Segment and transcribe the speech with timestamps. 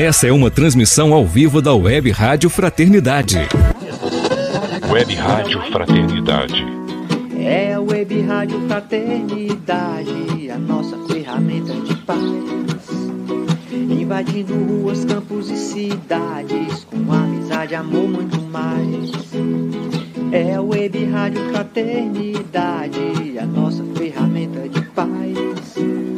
[0.00, 3.36] Essa é uma transmissão ao vivo da Web Rádio Fraternidade.
[4.90, 6.64] Web Rádio Fraternidade.
[7.38, 12.18] É a Web Rádio Fraternidade, a nossa ferramenta de paz.
[13.70, 19.10] Invadindo ruas, campos e cidades, com amizade, amor, muito mais.
[20.32, 26.09] É a Web Rádio Fraternidade, a nossa ferramenta de paz.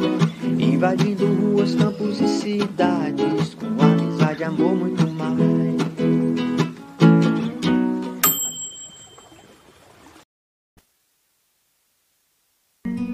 [0.83, 5.33] Invadindo ruas, campos e cidades, com amizade, amor, muito mais.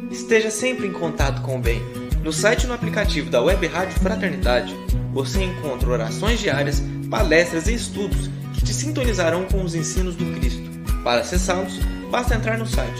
[0.10, 1.80] Esteja sempre em contato com o bem.
[2.24, 4.76] No site e no aplicativo da Web Rádio Fraternidade,
[5.14, 10.68] você encontra orações diárias, palestras e estudos que te sintonizarão com os ensinos do Cristo.
[11.04, 11.78] Para acessá-los,
[12.10, 13.00] basta entrar no site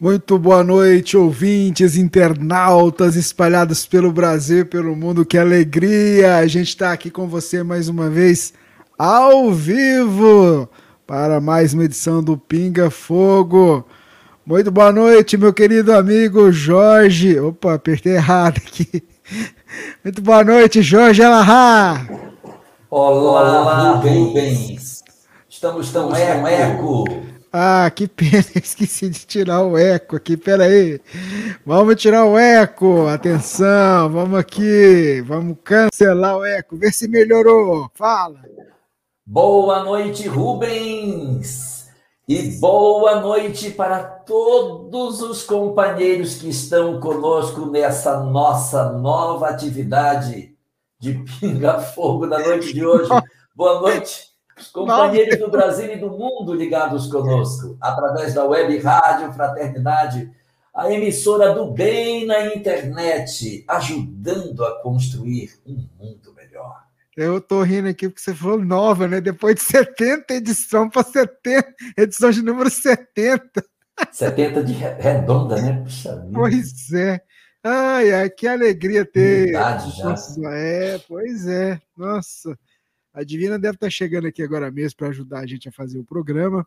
[0.00, 5.26] Muito boa noite, ouvintes, internautas espalhados pelo Brasil e pelo mundo.
[5.26, 8.54] Que alegria a gente estar aqui com você mais uma vez,
[8.98, 10.66] ao vivo,
[11.06, 13.86] para mais uma edição do Pinga Fogo.
[14.46, 17.38] Muito boa noite, meu querido amigo Jorge.
[17.38, 19.04] Opa, apertei errado aqui.
[20.02, 22.08] Muito boa noite, Jorge Alahá.
[22.90, 25.04] Olá, Olá Rubens.
[25.46, 26.46] Estamos tão eco.
[26.46, 27.29] eco.
[27.52, 30.36] Ah, que pena, esqueci de tirar o eco aqui.
[30.36, 31.00] Pera aí.
[31.66, 33.08] Vamos tirar o eco.
[33.08, 35.20] Atenção, vamos aqui.
[35.22, 36.76] Vamos cancelar o eco.
[36.76, 37.90] Ver se melhorou.
[37.94, 38.40] Fala.
[39.26, 41.88] Boa noite, Rubens.
[42.28, 50.54] E boa noite para todos os companheiros que estão conosco nessa nossa nova atividade
[51.00, 53.10] de Pinga Fogo da noite de hoje.
[53.52, 54.29] Boa noite
[54.68, 60.30] companheiros do Brasil e do mundo ligados conosco, através da web Rádio Fraternidade,
[60.74, 66.84] a emissora do bem na internet, ajudando a construir um mundo melhor.
[67.16, 69.20] Eu tô rindo aqui porque você falou nova, né?
[69.20, 73.64] Depois de 70 edição para 70, edição de número 70.
[74.10, 75.82] 70 de redonda, né?
[75.82, 77.20] Puxa pois é.
[77.62, 79.46] Ai, ai, que alegria ter.
[79.46, 80.14] Verdade já.
[80.50, 81.78] É, pois é.
[81.96, 82.58] Nossa.
[83.20, 86.04] A Divina deve estar chegando aqui agora mesmo para ajudar a gente a fazer o
[86.04, 86.66] programa.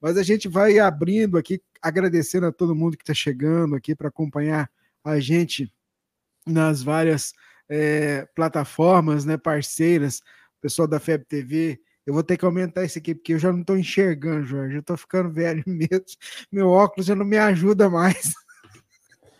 [0.00, 4.06] Mas a gente vai abrindo aqui, agradecendo a todo mundo que está chegando aqui para
[4.06, 4.70] acompanhar
[5.02, 5.72] a gente
[6.46, 7.34] nas várias
[7.68, 10.22] é, plataformas né, parceiras,
[10.60, 11.80] pessoal da FEB TV.
[12.06, 14.76] Eu vou ter que aumentar isso aqui, porque eu já não estou enxergando, Jorge.
[14.76, 16.06] Eu estou ficando velho mesmo.
[16.52, 18.34] Meu óculos já não me ajuda mais.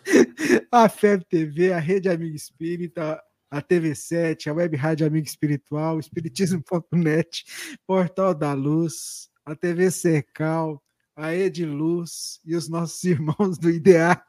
[0.73, 7.45] a FEB TV, a Rede Amiga Espírita, a TV7, a Web Rádio Amigo Espiritual, Espiritismo.net,
[7.87, 10.83] Portal da Luz, a TV Cercal,
[11.17, 14.23] a Ediluz e os nossos irmãos do IDEAC.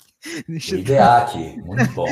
[0.47, 2.07] IDEAC, muito bom.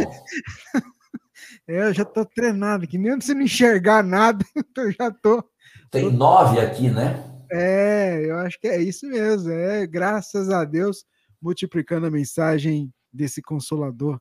[1.68, 4.46] É, eu já estou treinado aqui, mesmo se não enxergar nada,
[4.78, 5.44] eu já estou.
[5.90, 6.12] Tem tô...
[6.12, 7.24] nove aqui, né?
[7.52, 9.50] É, eu acho que é isso mesmo.
[9.52, 11.06] É, graças a Deus,
[11.42, 14.20] multiplicando a mensagem desse consolador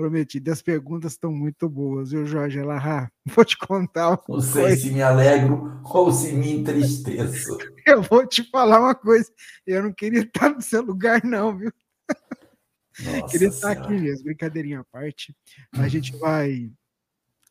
[0.00, 0.50] prometido.
[0.50, 3.10] As perguntas estão muito boas, viu, Jorge Elahá?
[3.36, 4.76] Vou te contar Não sei coisa.
[4.76, 7.58] se me alegro ou se me entristeço.
[7.86, 9.30] Eu vou te falar uma coisa.
[9.66, 11.72] Eu não queria estar no seu lugar, não, viu?
[13.00, 15.36] Nossa queria estar aqui mesmo, brincadeirinha à parte.
[15.72, 16.70] A gente vai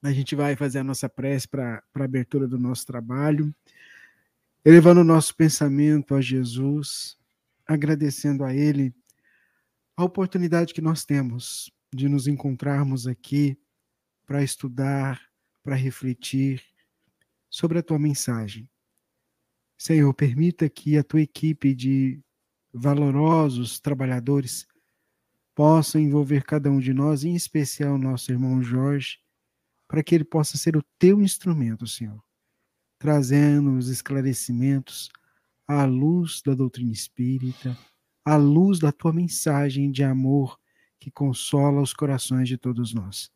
[0.01, 3.53] a gente vai fazer a nossa prece para a abertura do nosso trabalho,
[4.63, 7.17] elevando o nosso pensamento a Jesus,
[7.67, 8.93] agradecendo a Ele
[9.97, 13.57] a oportunidade que nós temos de nos encontrarmos aqui
[14.25, 15.21] para estudar,
[15.63, 16.63] para refletir
[17.49, 18.69] sobre a tua mensagem.
[19.77, 22.21] Senhor, permita que a tua equipe de
[22.73, 24.67] valorosos trabalhadores
[25.55, 29.17] possa envolver cada um de nós, em especial nosso irmão Jorge,
[29.87, 32.21] para que ele possa ser o teu instrumento, Senhor,
[32.99, 35.09] trazendo os esclarecimentos
[35.67, 37.77] à luz da doutrina espírita,
[38.23, 40.58] à luz da tua mensagem de amor
[40.99, 43.31] que consola os corações de todos nós.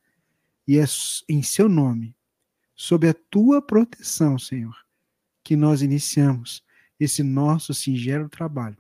[0.68, 0.86] E é
[1.30, 2.16] em seu nome,
[2.76, 4.76] sob a tua proteção, Senhor,
[5.44, 6.64] que nós iniciamos
[7.00, 8.78] esse nosso singelo trabalho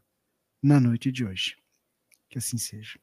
[0.61, 1.57] na noite de hoje.
[2.29, 2.99] Que assim seja.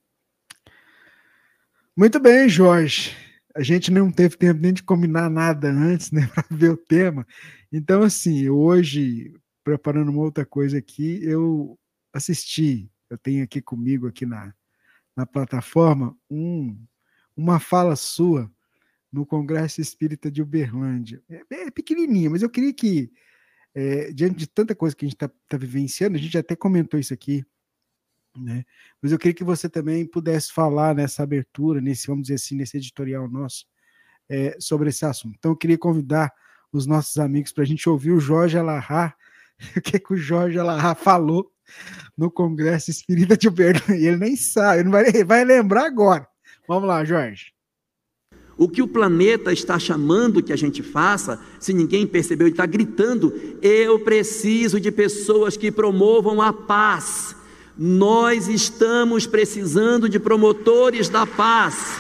[1.97, 3.15] Muito bem, Jorge.
[3.55, 7.27] A gente não teve tempo nem de combinar nada antes, né, para ver o tema.
[7.73, 9.35] Então, assim, hoje,
[9.65, 11.79] preparando uma outra coisa aqui, eu
[12.13, 14.55] assisti, eu tenho aqui comigo, aqui na,
[15.17, 16.77] na plataforma, um,
[17.37, 18.51] uma fala sua
[19.13, 21.23] no Congresso Espírita de Uberlândia.
[21.29, 23.11] É, é pequenininha, mas eu queria que,
[23.75, 26.99] é, diante de tanta coisa que a gente está tá vivenciando, a gente até comentou
[26.99, 27.45] isso aqui,
[28.37, 28.65] né?
[29.03, 32.77] Mas eu queria que você também pudesse falar nessa abertura, nesse, vamos dizer assim, nesse
[32.77, 33.67] editorial nosso,
[34.29, 35.35] é, sobre esse assunto.
[35.39, 36.33] Então, eu queria convidar
[36.73, 39.15] os nossos amigos para a gente ouvir o Jorge Alahá,
[39.77, 41.53] o que, que o Jorge Alahá falou
[42.17, 43.97] no Congresso Espírita de Uberlândia.
[43.97, 46.27] E ele nem sabe, ele vai, ele vai lembrar agora.
[46.69, 47.53] Vamos lá, Jorge.
[48.57, 52.67] O que o planeta está chamando que a gente faça, se ninguém percebeu, ele está
[52.67, 53.33] gritando:
[53.63, 57.35] eu preciso de pessoas que promovam a paz.
[57.77, 61.97] Nós estamos precisando de promotores da paz.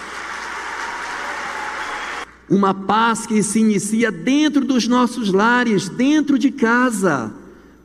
[2.50, 7.39] Uma paz que se inicia dentro dos nossos lares, dentro de casa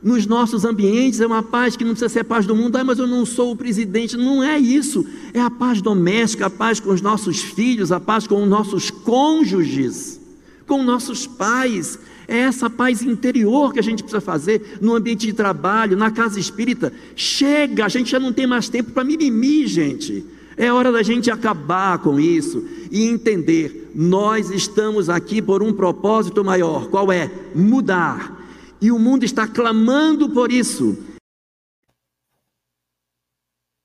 [0.06, 2.84] nos nossos ambientes, é uma paz que não precisa ser a paz do mundo, ah,
[2.84, 4.16] mas eu não sou o presidente.
[4.16, 5.04] Não é isso.
[5.34, 8.88] É a paz doméstica, a paz com os nossos filhos, a paz com os nossos
[8.88, 10.20] cônjuges,
[10.64, 11.98] com nossos pais.
[12.28, 16.38] É essa paz interior que a gente precisa fazer no ambiente de trabalho, na casa
[16.38, 16.92] espírita.
[17.16, 20.24] Chega, a gente já não tem mais tempo para mimimi, gente.
[20.56, 26.44] É hora da gente acabar com isso e entender: nós estamos aqui por um propósito
[26.44, 26.86] maior.
[26.86, 27.28] Qual é?
[27.56, 28.45] Mudar
[28.80, 30.96] e o mundo está clamando por isso.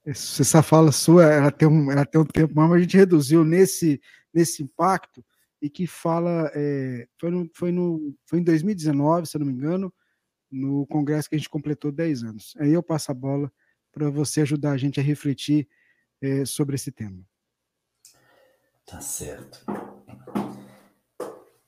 [0.04, 4.02] Essa fala sua, ela tem um, ela tem um tempo, mas a gente reduziu nesse,
[4.34, 5.24] nesse impacto
[5.62, 9.54] e que fala, é, foi, no, foi, no, foi em 2019, se eu não me
[9.54, 9.94] engano,
[10.52, 12.54] no congresso que a gente completou 10 anos.
[12.60, 13.52] Aí eu passo a bola
[13.92, 15.68] para você ajudar a gente a refletir
[16.20, 17.24] é, sobre esse tema.
[18.86, 19.64] Tá certo.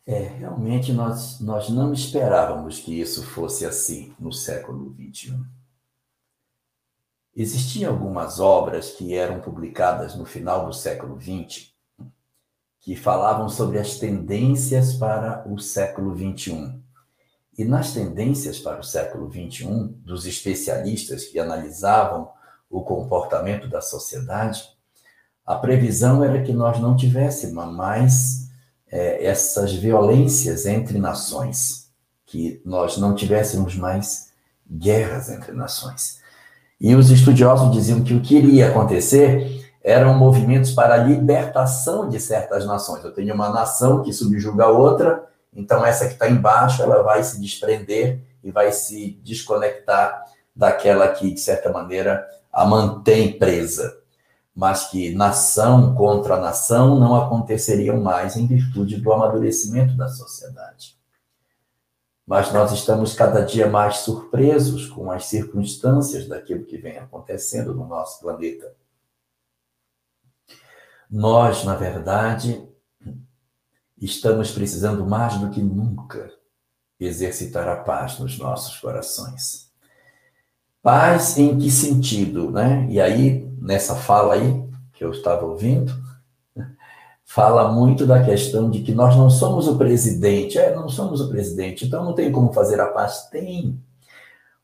[0.05, 5.39] É, realmente nós, nós não esperávamos que isso fosse assim no século XXI.
[7.35, 11.73] Existiam algumas obras que eram publicadas no final do século XX
[12.83, 16.77] que falavam sobre as tendências para o século XXI.
[17.57, 22.29] E nas tendências para o século XXI, dos especialistas que analisavam
[22.69, 24.67] o comportamento da sociedade,
[25.45, 28.42] a previsão era que nós não tivéssemos mais
[28.93, 31.89] é, essas violências entre nações,
[32.27, 34.31] que nós não tivéssemos mais
[34.69, 36.21] guerras entre nações.
[36.79, 42.19] E os estudiosos diziam que o que iria acontecer eram movimentos para a libertação de
[42.19, 43.03] certas nações.
[43.03, 47.23] Eu tenho uma nação que subjuga a outra, então essa que está embaixo ela vai
[47.23, 50.23] se desprender e vai se desconectar
[50.55, 54.02] daquela que, de certa maneira, a mantém presa
[54.55, 60.95] mas que nação contra nação não aconteceriam mais em virtude do amadurecimento da sociedade.
[62.25, 67.85] Mas nós estamos cada dia mais surpresos com as circunstâncias daquilo que vem acontecendo no
[67.85, 68.73] nosso planeta.
[71.09, 72.65] Nós, na verdade,
[73.99, 76.31] estamos precisando mais do que nunca
[76.99, 79.71] exercitar a paz nos nossos corações.
[80.81, 82.87] Paz em que sentido, né?
[82.89, 85.93] E aí nessa fala aí que eu estava ouvindo,
[87.23, 90.59] fala muito da questão de que nós não somos o presidente.
[90.59, 93.27] É, não somos o presidente, então não tem como fazer a paz?
[93.31, 93.79] Tem.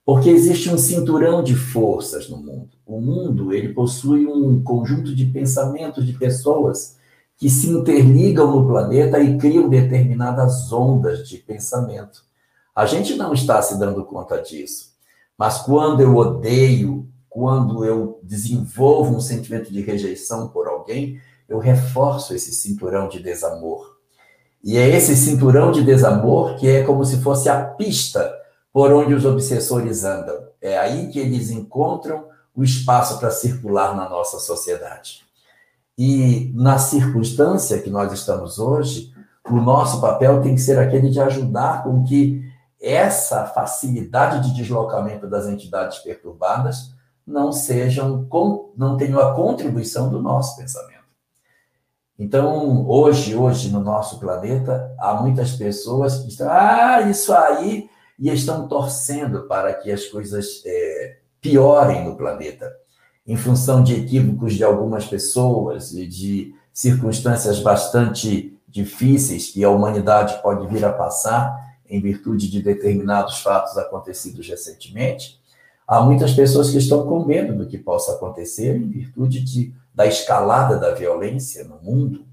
[0.05, 2.69] Porque existe um cinturão de forças no mundo.
[2.85, 6.97] O mundo, ele possui um conjunto de pensamentos de pessoas
[7.37, 12.23] que se interligam no planeta e criam determinadas ondas de pensamento.
[12.75, 14.89] A gente não está se dando conta disso.
[15.37, 17.08] Mas quando eu odeio
[17.39, 23.95] quando eu desenvolvo um sentimento de rejeição por alguém, eu reforço esse cinturão de desamor.
[24.61, 28.29] E é esse cinturão de desamor que é como se fosse a pista
[28.73, 30.35] por onde os obsessores andam.
[30.61, 35.21] É aí que eles encontram o espaço para circular na nossa sociedade.
[35.97, 39.13] E na circunstância que nós estamos hoje,
[39.49, 42.43] o nosso papel tem que ser aquele de ajudar com que
[42.81, 46.98] essa facilidade de deslocamento das entidades perturbadas
[47.29, 48.27] não sejam,
[48.75, 50.99] não tenham a contribuição do nosso pensamento.
[52.17, 58.29] Então, hoje, hoje no nosso planeta, há muitas pessoas que estão, ah, isso aí, e
[58.29, 62.69] estão torcendo para que as coisas é, piorem no planeta,
[63.25, 70.41] em função de equívocos de algumas pessoas e de circunstâncias bastante difíceis que a humanidade
[70.41, 71.57] pode vir a passar
[71.87, 75.38] em virtude de determinados fatos acontecidos recentemente,
[75.89, 80.05] há muitas pessoas que estão com medo do que possa acontecer em virtude de, da
[80.05, 82.27] escalada da violência no mundo.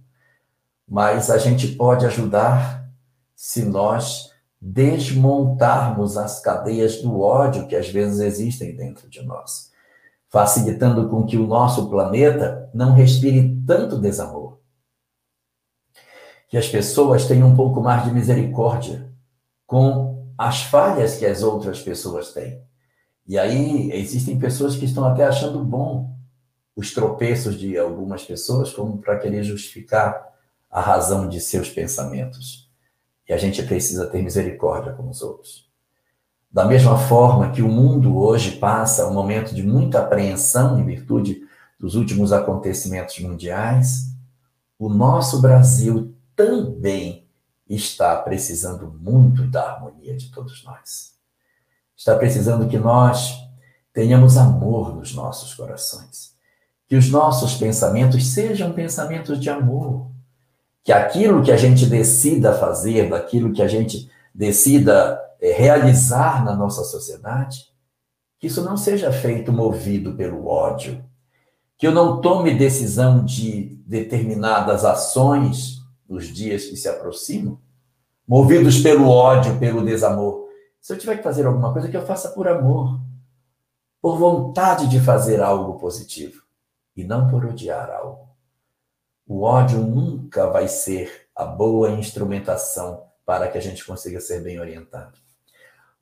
[0.87, 2.87] Mas a gente pode ajudar
[3.35, 9.73] se nós desmontarmos as cadeias do ódio que às vezes existem dentro de nós,
[10.29, 14.59] facilitando com que o nosso planeta não respire tanto desamor.
[16.51, 19.11] Que as pessoas tenham um pouco mais de misericórdia
[19.67, 22.67] com as falhas que as outras pessoas têm.
[23.27, 26.15] E aí existem pessoas que estão até achando bom
[26.77, 30.27] os tropeços de algumas pessoas como para querer justificar
[30.71, 32.71] a razão de seus pensamentos.
[33.29, 35.67] E a gente precisa ter misericórdia com os outros.
[36.53, 41.41] Da mesma forma que o mundo hoje passa um momento de muita apreensão em virtude
[41.79, 44.15] dos últimos acontecimentos mundiais,
[44.79, 47.27] o nosso Brasil também
[47.69, 51.16] está precisando muito da harmonia de todos nós.
[51.97, 53.35] Está precisando que nós
[53.93, 56.35] tenhamos amor nos nossos corações.
[56.87, 60.07] Que os nossos pensamentos sejam pensamentos de amor
[60.87, 66.55] que aquilo que a gente decida fazer, daquilo que a gente decida é, realizar na
[66.55, 67.73] nossa sociedade,
[68.39, 71.05] que isso não seja feito movido pelo ódio,
[71.77, 77.59] que eu não tome decisão de determinadas ações nos dias que se aproximam,
[78.27, 80.46] movidos pelo ódio, pelo desamor.
[80.87, 83.01] Se eu tiver que fazer alguma coisa, que eu faça por amor,
[84.01, 86.45] por vontade de fazer algo positivo
[86.97, 88.29] e não por odiar algo.
[89.27, 94.61] O ódio nunca vai ser a boa instrumentação para que a gente consiga ser bem
[94.61, 95.19] orientado.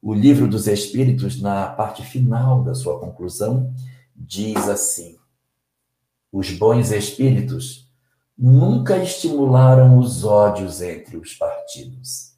[0.02, 3.74] O livro dos Espíritos, na parte final da sua conclusão,
[4.14, 5.18] diz assim:
[6.30, 7.90] os bons espíritos
[8.36, 12.33] nunca estimularam os ódios entre os partidos.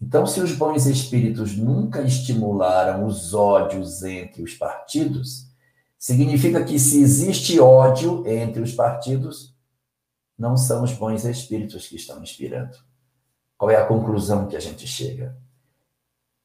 [0.00, 5.46] Então, se os bons espíritos nunca estimularam os ódios entre os partidos,
[5.98, 9.54] significa que se existe ódio entre os partidos,
[10.38, 12.78] não são os bons espíritos que estão inspirando.
[13.58, 15.36] Qual é a conclusão que a gente chega?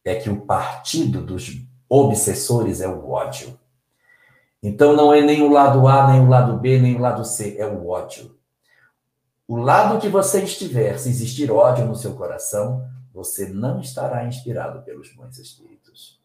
[0.03, 3.57] É que o partido dos obsessores é o ódio.
[4.61, 7.55] Então não é nem o lado A, nem o lado B, nem o lado C,
[7.57, 8.35] é o ódio.
[9.47, 12.85] O lado que você estiver, se existir ódio no seu coração,
[13.15, 16.19] você não estará inspirado pelos bons espíritos.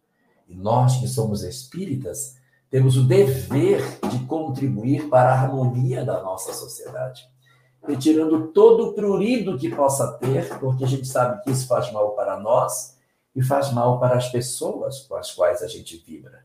[0.49, 2.37] E nós que somos espíritas,
[2.69, 7.31] temos o dever de contribuir para a harmonia da nossa sociedade
[7.87, 12.11] retirando todo o prurido que possa ter, porque a gente sabe que isso faz mal
[12.13, 12.99] para nós
[13.35, 16.45] e faz mal para as pessoas com as quais a gente vibra.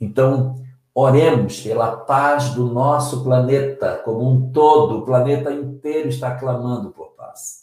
[0.00, 0.56] Então,
[0.94, 7.12] oremos pela paz do nosso planeta como um todo, o planeta inteiro está clamando por
[7.12, 7.61] paz.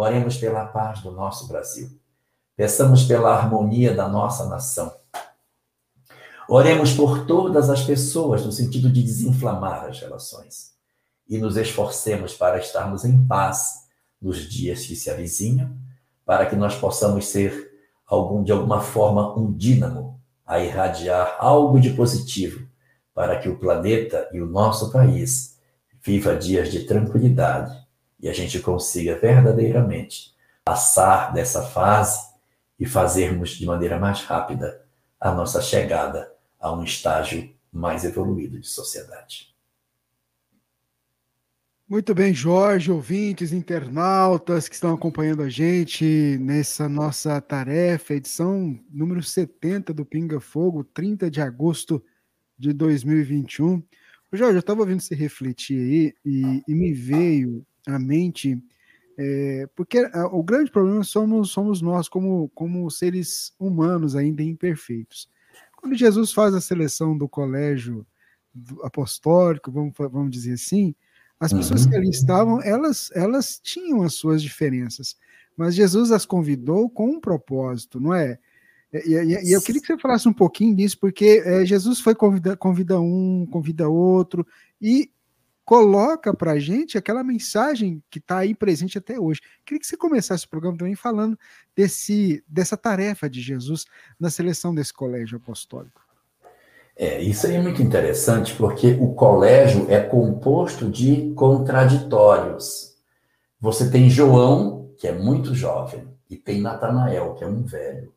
[0.00, 1.90] Oremos pela paz do nosso Brasil.
[2.56, 4.90] Peçamos pela harmonia da nossa nação.
[6.48, 10.72] Oremos por todas as pessoas, no sentido de desinflamar as relações
[11.28, 13.88] e nos esforcemos para estarmos em paz
[14.22, 15.76] nos dias que se avizinham,
[16.24, 17.70] para que nós possamos ser
[18.06, 22.66] algum de alguma forma um dínamo a irradiar algo de positivo
[23.12, 25.58] para que o planeta e o nosso país
[26.02, 27.89] viva dias de tranquilidade
[28.22, 30.34] e a gente consiga verdadeiramente
[30.64, 32.30] passar dessa fase
[32.78, 34.84] e fazermos de maneira mais rápida
[35.20, 39.50] a nossa chegada a um estágio mais evoluído de sociedade.
[41.88, 49.20] Muito bem, Jorge, ouvintes, internautas que estão acompanhando a gente nessa nossa tarefa, edição número
[49.20, 52.00] 70 do Pinga Fogo, 30 de agosto
[52.56, 53.82] de 2021.
[54.32, 58.62] Jorge, eu estava ouvindo você refletir aí e, e me veio à mente,
[59.18, 60.00] é, porque
[60.32, 65.28] o grande problema somos, somos nós, como, como seres humanos ainda imperfeitos.
[65.76, 68.06] Quando Jesus faz a seleção do colégio
[68.82, 70.94] apostólico, vamos, vamos dizer assim,
[71.38, 71.90] as pessoas uhum.
[71.90, 75.16] que ali estavam, elas, elas tinham as suas diferenças,
[75.56, 78.38] mas Jesus as convidou com um propósito, não é?
[78.92, 82.14] E, e, e eu queria que você falasse um pouquinho disso, porque é, Jesus foi
[82.14, 84.46] convida, convida um, convida outro,
[84.80, 85.10] e
[85.70, 89.40] coloca para a gente aquela mensagem que está aí presente até hoje.
[89.64, 91.38] Queria que você começasse o programa também falando
[91.76, 93.84] desse, dessa tarefa de Jesus
[94.18, 96.00] na seleção desse colégio apostólico.
[96.96, 102.96] É, isso aí é muito interessante, porque o colégio é composto de contraditórios.
[103.60, 108.12] Você tem João, que é muito jovem, e tem Natanael, que é um velho.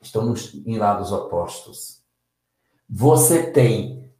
[0.00, 2.02] Estão nos, em lados opostos.
[2.90, 4.10] Você tem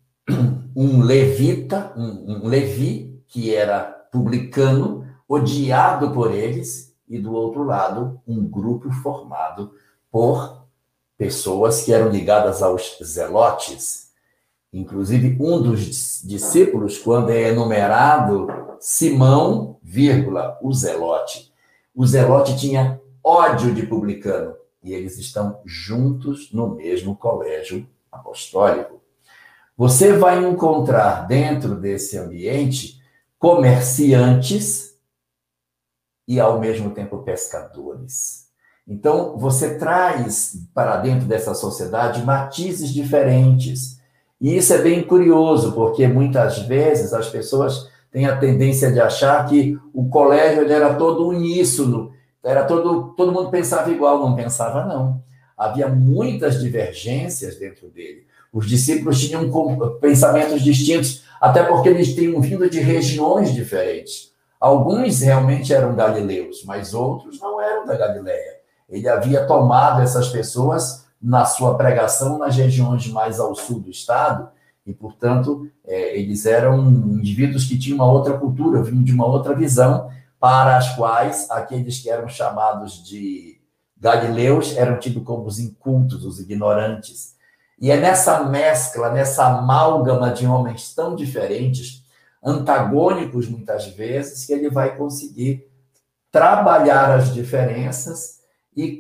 [0.75, 8.21] um levita, um, um Levi, que era publicano, odiado por eles, e do outro lado,
[8.27, 9.73] um grupo formado
[10.11, 10.67] por
[11.19, 14.11] pessoas que eram ligadas aos zelotes.
[14.73, 18.47] Inclusive, um dos discípulos, quando é enumerado
[18.81, 21.53] Simão, vírgula, o zelote.
[21.95, 29.02] O zelote tinha ódio de publicano e eles estão juntos no mesmo colégio apostólico.
[29.77, 33.01] Você vai encontrar dentro desse ambiente
[33.39, 34.95] comerciantes
[36.29, 38.49] e, ao mesmo tempo, pescadores.
[38.87, 44.01] Então, você traz para dentro dessa sociedade matizes diferentes.
[44.41, 49.47] E isso é bem curioso, porque muitas vezes as pessoas têm a tendência de achar
[49.49, 52.13] que o colégio era todo uníssono,
[52.45, 55.23] era todo, todo mundo pensava igual, não pensava não.
[55.57, 58.27] Havia muitas divergências dentro dele.
[58.53, 59.51] Os discípulos tinham
[60.01, 64.33] pensamentos distintos, até porque eles tinham vindo de regiões diferentes.
[64.61, 68.61] Alguns realmente eram galileus, mas outros não eram da Galileia.
[68.89, 74.49] Ele havia tomado essas pessoas na sua pregação nas regiões mais ao sul do estado,
[74.85, 79.55] e, portanto, é, eles eram indivíduos que tinham uma outra cultura, vinham de uma outra
[79.55, 83.61] visão, para as quais aqueles que eram chamados de
[83.97, 87.37] galileus eram tidos como os incultos, os ignorantes.
[87.83, 92.05] E é nessa mescla, nessa amálgama de homens tão diferentes,
[92.41, 95.69] antagônicos muitas vezes, que ele vai conseguir
[96.31, 98.39] trabalhar as diferenças
[98.77, 98.97] e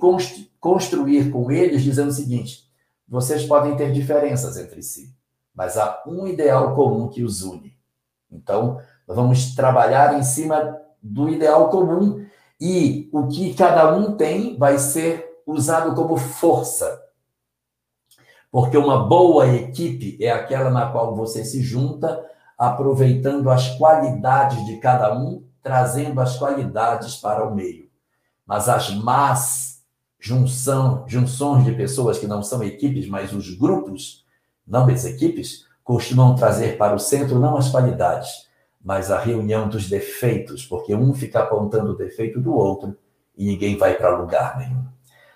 [0.59, 2.69] construir com eles, dizendo o seguinte:
[3.09, 5.15] vocês podem ter diferenças entre si,
[5.55, 7.77] mas há um ideal comum que os une.
[8.29, 12.27] Então, nós vamos trabalhar em cima do ideal comum
[12.61, 17.02] e o que cada um tem vai ser usado como força.
[18.53, 22.23] Porque uma boa equipe é aquela na qual você se junta,
[22.59, 27.89] aproveitando as qualidades de cada um, trazendo as qualidades para o meio.
[28.47, 29.83] Mas as más
[30.21, 34.23] junção, junções de pessoas que não são equipes, mas os grupos,
[34.67, 38.47] não as equipes, costumam trazer para o centro não as qualidades,
[38.85, 42.95] mas a reunião dos defeitos, porque um fica apontando o defeito do outro
[43.35, 44.85] e ninguém vai para lugar nenhum.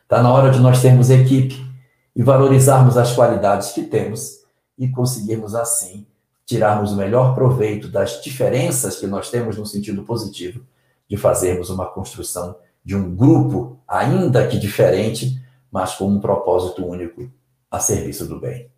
[0.03, 1.67] Está na hora de nós termos equipe
[2.17, 4.43] e valorizarmos as qualidades que temos
[4.79, 6.07] e conseguirmos assim
[6.47, 10.65] tirarmos o melhor proveito das diferenças que nós temos no sentido positivo
[11.07, 17.31] de fazermos uma construção de um grupo, ainda que diferente, mas com um propósito único
[17.71, 18.71] a serviço do bem.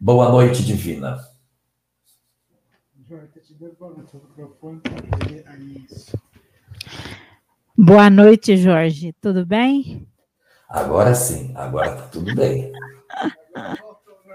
[0.00, 1.18] Boa noite, divina.
[7.76, 9.12] Boa noite, Jorge.
[9.20, 10.08] Tudo bem?
[10.68, 12.72] Agora sim, agora tá tudo bem.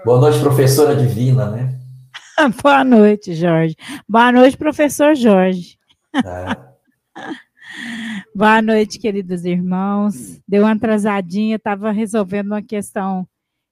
[0.04, 1.78] Boa noite, professora Divina, né?
[2.62, 3.76] Boa noite, Jorge.
[4.08, 5.78] Boa noite, professor Jorge.
[6.14, 6.70] É.
[8.34, 10.40] Boa noite, queridos irmãos.
[10.48, 13.28] Deu uma atrasadinha, estava resolvendo uma questão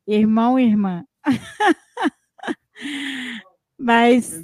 [0.07, 1.05] irmão e irmã.
[3.79, 4.41] Mas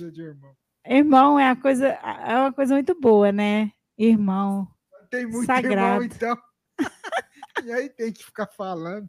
[0.86, 3.70] irmão é a coisa é uma coisa muito boa, né?
[3.98, 4.68] Irmão.
[5.10, 6.02] Tem muito sagrado.
[6.02, 6.38] irmão, então.
[7.62, 9.08] E aí tem que ficar falando.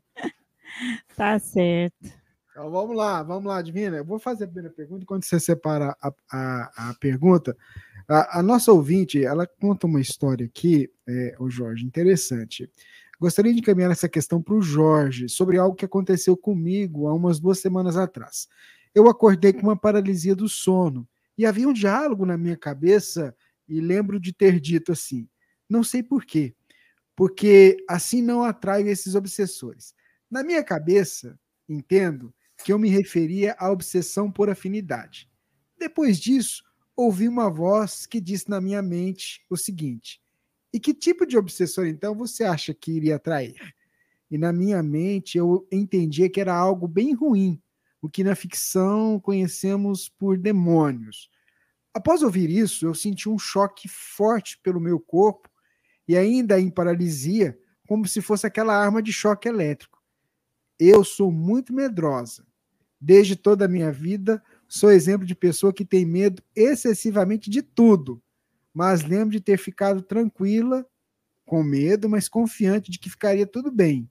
[1.16, 1.96] Tá certo.
[2.52, 3.98] Então vamos lá, vamos lá, Divina.
[3.98, 5.06] Eu vou fazer a primeira pergunta.
[5.06, 7.56] Quando você separa a, a, a pergunta,
[8.08, 12.70] a, a, nossa ouvinte, ela conta uma história aqui, é, o Jorge, interessante.
[13.20, 17.40] Gostaria de encaminhar essa questão para o Jorge sobre algo que aconteceu comigo há umas
[17.40, 18.48] duas semanas atrás
[18.96, 21.06] eu acordei com uma paralisia do sono.
[21.38, 23.36] E havia um diálogo na minha cabeça,
[23.68, 25.28] e lembro de ter dito assim:
[25.70, 26.56] não sei por quê,
[27.15, 29.93] porque assim não atraio esses obsessores.
[30.30, 35.30] Na minha cabeça, entendo que eu me referia à obsessão por afinidade.
[35.78, 36.63] Depois disso,
[36.95, 40.21] ouvi uma voz que disse na minha mente o seguinte:
[40.73, 43.56] e que tipo de obsessor então você acha que iria atrair?
[44.30, 47.62] E na minha mente eu entendia que era algo bem ruim,
[48.01, 51.30] o que na ficção conhecemos por demônios.
[51.93, 55.49] Após ouvir isso, eu senti um choque forte pelo meu corpo
[56.08, 60.02] e ainda em paralisia, como se fosse aquela arma de choque elétrico.
[60.80, 62.46] Eu sou muito medrosa.
[63.00, 68.22] Desde toda a minha vida, sou exemplo de pessoa que tem medo excessivamente de tudo.
[68.74, 70.86] Mas lembro de ter ficado tranquila,
[71.46, 74.10] com medo, mas confiante de que ficaria tudo bem.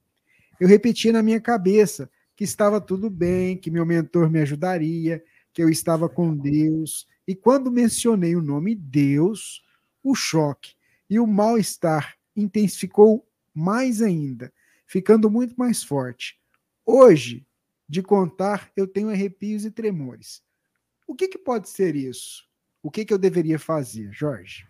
[0.59, 5.61] Eu repetia na minha cabeça que estava tudo bem, que meu mentor me ajudaria, que
[5.61, 7.07] eu estava com Deus.
[7.27, 9.61] E quando mencionei o nome Deus,
[10.01, 10.74] o choque
[11.09, 14.51] e o mal-estar intensificou mais ainda,
[14.85, 16.39] ficando muito mais forte.
[16.85, 17.45] Hoje,
[17.87, 20.41] de contar, eu tenho arrepios e tremores.
[21.07, 22.43] O que, que pode ser isso?
[22.81, 24.67] O que, que eu deveria fazer, Jorge?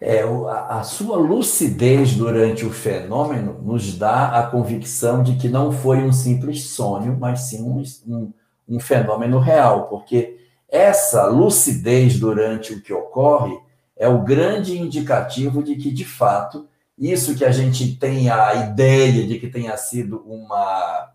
[0.00, 5.98] é, a, sua lucidez durante o fenômeno nos dá a convicção de que não foi
[5.98, 8.32] um simples sonho, mas sim um, um,
[8.66, 13.58] um fenômeno real, porque essa lucidez durante o que ocorre
[14.00, 19.26] é o grande indicativo de que, de fato, isso que a gente tem a ideia
[19.26, 21.12] de que tenha sido uma,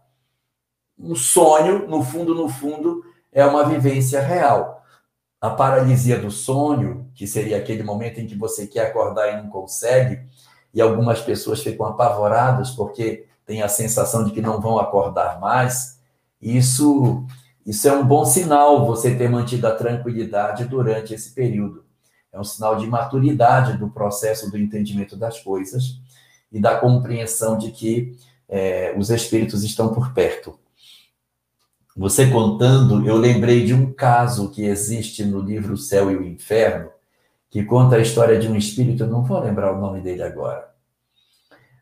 [0.95, 4.83] um sonho, no fundo, no fundo, é uma vivência real.
[5.41, 9.49] A paralisia do sonho, que seria aquele momento em que você quer acordar e não
[9.49, 10.21] consegue,
[10.71, 15.99] e algumas pessoas ficam apavoradas porque têm a sensação de que não vão acordar mais,
[16.39, 17.25] isso,
[17.65, 21.84] isso é um bom sinal, você ter mantido a tranquilidade durante esse período
[22.35, 26.01] é um sinal de maturidade do processo do entendimento das coisas
[26.51, 28.17] e da compreensão de que
[28.49, 30.59] é, os espíritos estão por perto.
[31.95, 36.89] Você contando, eu lembrei de um caso que existe no livro Céu e o Inferno,
[37.49, 40.67] que conta a história de um espírito, não vou lembrar o nome dele agora,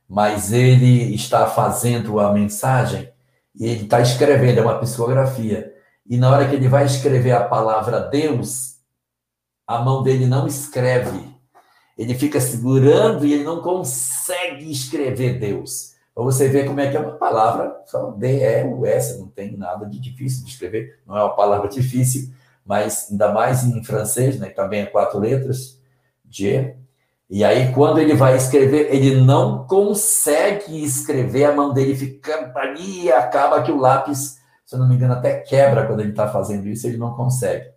[0.08, 3.12] mas ele está fazendo a mensagem
[3.56, 5.74] e ele está escrevendo, é uma psicografia,
[6.08, 8.73] e na hora que ele vai escrever a palavra Deus,
[9.74, 11.34] a mão dele não escreve.
[11.98, 15.94] Ele fica segurando e ele não consegue escrever Deus.
[16.14, 20.00] Para você ver como é que é uma palavra, só D-E-U-S, não tem nada de
[20.00, 22.32] difícil de escrever, não é uma palavra difícil,
[22.64, 25.80] mas ainda mais em francês, né, também é quatro letras,
[26.24, 26.76] D.
[27.30, 33.06] E aí, quando ele vai escrever, ele não consegue escrever, a mão dele fica ali
[33.06, 36.28] e acaba que o lápis, se eu não me engano, até quebra quando ele está
[36.28, 37.74] fazendo isso, ele não consegue.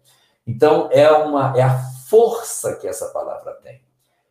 [0.47, 1.79] Então, é, uma, é a
[2.09, 3.83] força que essa palavra tem.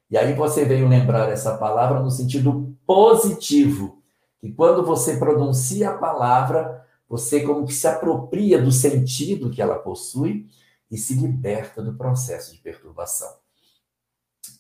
[0.10, 4.01] E aí você veio lembrar essa palavra no sentido positivo,
[4.39, 9.75] que quando você pronuncia a palavra, você como que se apropria do sentido que ela
[9.75, 10.47] possui
[10.89, 13.30] e se liberta do processo de perturbação.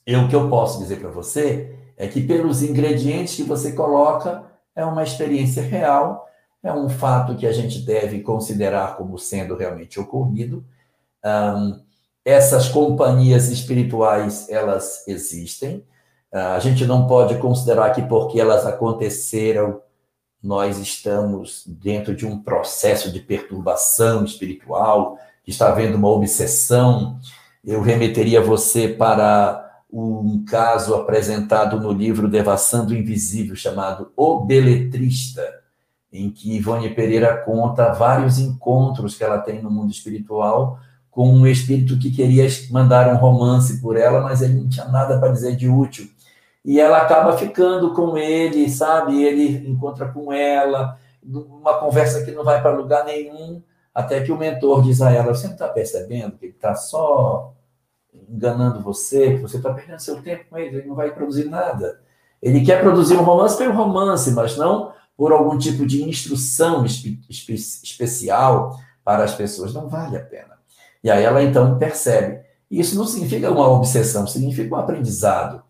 [0.05, 4.51] E o que eu posso dizer para você é que pelos ingredientes que você coloca,
[4.75, 6.27] é uma experiência real,
[6.61, 10.65] é um fato que a gente deve considerar como sendo realmente ocorrido,
[11.25, 11.79] um,
[12.23, 15.83] essas companhias espirituais, elas existem.
[16.31, 19.81] Uh, a gente não pode considerar que porque elas aconteceram,
[20.41, 27.19] nós estamos dentro de um processo de perturbação espiritual, que está havendo uma obsessão.
[27.63, 35.41] Eu remeteria você para um caso apresentado no livro Devassando o Invisível, chamado O Beletrista,
[36.11, 40.79] em que Ivone Pereira conta vários encontros que ela tem no mundo espiritual
[41.15, 45.17] com um espírito que queria mandar um romance por ela, mas ele não tinha nada
[45.17, 46.09] para dizer de útil.
[46.63, 49.23] E ela acaba ficando com ele, sabe?
[49.23, 54.37] Ele encontra com ela, uma conversa que não vai para lugar nenhum, até que o
[54.37, 57.53] mentor diz a ela: Você não está percebendo que ele está só
[58.29, 62.01] enganando você, que você está perdendo seu tempo com ele, ele não vai produzir nada.
[62.41, 67.21] Ele quer produzir um romance pelo romance, mas não por algum tipo de instrução espe
[67.53, 69.73] especial para as pessoas.
[69.73, 70.54] Não vale a pena.
[71.05, 72.43] E aí ela então percebe.
[72.69, 75.61] Isso não significa uma obsessão, significa um aprendizado.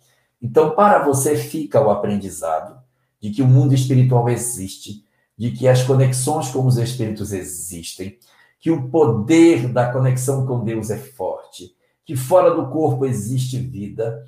[0.41, 2.82] Então, para você fica o aprendizado
[3.19, 5.04] de que o mundo espiritual existe,
[5.38, 8.17] de que as conexões com os espíritos existem,
[8.62, 14.26] que o poder da conexão com Deus é forte, que fora do corpo existe vida.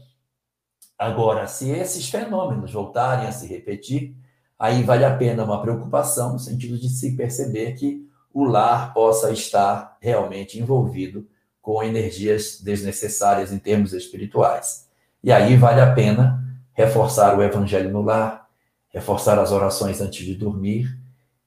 [0.99, 4.13] Agora, se esses fenômenos voltarem a se repetir,
[4.59, 8.06] aí vale a pena uma preocupação no sentido de se perceber que
[8.37, 11.27] o lar possa estar realmente envolvido
[11.59, 14.87] com energias desnecessárias em termos espirituais.
[15.23, 18.47] E aí vale a pena reforçar o evangelho no lar,
[18.89, 20.95] reforçar as orações antes de dormir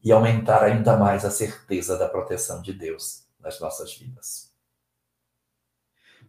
[0.02, 4.52] e aumentar ainda mais a certeza da proteção de Deus nas nossas vidas.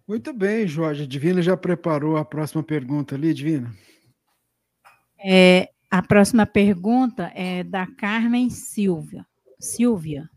[0.08, 1.08] Muito bem, Jorge.
[1.08, 3.74] Divina já preparou a próxima pergunta ali, Divina?
[5.26, 9.26] É, a próxima pergunta é da Carmen Silvia.
[9.60, 10.30] Silvia.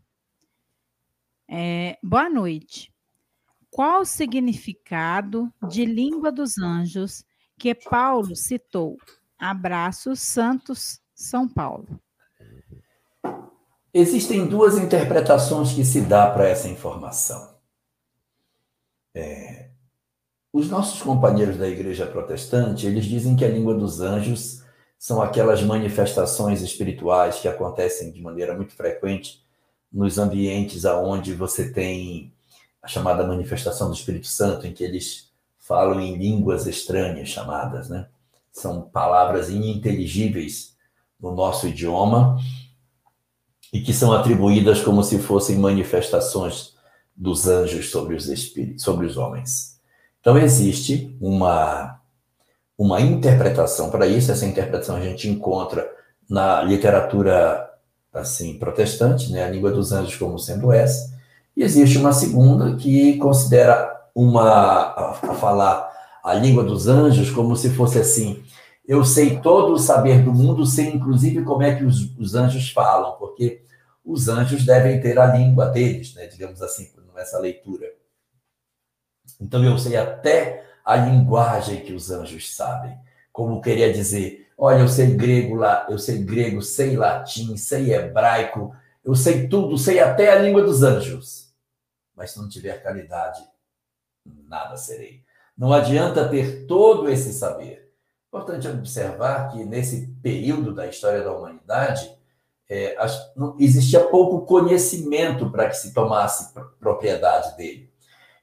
[1.47, 2.91] É, boa noite.
[3.69, 7.23] Qual o significado de língua dos anjos
[7.57, 8.97] que Paulo citou?
[9.37, 11.99] Abraços, Santos, São Paulo.
[13.93, 17.55] Existem duas interpretações que se dá para essa informação.
[19.13, 19.69] É,
[20.51, 24.63] os nossos companheiros da Igreja Protestante, eles dizem que a língua dos anjos
[24.97, 29.44] são aquelas manifestações espirituais que acontecem de maneira muito frequente
[29.95, 32.33] nos ambientes aonde você tem
[32.83, 38.07] a chamada manifestação do Espírito Santo, em que eles falam em línguas estranhas chamadas, né?
[38.51, 40.75] São palavras ininteligíveis
[41.19, 42.37] no nosso idioma
[43.71, 46.75] e que são atribuídas como se fossem manifestações
[47.15, 49.79] dos anjos sobre os espíritos, sobre os homens.
[50.19, 52.01] Então existe uma
[52.77, 54.29] uma interpretação para isso.
[54.29, 55.89] Essa interpretação a gente encontra
[56.29, 57.74] na literatura
[58.15, 61.13] assim protestante, né, a língua dos anjos como sendo essa.
[61.55, 65.91] E existe uma segunda que considera uma a, falar
[66.23, 68.43] a língua dos anjos como se fosse assim:
[68.87, 72.69] eu sei todo o saber do mundo, sei inclusive como é que os, os anjos
[72.69, 73.63] falam, porque
[74.03, 77.87] os anjos devem ter a língua deles, né, digamos assim, nessa leitura.
[79.39, 82.95] Então eu sei até a linguagem que os anjos sabem,
[83.31, 88.75] como queria dizer, olha, eu sei grego lá, eu sei grego, sei latim, sei hebraico,
[89.03, 91.53] eu sei tudo, sei até a língua dos anjos.
[92.15, 93.41] Mas se não tiver caridade,
[94.47, 95.23] nada serei.
[95.57, 97.91] Não adianta ter todo esse saber.
[98.27, 102.13] Importante observar que nesse período da história da humanidade,
[102.69, 102.97] é,
[103.59, 107.89] existia pouco conhecimento para que se tomasse propriedade dele.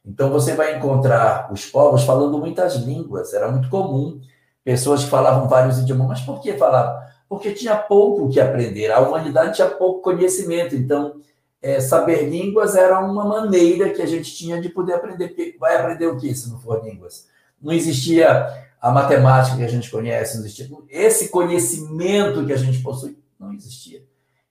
[0.05, 4.21] Então você vai encontrar os povos falando muitas línguas, era muito comum
[4.65, 6.07] pessoas que falavam vários idiomas.
[6.09, 7.03] Mas por que falavam?
[7.29, 10.75] Porque tinha pouco que aprender, a humanidade tinha pouco conhecimento.
[10.75, 11.21] Então,
[11.61, 15.29] é, saber línguas era uma maneira que a gente tinha de poder aprender.
[15.29, 17.29] Porque vai aprender o que se não for línguas?
[17.61, 18.49] Não existia
[18.81, 20.69] a matemática que a gente conhece, não existia.
[20.91, 24.03] Esse conhecimento que a gente possui não existia.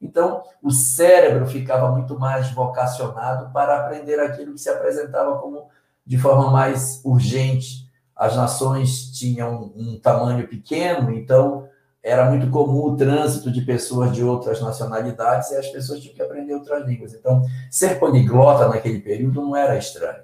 [0.02, 5.68] Então, o cérebro ficava muito mais vocacionado para aprender aquilo que se apresentava como
[6.06, 7.81] de forma mais urgente.
[8.22, 11.68] As nações tinham um tamanho pequeno, então
[12.04, 16.22] era muito comum o trânsito de pessoas de outras nacionalidades e as pessoas tinham que
[16.22, 17.16] aprender outras línguas.
[17.16, 20.22] Então, ser poliglota naquele período não era estranho.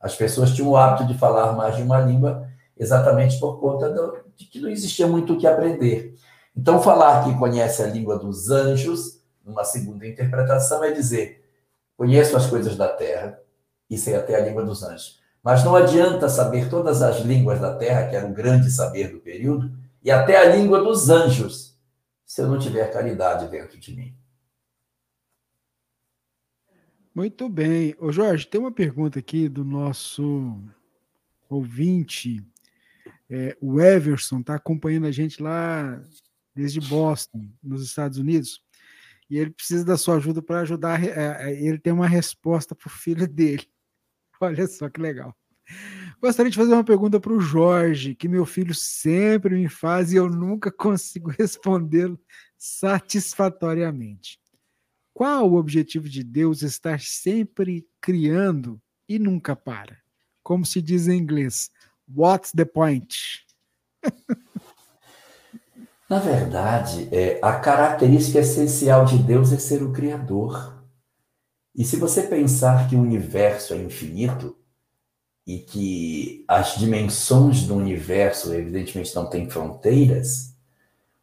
[0.00, 4.24] As pessoas tinham o hábito de falar mais de uma língua exatamente por conta do,
[4.34, 6.14] de que não existia muito o que aprender.
[6.56, 11.44] Então, falar que conhece a língua dos anjos, numa segunda interpretação, é dizer:
[11.94, 13.38] conheço as coisas da terra
[13.90, 15.17] e sei até a língua dos anjos.
[15.42, 19.20] Mas não adianta saber todas as línguas da terra, que era o grande saber do
[19.20, 19.72] período,
[20.02, 21.78] e até a língua dos anjos,
[22.24, 24.14] se eu não tiver caridade dentro de mim.
[27.14, 27.96] Muito bem.
[27.98, 30.56] Ô Jorge, tem uma pergunta aqui do nosso
[31.48, 32.44] ouvinte.
[33.28, 36.00] É, o Everson está acompanhando a gente lá
[36.54, 38.62] desde Boston, nos Estados Unidos,
[39.30, 41.02] e ele precisa da sua ajuda para ajudar.
[41.02, 43.66] É, ele tem uma resposta para o filho dele.
[44.40, 45.36] Olha só que legal.
[46.20, 50.16] Gostaria de fazer uma pergunta para o Jorge, que meu filho sempre me faz e
[50.16, 52.18] eu nunca consigo respondê-lo
[52.56, 54.38] satisfatoriamente.
[55.14, 59.98] Qual o objetivo de Deus estar sempre criando e nunca para?
[60.42, 61.70] Como se diz em inglês,
[62.08, 63.14] what's the point?
[66.08, 70.77] Na verdade, é, a característica essencial de Deus é ser o Criador.
[71.78, 74.56] E se você pensar que o universo é infinito
[75.46, 80.56] e que as dimensões do universo, evidentemente, não têm fronteiras,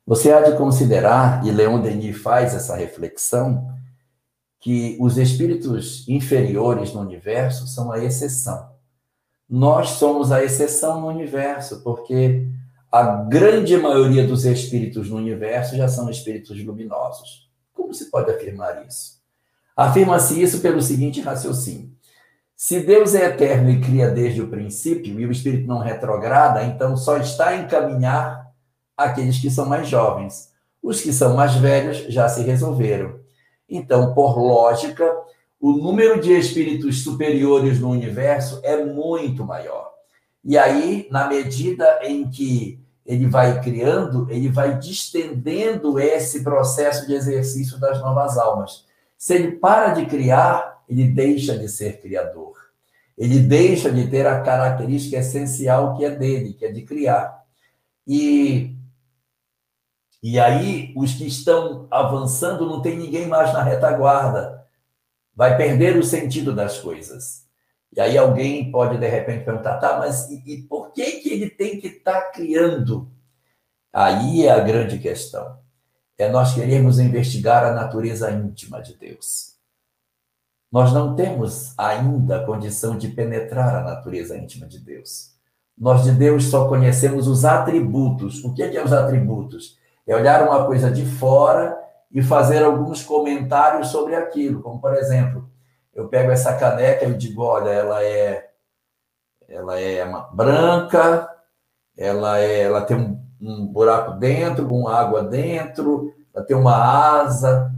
[0.07, 3.69] você há de considerar, e Leon Denis faz essa reflexão,
[4.61, 8.71] que os espíritos inferiores no universo são a exceção.
[9.49, 12.47] Nós somos a exceção no universo, porque
[12.89, 17.51] a grande maioria dos espíritos no universo já são espíritos luminosos.
[17.73, 19.24] Como se pode afirmar isso?
[19.75, 21.91] Afirma-se isso pelo seguinte raciocínio.
[22.55, 26.95] Se Deus é eterno e cria desde o princípio, e o espírito não retrograda, então
[26.95, 28.49] só está a encaminhar
[28.95, 30.53] aqueles que são mais jovens.
[30.81, 33.19] Os que são mais velhos já se resolveram.
[33.67, 35.05] Então, por lógica,
[35.59, 39.91] o número de espíritos superiores no universo é muito maior.
[40.43, 47.13] E aí, na medida em que ele vai criando, ele vai distendendo esse processo de
[47.13, 48.85] exercício das novas almas.
[49.17, 52.53] Se ele para de criar, ele deixa de ser criador.
[53.17, 57.43] Ele deixa de ter a característica essencial que é dele, que é de criar.
[58.05, 58.75] E,
[60.21, 64.65] e aí, os que estão avançando, não tem ninguém mais na retaguarda.
[65.33, 67.45] Vai perder o sentido das coisas.
[67.95, 71.49] E aí alguém pode, de repente, perguntar, tá, mas e, e por que, que ele
[71.49, 73.09] tem que estar tá criando?
[73.93, 75.57] Aí é a grande questão.
[76.17, 79.55] É nós queremos investigar a natureza íntima de Deus.
[80.71, 85.33] Nós não temos ainda condição de penetrar a natureza íntima de Deus.
[85.77, 88.43] Nós de Deus só conhecemos os atributos.
[88.43, 89.77] O que é, que é os atributos?
[90.07, 91.77] É olhar uma coisa de fora
[92.11, 95.49] e fazer alguns comentários sobre aquilo, como por exemplo,
[95.93, 98.51] eu pego essa caneca e digo, olha, ela é
[99.47, 101.29] ela é branca,
[101.97, 107.71] ela é, ela tem um, um buraco dentro, com água dentro, ela tem uma asa,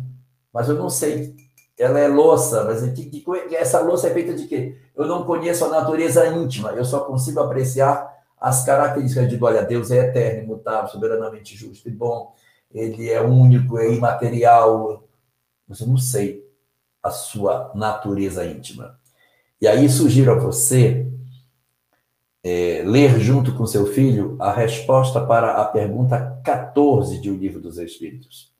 [0.53, 1.35] mas eu não sei,
[1.77, 4.77] ela é louça, mas que, que, essa louça é feita de quê?
[4.95, 9.91] Eu não conheço a natureza íntima, eu só consigo apreciar as características de olha, Deus
[9.91, 12.33] é eterno, imutável, soberanamente justo e bom,
[12.71, 15.03] ele é único, é imaterial,
[15.67, 16.45] mas eu não sei
[17.01, 18.99] a sua natureza íntima.
[19.59, 21.07] E aí sugiro a você
[22.49, 27.59] é, ler junto com seu filho a resposta para a pergunta 14 de O Livro
[27.59, 28.53] dos Espíritos.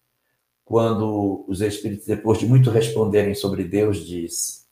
[0.66, 4.68] Quando os Espíritos, depois de muito responderem sobre Deus, diz: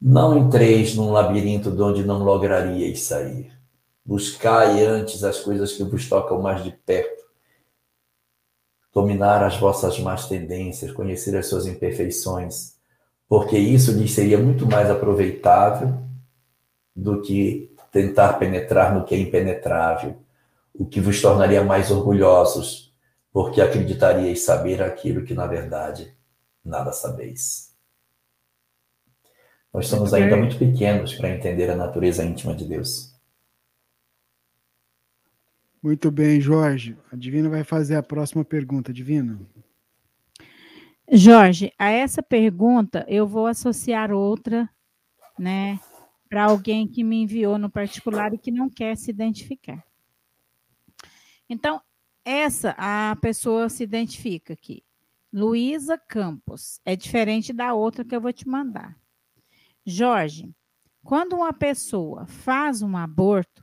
[0.00, 3.52] Não entreis num labirinto de onde não lograríeis sair.
[4.04, 7.22] Buscai antes as coisas que vos tocam mais de perto.
[8.92, 12.74] Dominar as vossas más tendências, conhecer as suas imperfeições,
[13.28, 16.02] porque isso lhes seria muito mais aproveitável
[16.94, 20.16] do que tentar penetrar no que é impenetrável,
[20.74, 22.92] o que vos tornaria mais orgulhosos,
[23.30, 26.16] porque acreditaríeis saber aquilo que, na verdade,
[26.64, 27.70] nada sabeis.
[29.72, 33.14] Nós somos ainda muito pequenos para entender a natureza íntima de Deus.
[35.82, 36.96] Muito bem, Jorge.
[37.10, 39.38] A Divina vai fazer a próxima pergunta, Divina.
[41.10, 44.68] Jorge, a essa pergunta eu vou associar outra,
[45.38, 45.78] né,
[46.32, 49.84] para alguém que me enviou no particular e que não quer se identificar.
[51.46, 51.78] Então,
[52.24, 54.82] essa a pessoa se identifica aqui.
[55.30, 56.80] Luísa Campos.
[56.86, 58.98] É diferente da outra que eu vou te mandar.
[59.84, 60.50] Jorge,
[61.04, 63.62] quando uma pessoa faz um aborto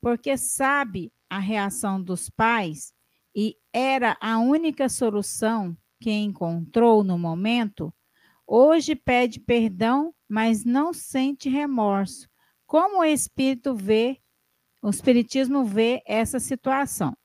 [0.00, 2.94] porque sabe a reação dos pais
[3.34, 7.92] e era a única solução que encontrou no momento,
[8.46, 12.28] hoje pede perdão mas não sente remorso.
[12.66, 14.18] Como o espírito vê,
[14.82, 17.16] o espiritismo vê essa situação?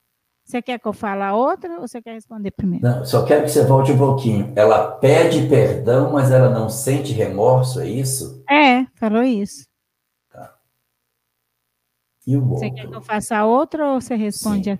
[0.43, 2.85] Você quer que eu fale a outra ou você quer responder primeiro?
[2.85, 4.51] Não, só quero que você volte um pouquinho.
[4.55, 8.43] Ela pede perdão, mas ela não sente remorso, é isso?
[8.49, 9.65] É, falou isso.
[10.29, 10.53] Tá.
[12.27, 14.71] E o você quer que eu faça a outra ou você responde?
[14.71, 14.77] A...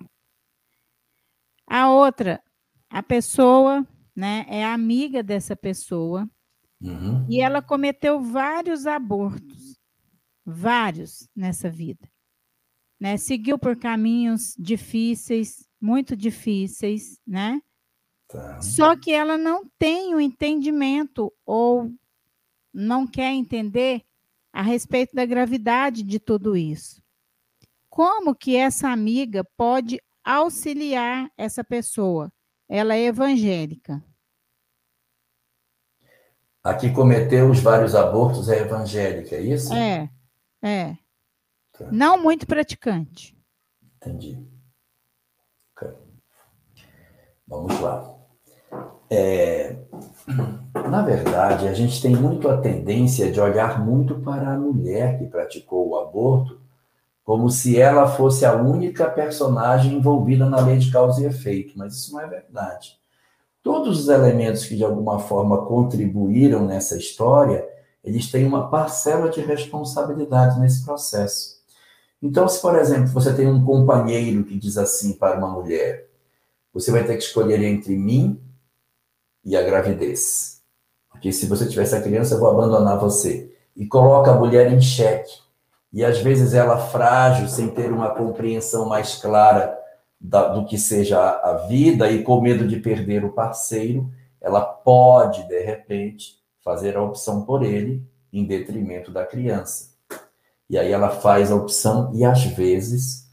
[1.66, 2.42] a outra,
[2.90, 6.28] a pessoa, né, é amiga dessa pessoa,
[6.82, 7.26] Uhum.
[7.28, 9.78] E ela cometeu vários abortos,
[10.44, 12.10] vários nessa vida.
[12.98, 13.16] Né?
[13.16, 17.60] Seguiu por caminhos difíceis, muito difíceis, né?
[18.28, 18.60] Tá.
[18.62, 21.92] Só que ela não tem o entendimento ou
[22.72, 24.02] não quer entender
[24.52, 27.02] a respeito da gravidade de tudo isso.
[27.88, 32.32] Como que essa amiga pode auxiliar essa pessoa?
[32.68, 34.02] Ela é evangélica.
[36.64, 39.72] A que cometeu os vários abortos é evangélica, é isso?
[39.74, 40.08] É,
[40.62, 40.96] é.
[41.76, 41.88] Tá.
[41.90, 43.36] Não muito praticante.
[43.96, 44.38] Entendi.
[45.76, 45.92] Okay.
[47.48, 48.14] Vamos lá.
[49.10, 49.76] É,
[50.88, 55.26] na verdade, a gente tem muito a tendência de olhar muito para a mulher que
[55.26, 56.60] praticou o aborto
[57.24, 61.94] como se ela fosse a única personagem envolvida na lei de causa e efeito, mas
[61.94, 63.01] isso não é verdade
[63.62, 67.66] todos os elementos que de alguma forma contribuíram nessa história,
[68.02, 71.62] eles têm uma parcela de responsabilidade nesse processo.
[72.20, 76.08] Então, se por exemplo você tem um companheiro que diz assim para uma mulher,
[76.72, 78.40] você vai ter que escolher entre mim
[79.44, 80.62] e a gravidez.
[81.10, 83.52] Porque se você tivesse a criança, eu vou abandonar você.
[83.76, 85.40] E coloca a mulher em xeque.
[85.92, 89.78] E às vezes ela frágil, sem ter uma compreensão mais clara
[90.22, 94.08] da, do que seja a vida e com medo de perder o parceiro,
[94.40, 99.90] ela pode, de repente, fazer a opção por ele em detrimento da criança.
[100.70, 103.28] E aí ela faz a opção e às vezes,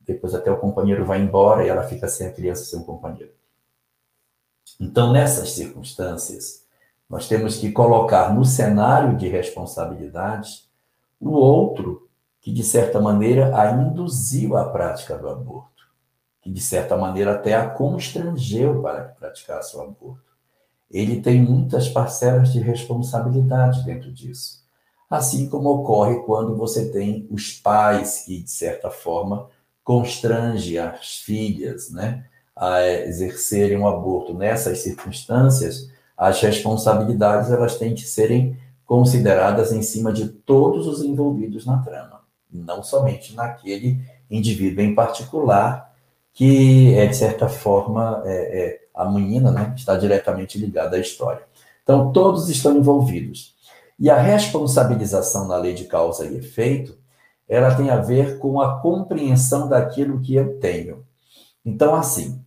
[0.00, 3.32] depois até o companheiro vai embora e ela fica sem a criança, sem o companheiro.
[4.80, 6.64] Então, nessas circunstâncias,
[7.10, 10.68] nós temos que colocar no cenário de responsabilidade
[11.20, 12.08] o outro
[12.40, 15.77] que, de certa maneira, a induziu à prática do aborto
[16.42, 20.28] que de certa maneira até a constrangeu para que praticasse o aborto.
[20.90, 24.62] Ele tem muitas parcelas de responsabilidade dentro disso.
[25.10, 29.48] Assim como ocorre quando você tem os pais que, de certa forma,
[29.82, 34.34] constrange as filhas né, a exercerem um aborto.
[34.34, 41.64] Nessas circunstâncias, as responsabilidades elas têm que serem consideradas em cima de todos os envolvidos
[41.64, 45.87] na trama, não somente naquele indivíduo em particular
[46.38, 51.42] que é, de certa forma, é, é, a menina né, está diretamente ligada à história.
[51.82, 53.56] Então, todos estão envolvidos.
[53.98, 56.96] E a responsabilização na lei de causa e efeito,
[57.48, 61.04] ela tem a ver com a compreensão daquilo que eu tenho.
[61.66, 62.40] Então, assim,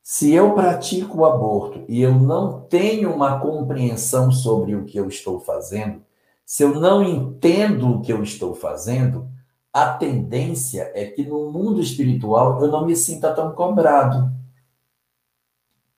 [0.00, 5.08] se eu pratico o aborto e eu não tenho uma compreensão sobre o que eu
[5.08, 6.00] estou fazendo,
[6.46, 9.28] se eu não entendo o que eu estou fazendo,
[9.74, 14.32] a tendência é que no mundo espiritual eu não me sinta tão cobrado.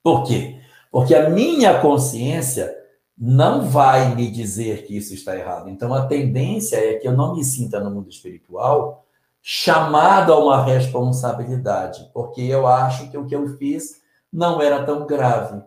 [0.02, 0.58] Por quê?
[0.90, 2.74] Porque a minha consciência
[3.18, 5.68] não vai me dizer que isso está errado.
[5.68, 9.04] Então a tendência é que eu não me sinta no mundo espiritual
[9.42, 14.00] chamado a uma responsabilidade, porque eu acho que o que eu fiz
[14.32, 15.62] não era tão grave.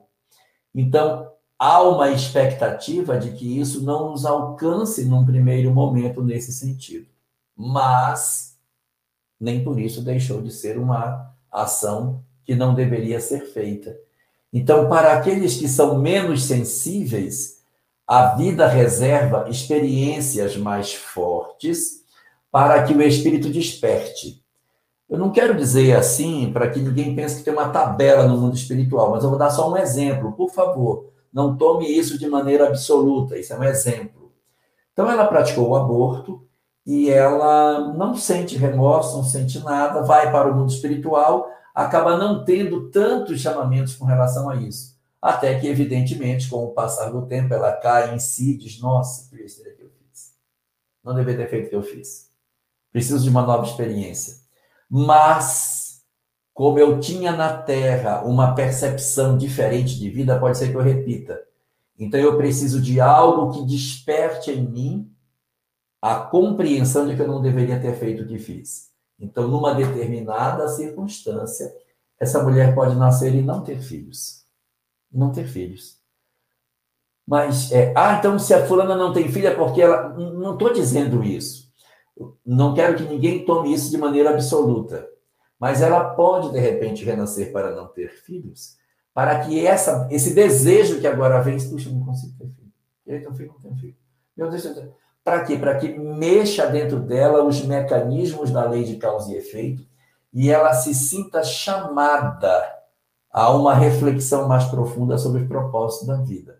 [0.73, 7.08] Então, há uma expectativa de que isso não nos alcance num primeiro momento nesse sentido.
[7.61, 8.57] Mas
[9.37, 13.97] nem por isso deixou de ser uma ação que não deveria ser feita.
[14.51, 17.59] Então, para aqueles que são menos sensíveis,
[18.07, 22.01] a vida reserva experiências mais fortes
[22.49, 24.41] para que o espírito desperte.
[25.09, 28.55] Eu não quero dizer assim para que ninguém pense que tem uma tabela no mundo
[28.55, 31.09] espiritual, mas eu vou dar só um exemplo, por favor.
[31.31, 34.31] Não tome isso de maneira absoluta, isso é um exemplo.
[34.93, 36.48] Então, ela praticou o aborto
[36.89, 42.43] e ela não sente remorso, não sente nada, vai para o mundo espiritual, acaba não
[42.43, 44.97] tendo tantos chamamentos com relação a isso.
[45.21, 49.29] Até que, evidentemente, com o passar do tempo, ela cai em si e diz: Nossa,
[49.29, 50.31] que besteira que eu fiz.
[51.03, 52.31] Não deveria ter feito o que eu fiz.
[52.91, 54.37] Preciso de uma nova experiência.
[54.89, 56.01] Mas,
[56.55, 61.39] como eu tinha na Terra uma percepção diferente de vida, pode ser que eu repita.
[61.99, 65.18] Então, eu preciso de algo que desperte em mim
[66.01, 68.89] a compreensão de que eu não deveria ter feito o que fiz.
[69.19, 71.73] Então, numa determinada circunstância,
[72.19, 74.45] essa mulher pode nascer e não ter filhos.
[75.11, 75.99] Não ter filhos.
[77.27, 80.09] Mas, é, ah, então se a fulana não tem filha porque ela.
[80.09, 81.71] Não estou dizendo isso.
[82.45, 85.07] Não quero que ninguém tome isso de maneira absoluta,
[85.59, 88.77] mas ela pode, de repente, renascer para não ter filhos,
[89.13, 92.71] para que essa, esse desejo que agora vem, puxa, não consigo ter filho.
[93.05, 93.95] Eu tenho filho, não tenho filho.
[94.35, 94.65] Meu Deus,
[95.29, 95.57] para quê?
[95.57, 99.85] Para que mexa dentro dela os mecanismos da lei de causa e efeito
[100.33, 102.65] e ela se sinta chamada
[103.31, 106.59] a uma reflexão mais profunda sobre o propósito da vida.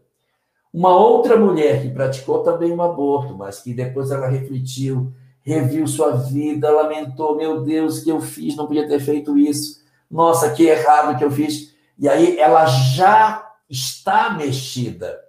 [0.72, 5.12] Uma outra mulher que praticou também um aborto, mas que depois ela refletiu
[5.42, 9.84] reviu sua vida, lamentou, meu Deus, que eu fiz, não podia ter feito isso.
[10.12, 11.74] Nossa, que errado que eu fiz.
[11.98, 15.20] E aí ela já está mexida.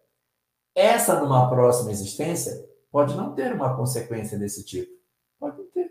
[0.75, 4.91] Essa numa próxima existência pode não ter uma consequência desse tipo.
[5.39, 5.91] Pode não ter.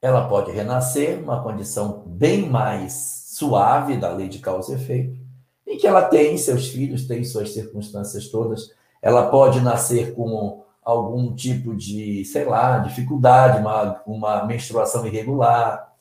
[0.00, 2.92] Ela pode renascer numa condição bem mais
[3.32, 5.18] suave da lei de causa e efeito,
[5.66, 8.70] em que ela tem seus filhos, tem suas circunstâncias todas.
[9.02, 15.92] Ela pode nascer com algum tipo de, sei lá, dificuldade, uma, uma menstruação irregular,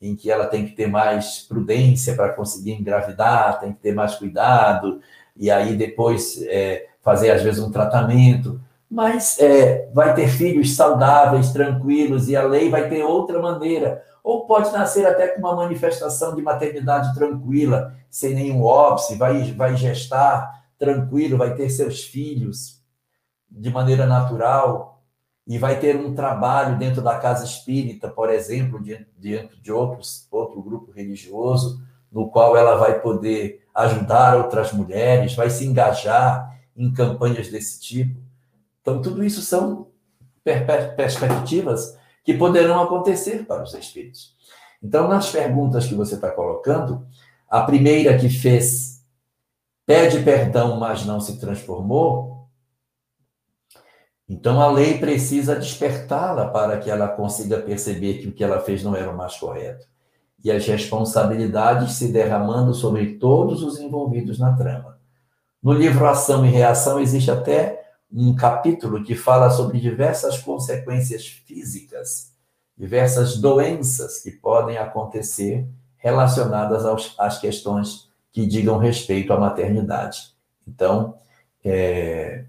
[0.00, 4.14] em que ela tem que ter mais prudência para conseguir engravidar, tem que ter mais
[4.14, 5.00] cuidado,
[5.36, 8.60] e aí depois é, fazer, às vezes, um tratamento.
[8.90, 14.02] Mas é, vai ter filhos saudáveis, tranquilos, e a lei vai ter outra maneira.
[14.22, 19.76] Ou pode nascer até com uma manifestação de maternidade tranquila, sem nenhum óbice, vai, vai
[19.76, 22.80] gestar tranquilo, vai ter seus filhos
[23.50, 25.02] de maneira natural
[25.46, 28.80] e vai ter um trabalho dentro da casa espírita, por exemplo,
[29.18, 35.50] dentro de outros, outro grupo religioso, no qual ela vai poder ajudar outras mulheres, vai
[35.50, 38.20] se engajar em campanhas desse tipo.
[38.80, 39.88] Então, tudo isso são
[40.96, 44.34] perspectivas que poderão acontecer para os espíritos.
[44.82, 47.06] Então, nas perguntas que você está colocando,
[47.48, 49.04] a primeira que fez
[49.84, 52.48] pede perdão, mas não se transformou,
[54.28, 58.84] então a lei precisa despertá-la para que ela consiga perceber que o que ela fez
[58.84, 59.88] não era o mais correto.
[60.44, 64.99] E as responsabilidades se derramando sobre todos os envolvidos na trama.
[65.62, 72.32] No livro Ação e Reação existe até um capítulo que fala sobre diversas consequências físicas,
[72.76, 80.34] diversas doenças que podem acontecer relacionadas aos, às questões que digam respeito à maternidade.
[80.66, 81.14] Então,
[81.64, 82.46] é,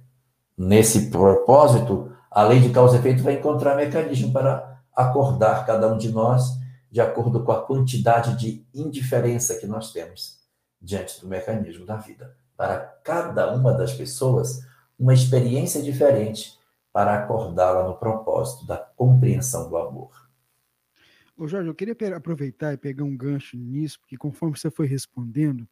[0.64, 5.98] Nesse propósito, a lei de causa e efeito vai encontrar mecanismo para acordar cada um
[5.98, 6.60] de nós
[6.92, 10.40] de acordo com a quantidade de indiferença que nós temos
[10.80, 12.36] diante do mecanismo da vida.
[12.62, 14.64] Para cada uma das pessoas,
[15.00, 16.60] uma experiência diferente
[16.94, 20.30] para acordá-la no propósito da compreensão do amor.
[21.36, 25.68] Ô Jorge, eu queria aproveitar e pegar um gancho nisso, porque conforme você foi respondendo,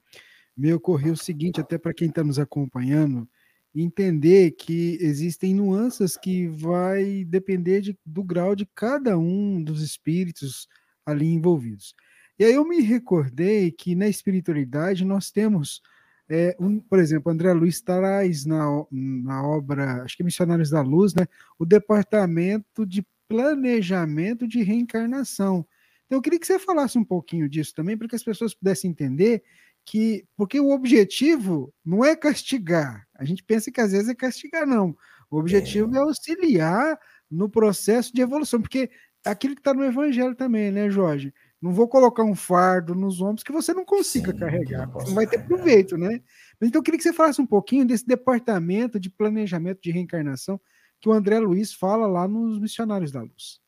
[0.58, 3.30] me ocorreu o seguinte, até para quem está nos acompanhando,
[3.76, 10.68] entender que existem nuances que vai depender de, do grau de cada um dos espíritos
[11.06, 11.94] ali envolvidos.
[12.40, 15.84] E aí eu me recordei que na espiritualidade nós temos,
[16.30, 20.82] é, um, por exemplo, André Luiz traz na, na obra, acho que é Missionários da
[20.82, 21.26] Luz, né,
[21.58, 25.66] o departamento de planejamento de reencarnação.
[26.06, 28.92] Então, eu queria que você falasse um pouquinho disso também, para que as pessoas pudessem
[28.92, 29.44] entender
[29.86, 33.08] que, porque o objetivo não é castigar.
[33.16, 34.96] A gente pensa que às vezes é castigar, não.
[35.32, 37.00] O objetivo é, é auxiliar
[37.30, 38.90] no processo de evolução, porque
[39.26, 41.34] aquilo que está no Evangelho também, né, Jorge?
[41.62, 45.14] Não vou colocar um fardo nos ombros que você não consiga Sim, carregar, não, não
[45.14, 46.22] vai ter proveito, né?
[46.62, 50.60] Então, eu queria que você falasse um pouquinho desse departamento de planejamento de reencarnação
[51.01, 53.60] que o André Luiz fala lá nos Missionários da Luz.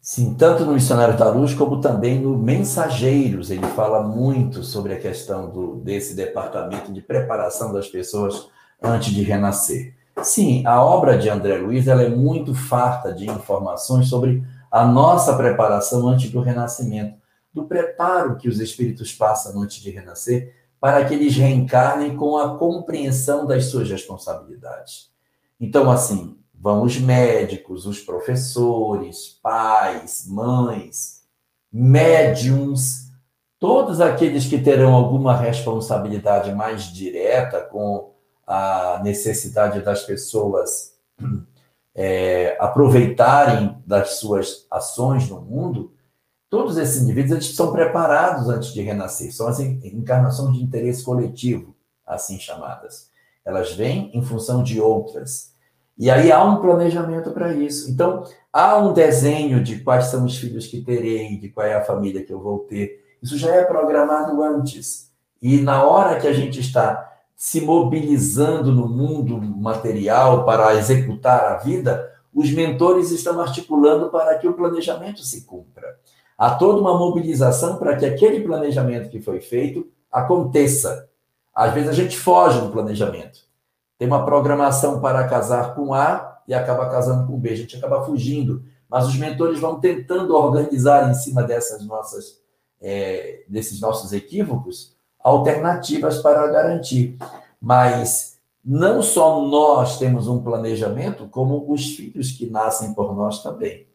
[0.00, 4.98] Sim, tanto no Missionário da Luz como também no Mensageiros, ele fala muito sobre a
[4.98, 8.48] questão do, desse departamento de preparação das pessoas
[8.82, 9.94] antes de renascer.
[10.22, 15.36] Sim, a obra de André Luiz ela é muito farta de informações sobre a nossa
[15.36, 17.18] preparação antes do renascimento,
[17.52, 22.56] do preparo que os espíritos passam antes de renascer, para que eles reencarnem com a
[22.56, 25.10] compreensão das suas responsabilidades.
[25.60, 31.22] Então, assim, vão os médicos, os professores, pais, mães,
[31.72, 33.10] médiums,
[33.58, 38.14] todos aqueles que terão alguma responsabilidade mais direta com
[38.46, 40.94] a necessidade das pessoas
[42.02, 45.92] é, aproveitarem das suas ações no mundo,
[46.48, 51.76] todos esses indivíduos eles são preparados antes de renascer, são as encarnações de interesse coletivo,
[52.06, 53.10] assim chamadas.
[53.44, 55.52] Elas vêm em função de outras.
[55.98, 57.90] E aí há um planejamento para isso.
[57.90, 61.84] Então, há um desenho de quais são os filhos que terei, de qual é a
[61.84, 63.04] família que eu vou ter.
[63.22, 65.10] Isso já é programado antes.
[65.42, 67.09] E na hora que a gente está
[67.40, 74.46] se mobilizando no mundo material para executar a vida, os mentores estão articulando para que
[74.46, 75.98] o planejamento se cumpra.
[76.36, 81.08] Há toda uma mobilização para que aquele planejamento que foi feito aconteça.
[81.54, 83.40] Às vezes a gente foge do planejamento.
[83.96, 87.52] Tem uma programação para casar com A e acaba casando com B.
[87.52, 88.62] A gente acaba fugindo.
[88.86, 92.38] Mas os mentores vão tentando organizar em cima dessas nossas,
[92.82, 97.16] é, desses nossos equívocos alternativas para garantir.
[97.60, 103.86] Mas não só nós temos um planejamento, como os filhos que nascem por nós também.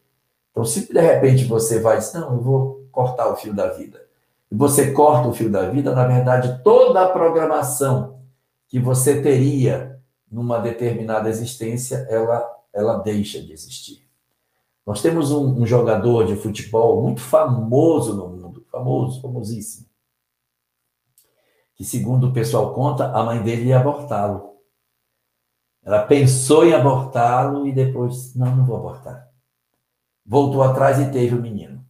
[0.52, 4.02] Então, se de repente você vai dizer, não, eu vou cortar o fio da vida,
[4.50, 8.20] e você corta o fio da vida, na verdade, toda a programação
[8.68, 10.00] que você teria
[10.32, 14.06] numa determinada existência, ela, ela deixa de existir.
[14.86, 19.85] Nós temos um, um jogador de futebol muito famoso no mundo, famoso, famosíssimo,
[21.76, 24.56] que, segundo o pessoal conta, a mãe dele ia abortá-lo.
[25.84, 29.30] Ela pensou em abortá-lo e depois, não, não vou abortar.
[30.26, 31.86] Voltou atrás e teve o menino.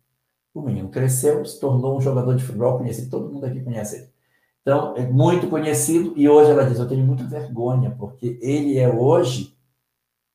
[0.54, 4.16] O menino cresceu, se tornou um jogador de futebol conhecido, todo mundo aqui conhece ele.
[4.62, 8.90] Então, é muito conhecido e hoje ela diz: Eu tenho muita vergonha, porque ele é
[8.90, 9.56] hoje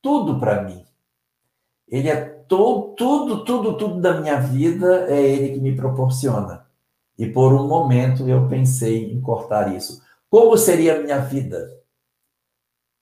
[0.00, 0.84] tudo para mim.
[1.88, 6.64] Ele é to, tudo, tudo, tudo da minha vida, é ele que me proporciona.
[7.20, 10.00] E por um momento eu pensei em cortar isso.
[10.30, 11.70] Como seria a minha vida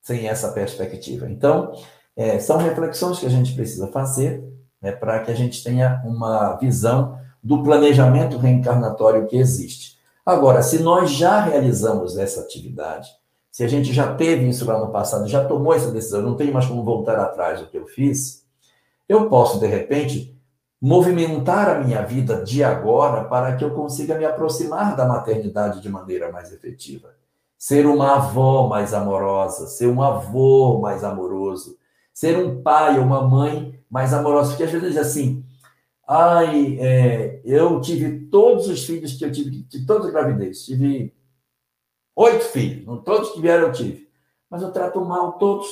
[0.02, 1.30] sem essa perspectiva?
[1.30, 1.72] Então,
[2.16, 4.42] é, são reflexões que a gente precisa fazer
[4.82, 9.96] né, para que a gente tenha uma visão do planejamento reencarnatório que existe.
[10.26, 13.08] Agora, se nós já realizamos essa atividade,
[13.52, 16.50] se a gente já teve isso lá no passado, já tomou essa decisão, não tem
[16.50, 18.44] mais como voltar atrás do que eu fiz,
[19.08, 20.36] eu posso, de repente,
[20.80, 25.88] movimentar a minha vida de agora para que eu consiga me aproximar da maternidade de
[25.88, 27.14] maneira mais efetiva.
[27.58, 31.76] Ser uma avó mais amorosa, ser um avô mais amoroso,
[32.14, 34.50] ser um pai ou uma mãe mais amorosa.
[34.50, 35.44] Porque às vezes diz assim,
[36.06, 41.12] ai, é, eu tive todos os filhos que eu tive, de todas as gravidez, tive
[42.14, 44.08] oito filhos, todos que vieram eu tive.
[44.48, 45.68] Mas eu trato mal todos.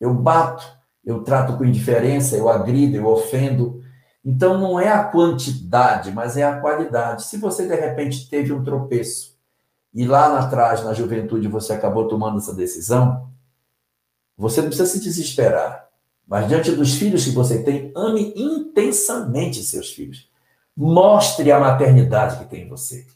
[0.00, 0.64] Eu bato,
[1.04, 3.83] eu trato com indiferença, eu agrido, eu ofendo,
[4.24, 7.24] então, não é a quantidade, mas é a qualidade.
[7.24, 9.34] Se você, de repente, teve um tropeço
[9.94, 13.30] e lá atrás, na juventude, você acabou tomando essa decisão,
[14.36, 15.88] você não precisa se desesperar.
[16.26, 20.28] Mas diante dos filhos que você tem, ame intensamente seus filhos.
[20.76, 23.06] Mostre a maternidade que tem em você.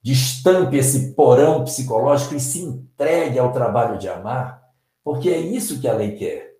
[0.00, 4.62] Destampe esse porão psicológico e se entregue ao trabalho de amar,
[5.04, 6.51] porque é isso que a lei quer.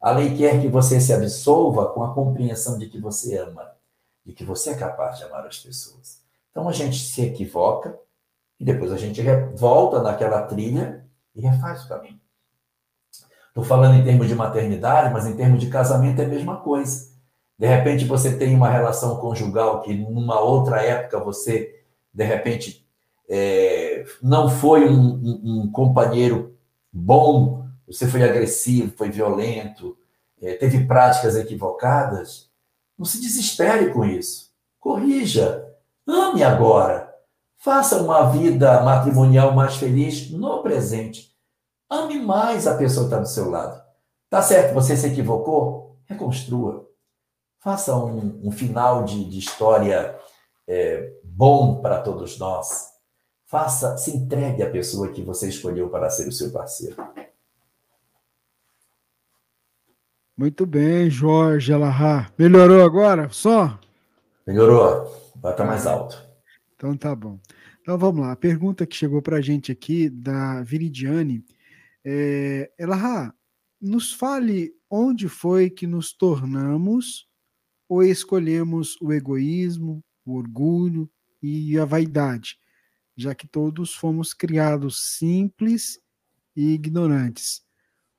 [0.00, 3.72] A lei quer que você se absolva com a compreensão de que você ama,
[4.24, 6.20] de que você é capaz de amar as pessoas.
[6.50, 7.98] Então a gente se equivoca
[8.60, 9.20] e depois a gente
[9.56, 12.20] volta naquela trilha e refaz o caminho.
[13.48, 17.08] Estou falando em termos de maternidade, mas em termos de casamento é a mesma coisa.
[17.58, 21.82] De repente você tem uma relação conjugal que numa outra época você,
[22.14, 22.86] de repente,
[23.28, 26.56] é, não foi um, um, um companheiro
[26.92, 29.96] bom você foi agressivo, foi violento,
[30.40, 32.50] é, teve práticas equivocadas,
[32.98, 34.50] não se desespere com isso.
[34.78, 35.66] Corrija.
[36.06, 37.14] Ame agora.
[37.56, 41.34] Faça uma vida matrimonial mais feliz no presente.
[41.90, 43.82] Ame mais a pessoa que está do seu lado.
[44.28, 45.96] Tá certo, você se equivocou?
[46.06, 46.86] Reconstrua.
[47.60, 50.18] Faça um, um final de, de história
[50.66, 52.90] é, bom para todos nós.
[53.46, 56.96] Faça, se entregue à pessoa que você escolheu para ser o seu parceiro.
[60.38, 62.32] Muito bem, Jorge Alahá.
[62.38, 63.28] Melhorou agora?
[63.30, 63.78] Só?
[64.46, 65.32] Melhorou.
[65.36, 66.24] Vai estar mais alto.
[66.76, 67.40] Então tá bom.
[67.82, 68.32] Então vamos lá.
[68.32, 71.44] A pergunta que chegou para a gente aqui, da Viridiane,
[72.04, 73.34] é, Elahá,
[73.80, 77.26] nos fale onde foi que nos tornamos
[77.88, 81.10] ou escolhemos o egoísmo, o orgulho
[81.42, 82.58] e a vaidade
[83.18, 86.00] já que todos fomos criados simples
[86.54, 87.64] e ignorantes,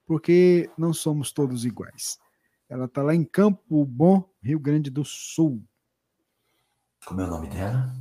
[0.10, 2.18] porque não somos todos iguais.
[2.68, 5.64] Ela está lá em Campo Bom, Rio Grande do Sul.
[7.06, 7.94] Como é o nome dela?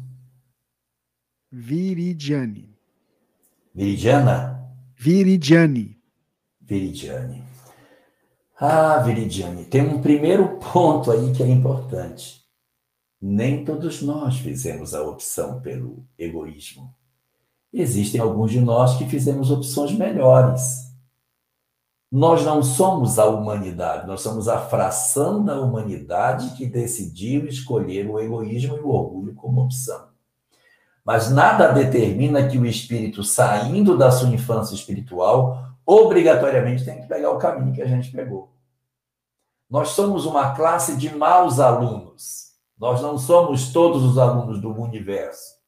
[1.52, 2.74] Viridiane.
[3.74, 4.72] Viridiana?
[4.96, 6.00] Viridiane.
[6.62, 7.44] Viridiane.
[8.58, 12.42] Ah, Viridiane, tem um primeiro ponto aí que é importante.
[13.20, 16.90] Nem todos nós fizemos a opção pelo egoísmo.
[17.70, 20.87] Existem alguns de nós que fizemos opções melhores.
[22.10, 28.18] Nós não somos a humanidade, nós somos a fração da humanidade que decidiu escolher o
[28.18, 30.08] egoísmo e o orgulho como opção.
[31.04, 37.30] Mas nada determina que o espírito, saindo da sua infância espiritual, obrigatoriamente tem que pegar
[37.30, 38.52] o caminho que a gente pegou.
[39.70, 42.48] Nós somos uma classe de maus alunos
[42.78, 45.58] nós não somos todos os alunos do universo.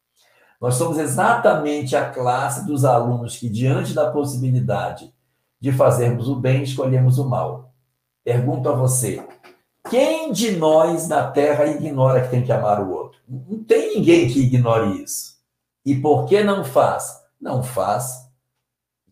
[0.61, 5.12] Nós somos exatamente a classe dos alunos que, diante da possibilidade
[5.61, 7.73] de fazermos o bem, escolhemos o mal.
[8.25, 9.23] Pergunto a você:
[9.89, 13.21] quem de nós na Terra ignora que tem que amar o outro?
[13.29, 15.35] Não tem ninguém que ignore isso.
[15.85, 17.21] E por que não faz?
[17.41, 18.29] Não faz,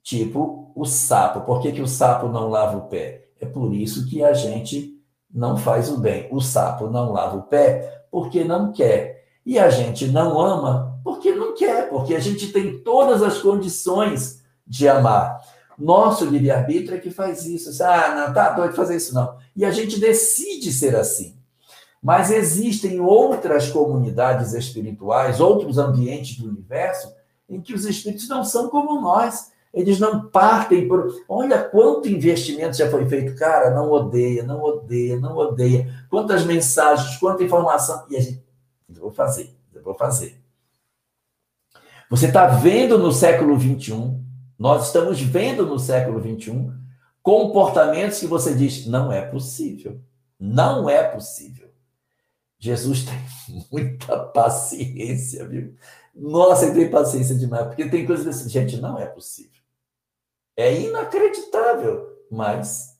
[0.02, 1.40] tipo o sapo.
[1.40, 3.28] Por que, que o sapo não lava o pé?
[3.40, 4.94] É por isso que a gente
[5.32, 6.28] não faz o bem.
[6.30, 9.24] O sapo não lava o pé porque não quer.
[9.44, 14.42] E a gente não ama porque não quer, porque a gente tem todas as condições
[14.66, 15.40] de amar.
[15.78, 17.82] Nosso livre-arbítrio é que faz isso.
[17.82, 19.36] Ah, não, tá doido fazer isso, não.
[19.54, 21.36] E a gente decide ser assim.
[22.02, 27.12] Mas existem outras comunidades espirituais, outros ambientes do universo,
[27.48, 29.52] em que os espíritos não são como nós.
[29.72, 31.08] Eles não partem por.
[31.28, 33.34] Olha quanto investimento já foi feito.
[33.36, 36.06] Cara, não odeia, não odeia, não odeia.
[36.08, 38.04] Quantas mensagens, quanta informação.
[38.10, 38.42] E a gente.
[38.88, 40.40] Eu vou fazer, eu vou fazer.
[42.10, 44.18] Você está vendo no século XXI,
[44.58, 46.72] nós estamos vendo no século XXI,
[47.22, 50.00] comportamentos que você diz: não é possível.
[50.38, 51.68] Não é possível.
[52.58, 55.74] Jesus tem muita paciência, viu?
[56.14, 59.60] Nossa, ele tem paciência demais, porque tem coisas assim, gente, não é possível.
[60.56, 62.98] É inacreditável, mas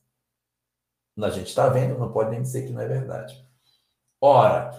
[1.21, 3.45] a gente está vendo, não pode nem dizer que não é verdade.
[4.21, 4.73] Ora,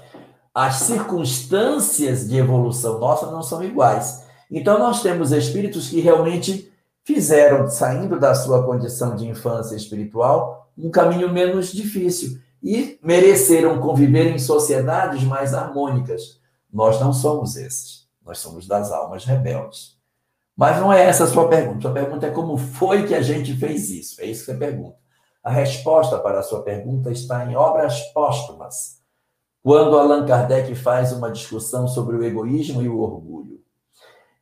[0.54, 4.26] as circunstâncias de evolução nossa não são iguais.
[4.50, 6.69] Então, nós temos espíritos que realmente
[7.14, 14.32] fizeram, saindo da sua condição de infância espiritual, um caminho menos difícil e mereceram conviver
[14.32, 16.40] em sociedades mais harmônicas.
[16.72, 18.08] Nós não somos esses.
[18.24, 19.98] Nós somos das almas rebeldes.
[20.56, 21.82] Mas não é essa a sua pergunta.
[21.82, 24.20] Sua pergunta é como foi que a gente fez isso?
[24.20, 24.96] É isso que você pergunta.
[25.42, 29.00] A resposta para a sua pergunta está em Obras Póstumas,
[29.62, 33.59] quando Allan Kardec faz uma discussão sobre o egoísmo e o orgulho,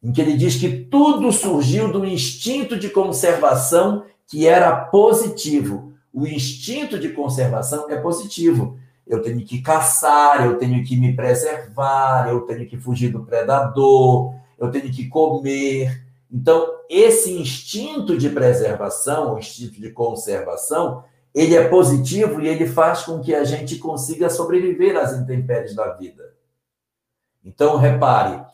[0.03, 5.93] em que ele diz que tudo surgiu do instinto de conservação que era positivo.
[6.13, 8.79] O instinto de conservação é positivo.
[9.07, 14.35] Eu tenho que caçar, eu tenho que me preservar, eu tenho que fugir do predador,
[14.59, 21.69] eu tenho que comer, então, esse instinto de preservação, o instinto de conservação, ele é
[21.69, 26.35] positivo e ele faz com que a gente consiga sobreviver às intempéries da vida.
[27.43, 28.45] Então, repare,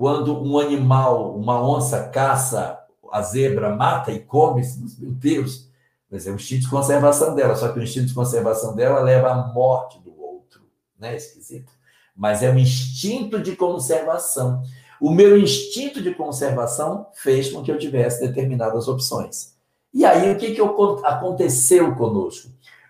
[0.00, 2.80] quando um animal, uma onça caça
[3.12, 4.62] a zebra, mata e come,
[4.98, 5.68] meu Deus,
[6.10, 9.30] mas é o instinto de conservação dela, só que o instinto de conservação dela leva
[9.30, 10.62] à morte do outro,
[10.98, 11.14] né?
[11.14, 11.70] Esquisito.
[12.16, 14.62] Mas é um instinto de conservação.
[14.98, 19.54] O meu instinto de conservação fez com que eu tivesse determinadas opções.
[19.92, 20.62] E aí, o que, que
[21.04, 22.48] aconteceu conosco?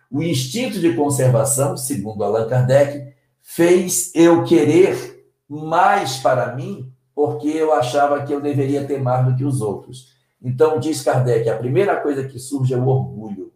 [0.09, 6.90] O instinto de conservação, segundo Allan Kardec, fez eu querer mais para mim,
[7.21, 10.17] porque eu achava que eu deveria ter mais do que os outros.
[10.41, 13.53] Então, diz Kardec, a primeira coisa que surge é o orgulho.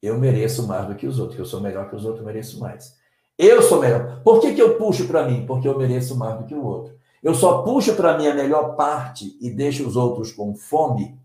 [0.00, 2.60] eu mereço mais do que os outros, eu sou melhor que os outros, eu mereço
[2.60, 2.96] mais.
[3.36, 4.22] Eu sou melhor.
[4.22, 5.44] Por que, que eu puxo para mim?
[5.44, 6.96] Porque eu mereço mais do que o outro.
[7.20, 11.18] Eu só puxo para mim a melhor parte e deixo os outros com fome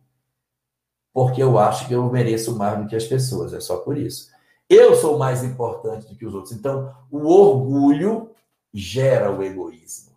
[1.14, 3.54] porque eu acho que eu mereço mais do que as pessoas.
[3.54, 4.32] É só por isso.
[4.68, 6.52] Eu sou mais importante do que os outros.
[6.52, 8.32] Então, o orgulho
[8.74, 10.13] gera o egoísmo.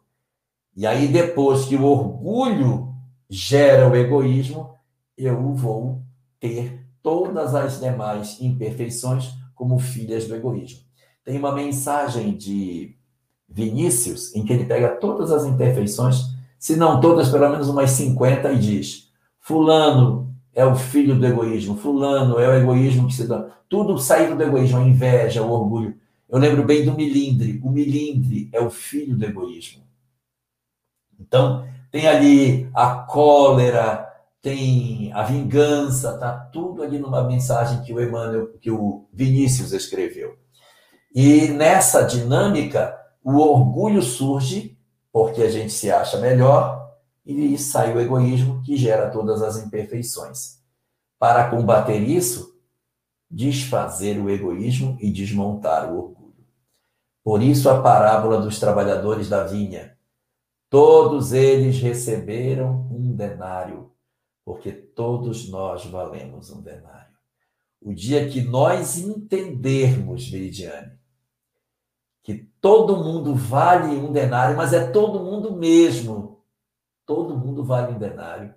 [0.76, 2.94] E aí, depois que o orgulho
[3.30, 4.74] gera o egoísmo,
[5.16, 6.02] eu vou
[6.38, 10.80] ter todas as demais imperfeições como filhas do egoísmo.
[11.24, 12.94] Tem uma mensagem de
[13.48, 16.16] Vinícius em que ele pega todas as imperfeições,
[16.58, 19.10] se não todas, pelo menos umas 50, e diz:
[19.40, 23.48] Fulano é o filho do egoísmo, Fulano é o egoísmo que se dá.
[23.68, 25.94] Tudo saído do egoísmo, a inveja, o orgulho.
[26.28, 27.60] Eu lembro bem do milindre.
[27.64, 29.85] O milindre é o filho do egoísmo.
[31.18, 34.06] Então, tem ali a cólera,
[34.42, 40.36] tem a vingança, tá tudo ali numa mensagem que o Emmanuel, que o Vinícius escreveu.
[41.14, 44.76] E nessa dinâmica, o orgulho surge
[45.12, 46.94] porque a gente se acha melhor
[47.24, 50.58] e sai o egoísmo que gera todas as imperfeições.
[51.18, 52.54] Para combater isso,
[53.30, 56.46] desfazer o egoísmo e desmontar o orgulho.
[57.24, 59.95] Por isso a parábola dos trabalhadores da vinha.
[60.68, 63.92] Todos eles receberam um denário
[64.44, 67.14] porque todos nós valemos um denário.
[67.80, 70.92] O dia que nós entendermos, Veridiane,
[72.22, 76.44] que todo mundo vale um denário, mas é todo mundo mesmo,
[77.04, 78.54] todo mundo vale um denário,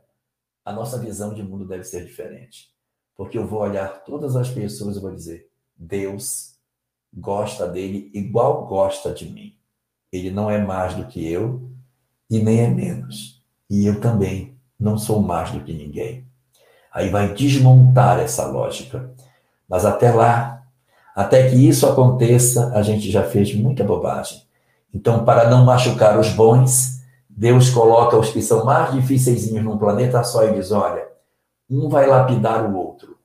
[0.64, 2.72] a nossa visão de mundo deve ser diferente.
[3.16, 6.56] Porque eu vou olhar todas as pessoas e vou dizer: Deus
[7.14, 9.58] gosta dele igual gosta de mim.
[10.12, 11.69] Ele não é mais do que eu
[12.30, 13.42] e nem é menos.
[13.70, 16.26] E eu também não sou mais do que ninguém.
[16.94, 19.12] Aí vai desmontar essa lógica.
[19.68, 20.64] Mas até lá,
[21.16, 24.44] até que isso aconteça, a gente já fez muita bobagem.
[24.94, 30.24] Então, para não machucar os bons, Deus coloca os que são mais difíceis num planeta
[30.24, 31.08] só e diz: olha,
[31.70, 33.18] um vai lapidar o outro.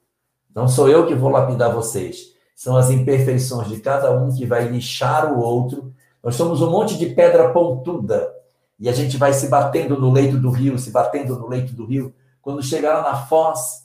[0.55, 2.35] Não sou eu que vou lapidar vocês.
[2.55, 5.93] São as imperfeições de cada um que vai lixar o outro.
[6.23, 8.34] Nós somos um monte de pedra pontuda
[8.79, 11.87] e a gente vai se batendo no leito do rio, se batendo no leito do
[11.87, 12.15] rio.
[12.43, 13.85] Quando chegar lá na foz,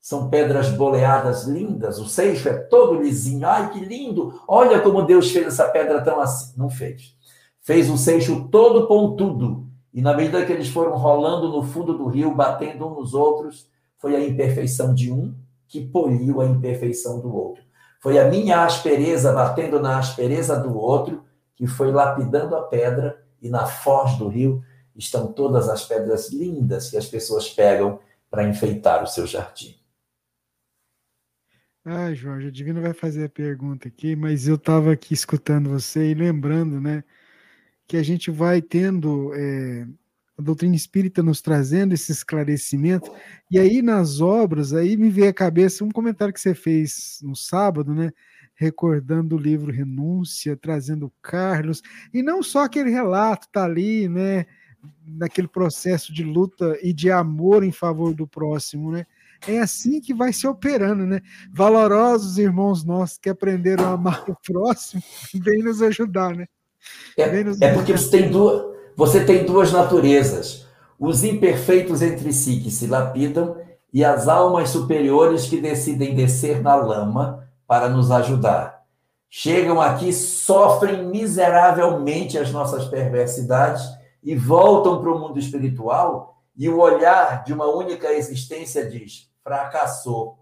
[0.00, 3.46] são pedras boleadas lindas, o seixo é todo lisinho.
[3.46, 4.40] Ai, que lindo!
[4.46, 6.54] Olha como Deus fez essa pedra tão assim.
[6.56, 7.16] Não fez.
[7.60, 9.66] Fez o seixo todo pontudo.
[9.92, 13.68] E na medida que eles foram rolando no fundo do rio, batendo uns nos outros,
[13.98, 15.34] foi a imperfeição de um
[15.66, 17.64] que poliu a imperfeição do outro.
[18.00, 21.24] Foi a minha aspereza batendo na aspereza do outro
[21.56, 24.62] que foi lapidando a pedra e na foz do rio
[24.94, 29.76] estão todas as pedras lindas que as pessoas pegam para enfeitar o seu jardim.
[31.84, 36.10] Ah, Jorge, a Divina vai fazer a pergunta aqui, mas eu estava aqui escutando você
[36.10, 37.04] e lembrando, né,
[37.86, 39.86] que a gente vai tendo é,
[40.36, 43.12] a doutrina espírita nos trazendo esse esclarecimento,
[43.48, 47.36] e aí nas obras, aí me veio à cabeça um comentário que você fez no
[47.36, 48.10] sábado, né,
[48.56, 51.82] recordando o livro Renúncia, trazendo Carlos,
[52.12, 54.46] e não só aquele relato tá ali, né,
[55.06, 59.06] naquele processo de luta e de amor em favor do próximo, né?
[59.46, 61.20] É assim que vai se operando, né?
[61.52, 65.02] Valorosos irmãos nossos que aprenderam a amar o próximo,
[65.34, 66.46] vem nos ajudar, né?
[67.16, 70.66] É, nos é porque você tem, duas, você tem duas naturezas:
[70.98, 73.56] os imperfeitos entre si que se lapidam
[73.92, 78.84] e as almas superiores que decidem descer na lama para nos ajudar.
[79.28, 83.84] Chegam aqui, sofrem miseravelmente as nossas perversidades
[84.22, 90.38] e voltam para o mundo espiritual e o olhar de uma única existência diz: fracassou.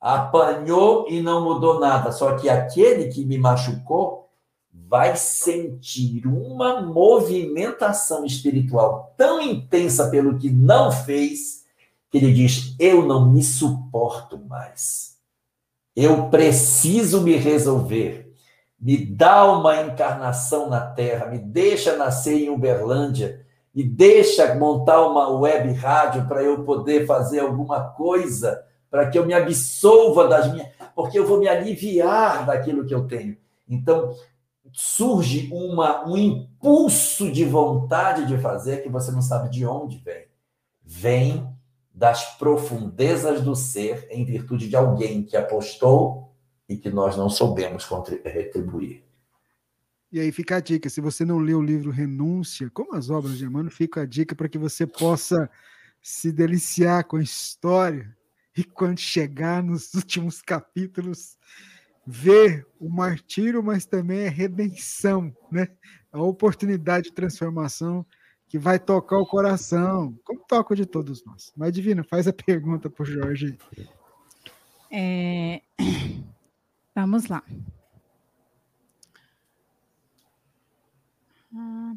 [0.00, 2.12] Apanhou e não mudou nada.
[2.12, 4.28] Só que aquele que me machucou
[4.70, 11.64] vai sentir uma movimentação espiritual tão intensa pelo que não fez,
[12.10, 15.13] que ele diz: Eu não me suporto mais.
[15.94, 18.32] Eu preciso me resolver.
[18.80, 25.28] Me dá uma encarnação na Terra, me deixa nascer em Uberlândia, me deixa montar uma
[25.28, 30.68] web rádio para eu poder fazer alguma coisa, para que eu me absolva das minhas.
[30.94, 33.36] Porque eu vou me aliviar daquilo que eu tenho.
[33.68, 34.14] Então,
[34.72, 40.26] surge uma, um impulso de vontade de fazer que você não sabe de onde vem.
[40.84, 41.53] Vem
[41.94, 46.34] das profundezas do ser em virtude de alguém que apostou
[46.68, 47.88] e que nós não soubemos
[48.24, 49.04] retribuir.
[50.10, 53.38] E aí fica a dica, se você não leu o livro Renúncia, como as obras
[53.38, 55.48] de Emmanuel, fica a dica para que você possa
[56.02, 58.16] se deliciar com a história
[58.56, 61.36] e quando chegar nos últimos capítulos,
[62.06, 65.68] ver o martírio, mas também a redenção, né?
[66.12, 68.06] A oportunidade de transformação
[68.48, 71.52] que vai tocar o coração, como toca de todos nós.
[71.56, 73.58] Mas, Divina, faz a pergunta para o Jorge.
[74.90, 75.62] É...
[76.94, 77.42] Vamos lá.
[81.54, 81.94] Ah.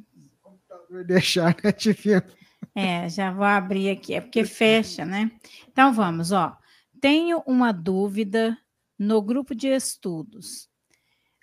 [0.89, 2.25] Vai deixar, né, Divina?
[2.73, 5.31] É, já vou abrir aqui, é porque fecha, né?
[5.67, 6.57] Então vamos, ó.
[7.01, 8.57] Tenho uma dúvida
[8.97, 10.69] no grupo de estudos.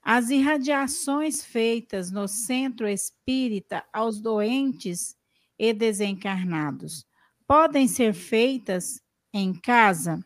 [0.05, 5.17] As irradiações feitas no centro espírita aos doentes
[5.59, 7.07] e desencarnados
[7.47, 9.01] podem ser feitas
[9.33, 10.23] em casa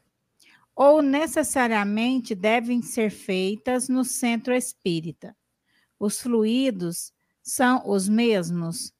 [0.74, 5.37] ou necessariamente devem ser feitas no centro espírita?
[5.99, 8.93] Os fluidos são os mesmos?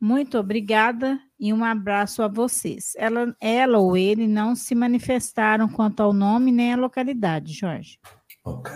[0.00, 2.94] Muito obrigada e um abraço a vocês.
[2.96, 7.98] Ela, ela ou ele não se manifestaram quanto ao nome nem à localidade, Jorge.
[8.44, 8.72] Ok.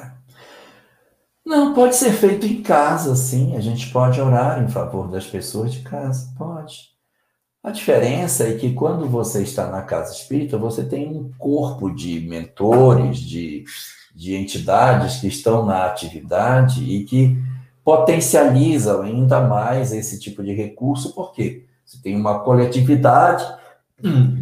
[1.47, 3.55] Não, pode ser feito em casa, sim.
[3.57, 6.91] A gente pode orar em favor das pessoas de casa, pode.
[7.63, 12.21] A diferença é que quando você está na casa espírita, você tem um corpo de
[12.21, 13.65] mentores, de,
[14.13, 17.39] de entidades que estão na atividade e que
[17.85, 23.45] potencializam ainda mais esse tipo de recurso, porque você tem uma coletividade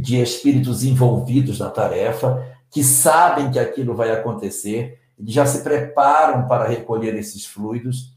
[0.00, 6.66] de espíritos envolvidos na tarefa, que sabem que aquilo vai acontecer já se preparam para
[6.68, 8.14] recolher esses fluidos.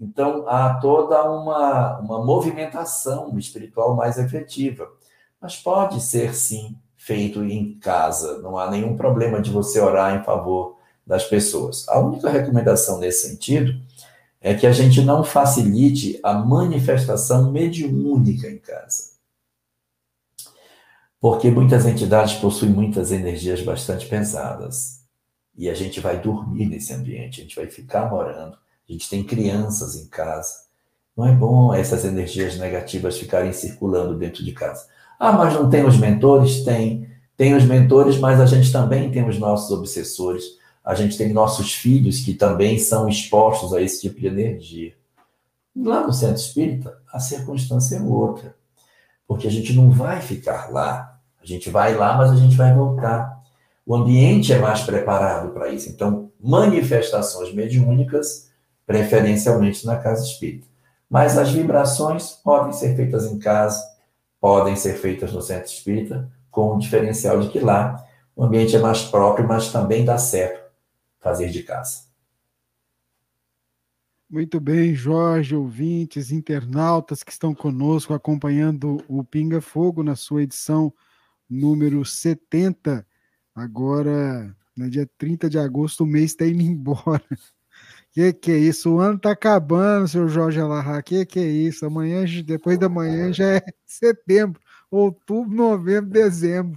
[0.00, 4.88] Então, há toda uma, uma movimentação espiritual mais efetiva.
[5.40, 8.38] Mas pode ser, sim, feito em casa.
[8.38, 10.76] Não há nenhum problema de você orar em favor
[11.06, 11.88] das pessoas.
[11.88, 13.80] A única recomendação nesse sentido
[14.40, 19.10] é que a gente não facilite a manifestação mediúnica em casa.
[21.20, 24.99] Porque muitas entidades possuem muitas energias bastante pesadas.
[25.56, 28.56] E a gente vai dormir nesse ambiente, a gente vai ficar morando.
[28.88, 30.54] A gente tem crianças em casa.
[31.16, 34.86] Não é bom essas energias negativas ficarem circulando dentro de casa.
[35.18, 36.64] Ah, mas não tem os mentores?
[36.64, 37.08] Tem.
[37.36, 40.44] Tem os mentores, mas a gente também tem os nossos obsessores.
[40.84, 44.94] A gente tem nossos filhos que também são expostos a esse tipo de energia.
[45.76, 48.56] Lá no centro espírita, a circunstância é outra.
[49.26, 51.20] Porque a gente não vai ficar lá.
[51.40, 53.39] A gente vai lá, mas a gente vai voltar.
[53.90, 55.88] O ambiente é mais preparado para isso.
[55.88, 58.48] Então, manifestações mediúnicas,
[58.86, 60.64] preferencialmente na casa espírita.
[61.10, 63.82] Mas as vibrações podem ser feitas em casa,
[64.40, 68.78] podem ser feitas no centro espírita, com o diferencial de que lá o ambiente é
[68.78, 70.70] mais próprio, mas também dá certo
[71.18, 72.04] fazer de casa.
[74.30, 80.94] Muito bem, Jorge, ouvintes, internautas que estão conosco acompanhando o Pinga Fogo na sua edição
[81.48, 83.04] número 70
[83.60, 87.22] Agora, no dia 30 de agosto, o mês está indo embora.
[88.12, 88.90] Que que é isso?
[88.90, 91.00] O ano está acabando, seu Jorge Alarra.
[91.00, 91.86] Que que é isso?
[91.86, 96.76] Amanhã, depois da manhã já é setembro, outubro, novembro, dezembro.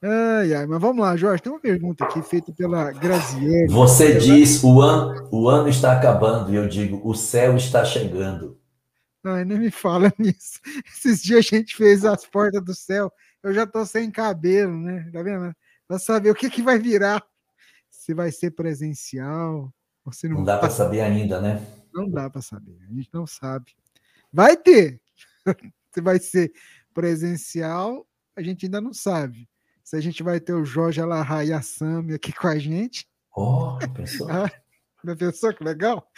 [0.00, 1.42] Ai, ai, mas vamos lá, Jorge.
[1.42, 3.66] Tem uma pergunta aqui feita pela Graziele.
[3.66, 4.20] Você ela...
[4.20, 8.56] diz o ano, o ano está acabando e eu digo o céu está chegando.
[9.24, 10.60] Não, nem me fala nisso.
[10.86, 13.10] Esses dias a gente fez as portas do céu.
[13.42, 15.10] Eu já tô sem cabelo, né?
[15.12, 15.52] Tá vendo?
[15.94, 17.24] Para saber o que, que vai virar.
[17.88, 19.72] Se vai ser presencial
[20.04, 20.38] ou se não.
[20.38, 21.64] Não dá para saber ainda, né?
[21.92, 22.76] Não dá para saber.
[22.82, 23.72] A gente não sabe.
[24.32, 25.00] Vai ter.
[25.94, 26.52] se vai ser
[26.92, 29.48] presencial, a gente ainda não sabe.
[29.84, 33.06] Se a gente vai ter o Jorge Alahá e a Sami aqui com a gente.
[33.36, 34.26] Oh, pensou?
[34.30, 34.50] ah,
[35.16, 36.10] pensou que legal?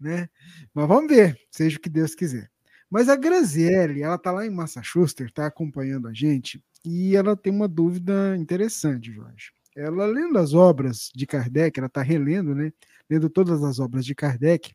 [0.00, 0.28] Né?
[0.74, 2.50] Mas vamos ver, seja o que Deus quiser.
[2.90, 7.52] Mas a Graziele, ela tá lá em Massachusetts, tá acompanhando a gente, e ela tem
[7.52, 9.52] uma dúvida interessante, Jorge.
[9.76, 12.72] Ela, lendo as obras de Kardec, ela está relendo, né?
[13.08, 14.74] Lendo todas as obras de Kardec,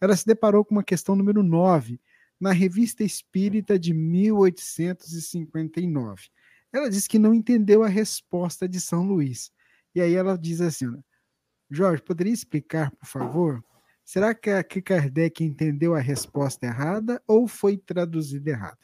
[0.00, 2.00] ela se deparou com uma questão número 9,
[2.40, 6.28] na Revista Espírita de 1859.
[6.72, 9.52] Ela diz que não entendeu a resposta de São Luís.
[9.94, 10.92] E aí ela diz assim:
[11.70, 13.62] Jorge, poderia explicar, por favor?
[14.04, 18.78] Será que, Kardec entendeu a resposta errada ou foi traduzida errada?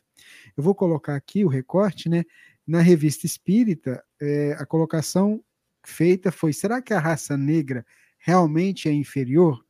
[0.56, 2.24] Eu vou colocar aqui o recorte, né?
[2.68, 5.42] Na revista Espírita, é, a colocação
[5.82, 7.82] feita foi: será que a raça negra
[8.18, 9.64] realmente é inferior?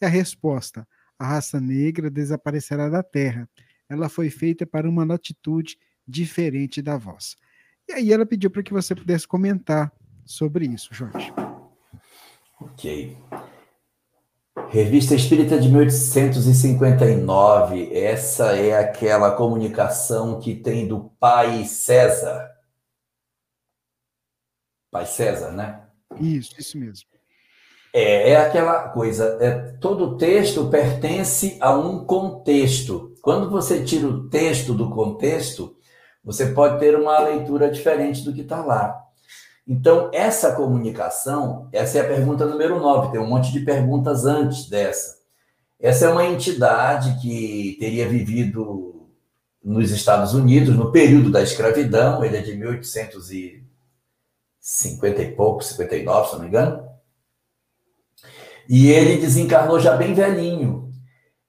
[0.00, 0.86] E a resposta:
[1.18, 3.50] a raça negra desaparecerá da Terra.
[3.88, 5.76] Ela foi feita para uma latitude
[6.06, 7.34] diferente da vossa.
[7.88, 9.92] E aí ela pediu para que você pudesse comentar
[10.24, 11.32] sobre isso, Jorge.
[12.60, 13.16] Ok.
[14.68, 22.52] Revista Espírita de 1859, essa é aquela comunicação que tem do pai César.
[24.92, 25.80] Pai César, né?
[26.20, 27.08] Isso, isso mesmo.
[27.92, 33.12] É, é aquela coisa, é, todo texto pertence a um contexto.
[33.22, 35.76] Quando você tira o texto do contexto,
[36.22, 39.03] você pode ter uma leitura diferente do que está lá.
[39.66, 44.68] Então, essa comunicação, essa é a pergunta número 9, tem um monte de perguntas antes
[44.68, 45.18] dessa.
[45.80, 48.94] Essa é uma entidade que teria vivido
[49.64, 56.34] nos Estados Unidos no período da escravidão, ele é de 1850 e pouco, 59, se
[56.34, 56.86] não me engano.
[58.68, 60.92] E ele desencarnou já bem velhinho.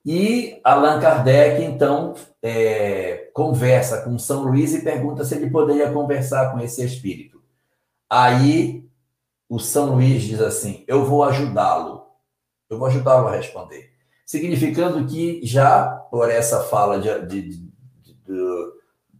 [0.05, 6.51] E Allan Kardec, então, é, conversa com São Luís e pergunta se ele poderia conversar
[6.51, 7.34] com esse espírito.
[8.09, 8.87] Aí
[9.49, 12.05] o São Luís diz assim: Eu vou ajudá-lo.
[12.69, 13.91] Eu vou ajudá-lo a responder.
[14.25, 18.71] Significando que, já por essa fala de, de, de, de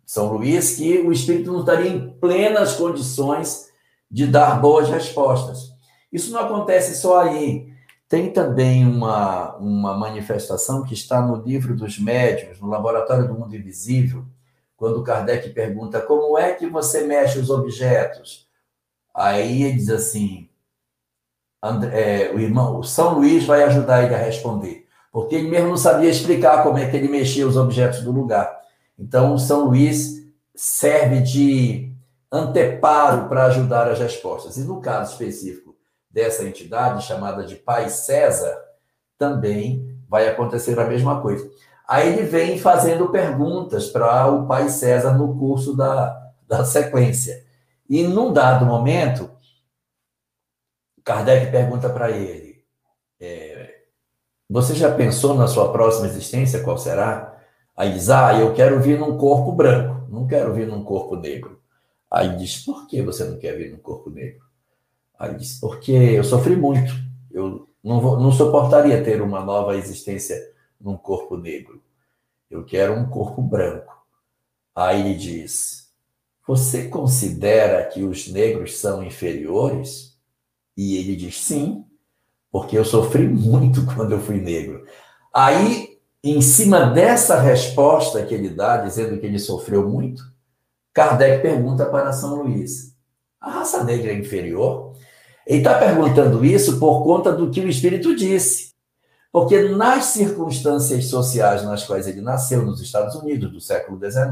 [0.05, 3.69] São Luís, que o espírito não estaria em plenas condições
[4.09, 5.73] de dar boas respostas.
[6.11, 7.73] Isso não acontece só aí.
[8.07, 13.55] Tem também uma, uma manifestação que está no livro dos médiuns, no Laboratório do Mundo
[13.55, 14.25] Invisível,
[14.77, 18.44] quando Kardec pergunta como é que você mexe os objetos.
[19.16, 20.49] Aí ele diz assim,
[21.63, 25.70] André, é, o irmão, o São Luís vai ajudar ele a responder, porque ele mesmo
[25.70, 28.61] não sabia explicar como é que ele mexia os objetos do lugar.
[28.99, 31.93] Então, o São Luís serve de
[32.32, 34.57] anteparo para ajudar as respostas.
[34.57, 35.76] E no caso específico
[36.09, 38.55] dessa entidade, chamada de Pai César,
[39.18, 41.49] também vai acontecer a mesma coisa.
[41.88, 47.44] Aí ele vem fazendo perguntas para o Pai César no curso da, da sequência.
[47.89, 49.29] E num dado momento,
[51.03, 52.63] Kardec pergunta para ele:
[53.19, 53.83] é,
[54.49, 56.63] Você já pensou na sua próxima existência?
[56.63, 57.39] Qual será?
[57.75, 61.61] Aí diz: Ah, eu quero vir num corpo branco, não quero vir num corpo negro.
[62.09, 64.45] Aí diz: Por que você não quer vir num corpo negro?
[65.17, 66.93] Aí disse, porque eu sofri muito.
[67.31, 70.36] Eu não, vou, não suportaria ter uma nova existência
[70.79, 71.81] num corpo negro.
[72.49, 74.05] Eu quero um corpo branco.
[74.75, 75.84] Aí ele diz:
[76.47, 80.15] Você considera que os negros são inferiores?
[80.77, 81.85] E ele diz: Sim,
[82.51, 84.85] porque eu sofri muito quando eu fui negro.
[85.33, 90.23] Aí, em cima dessa resposta que ele dá, dizendo que ele sofreu muito,
[90.93, 92.95] Kardec pergunta para São Luís:
[93.41, 94.93] A raça negra é inferior?
[95.45, 98.73] Ele está perguntando isso por conta do que o Espírito disse.
[99.31, 104.31] Porque nas circunstâncias sociais nas quais ele nasceu, nos Estados Unidos do século XIX,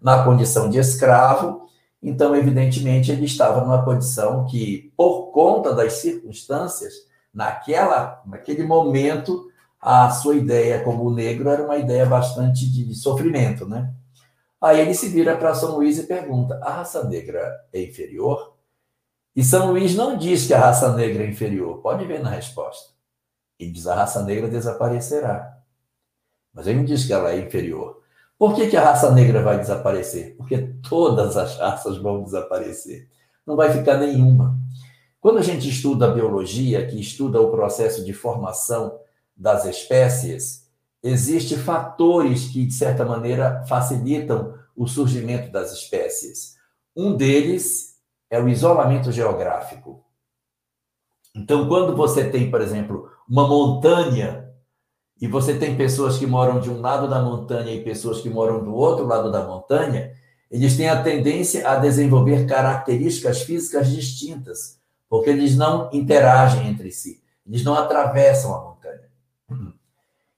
[0.00, 1.66] na condição de escravo,
[2.02, 6.94] então, evidentemente, ele estava numa condição que, por conta das circunstâncias,
[7.32, 13.92] naquela, naquele momento, a sua ideia como negro era uma ideia bastante de sofrimento, né?
[14.60, 18.56] Aí ele se vira para São Luís e pergunta: a raça negra é inferior?
[19.34, 21.82] E São Luís não diz que a raça negra é inferior.
[21.82, 22.94] Pode ver na resposta.
[23.58, 25.58] Ele diz a raça negra desaparecerá.
[26.54, 28.02] Mas ele não diz que ela é inferior.
[28.38, 30.36] Por que, que a raça negra vai desaparecer?
[30.36, 30.58] Porque
[30.88, 33.08] todas as raças vão desaparecer.
[33.46, 34.58] Não vai ficar nenhuma.
[35.20, 38.98] Quando a gente estuda a biologia, que estuda o processo de formação
[39.34, 40.70] das espécies,
[41.02, 46.56] existem fatores que, de certa maneira, facilitam o surgimento das espécies.
[46.94, 47.96] Um deles
[48.30, 50.04] é o isolamento geográfico.
[51.34, 54.45] Então, quando você tem, por exemplo, uma montanha
[55.20, 58.62] e você tem pessoas que moram de um lado da montanha e pessoas que moram
[58.62, 60.12] do outro lado da montanha,
[60.50, 67.22] eles têm a tendência a desenvolver características físicas distintas, porque eles não interagem entre si,
[67.46, 69.06] eles não atravessam a montanha.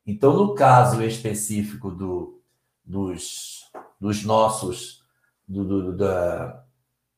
[0.07, 2.41] Então, no caso específico do,
[2.83, 3.64] dos,
[4.01, 5.03] dos nossos,
[5.47, 6.62] do, do, da,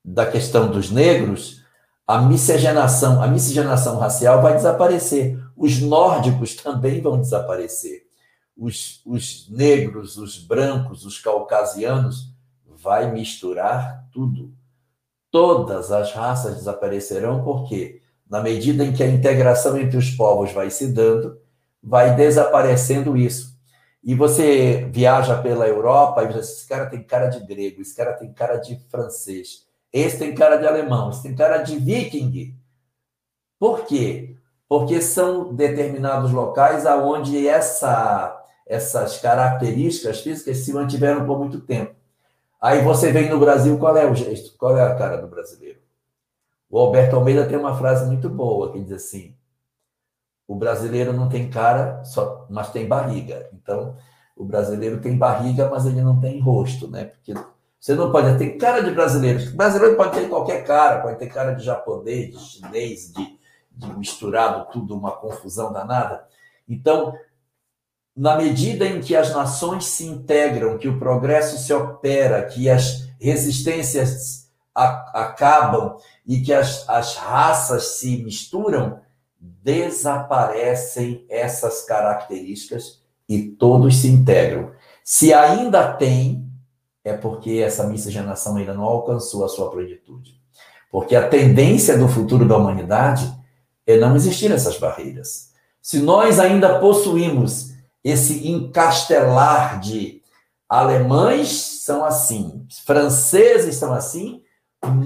[0.05, 1.63] da questão dos negros,
[2.07, 5.39] a miscigenação, a miscigenação racial vai desaparecer.
[5.61, 8.07] Os nórdicos também vão desaparecer.
[8.57, 12.33] Os, os negros, os brancos, os caucasianos,
[12.65, 14.55] vai misturar tudo.
[15.31, 20.71] Todas as raças desaparecerão porque, na medida em que a integração entre os povos vai
[20.71, 21.39] se dando,
[21.83, 23.55] vai desaparecendo isso.
[24.03, 28.15] E você viaja pela Europa e diz: esse cara tem cara de grego, esse cara
[28.15, 32.57] tem cara de francês, esse tem cara de alemão, esse tem cara de viking.
[33.59, 34.39] Por quê?
[34.71, 41.93] Porque são determinados locais aonde essa, essas características físicas se mantiveram por muito tempo.
[42.62, 44.57] Aí você vem no Brasil, qual é o gesto?
[44.57, 45.81] Qual é a cara do brasileiro?
[46.71, 49.35] O Alberto Almeida tem uma frase muito boa que diz assim:
[50.47, 53.51] o brasileiro não tem cara, só, mas tem barriga.
[53.53, 53.97] Então,
[54.37, 57.07] o brasileiro tem barriga, mas ele não tem rosto, né?
[57.07, 57.35] Porque
[57.81, 59.51] Você não pode ter cara de brasileiro.
[59.57, 63.39] Brasileiro pode ter qualquer cara, pode ter cara de japonês, de chinês, de
[63.89, 66.26] misturado tudo, uma confusão danada.
[66.68, 67.14] Então,
[68.16, 73.09] na medida em que as nações se integram, que o progresso se opera, que as
[73.18, 79.01] resistências a, acabam e que as, as raças se misturam,
[79.39, 84.72] desaparecem essas características e todos se integram.
[85.05, 86.47] Se ainda tem,
[87.05, 90.39] é porque essa miscigenação ainda não alcançou a sua plenitude.
[90.91, 93.33] Porque a tendência do futuro da humanidade
[93.91, 95.51] é não existir essas barreiras.
[95.82, 97.70] Se nós ainda possuímos
[98.05, 100.22] esse encastelar de
[100.68, 104.43] alemães são assim, franceses são assim,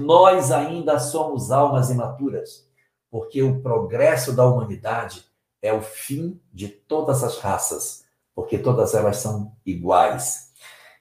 [0.01, 2.67] nós ainda somos almas imaturas,
[3.09, 5.25] porque o progresso da humanidade
[5.61, 10.51] é o fim de todas as raças, porque todas elas são iguais.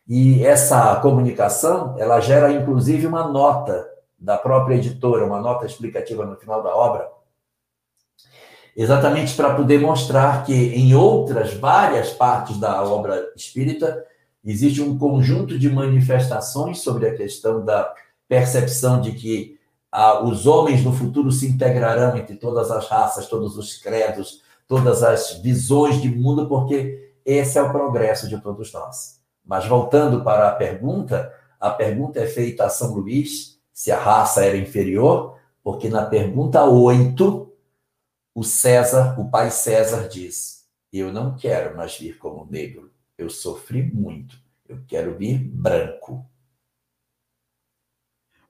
[0.08, 6.36] E essa comunicação, ela gera inclusive uma nota da própria editora, uma nota explicativa no
[6.36, 7.10] final da obra,
[8.76, 14.04] exatamente para poder mostrar que em outras várias partes da obra espírita
[14.44, 17.92] existe um conjunto de manifestações sobre a questão da
[18.28, 19.58] percepção de que
[19.90, 25.02] ah, os homens no futuro se integrarão entre todas as raças, todos os credos, todas
[25.02, 29.20] as visões de mundo, porque esse é o progresso de todos nós.
[29.44, 34.44] Mas voltando para a pergunta, a pergunta é feita a São Luís, se a raça
[34.44, 37.52] era inferior, porque na pergunta 8,
[38.34, 42.92] o César, o pai César diz: Eu não quero mais vir como negro.
[43.16, 44.36] Eu sofri muito.
[44.68, 46.28] Eu quero vir branco.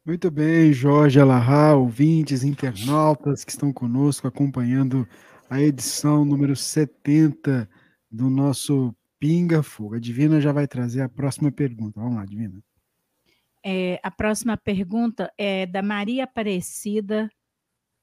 [0.06, 5.08] Muito bem, Jorge Alahá, ouvintes, internautas que estão conosco acompanhando
[5.48, 7.68] a edição número 70
[8.10, 9.94] do nosso Pinga Fogo.
[9.94, 12.00] A Divina já vai trazer a próxima pergunta.
[12.00, 12.62] Vamos lá, Divina.
[13.64, 17.30] É, a próxima pergunta é da Maria Aparecida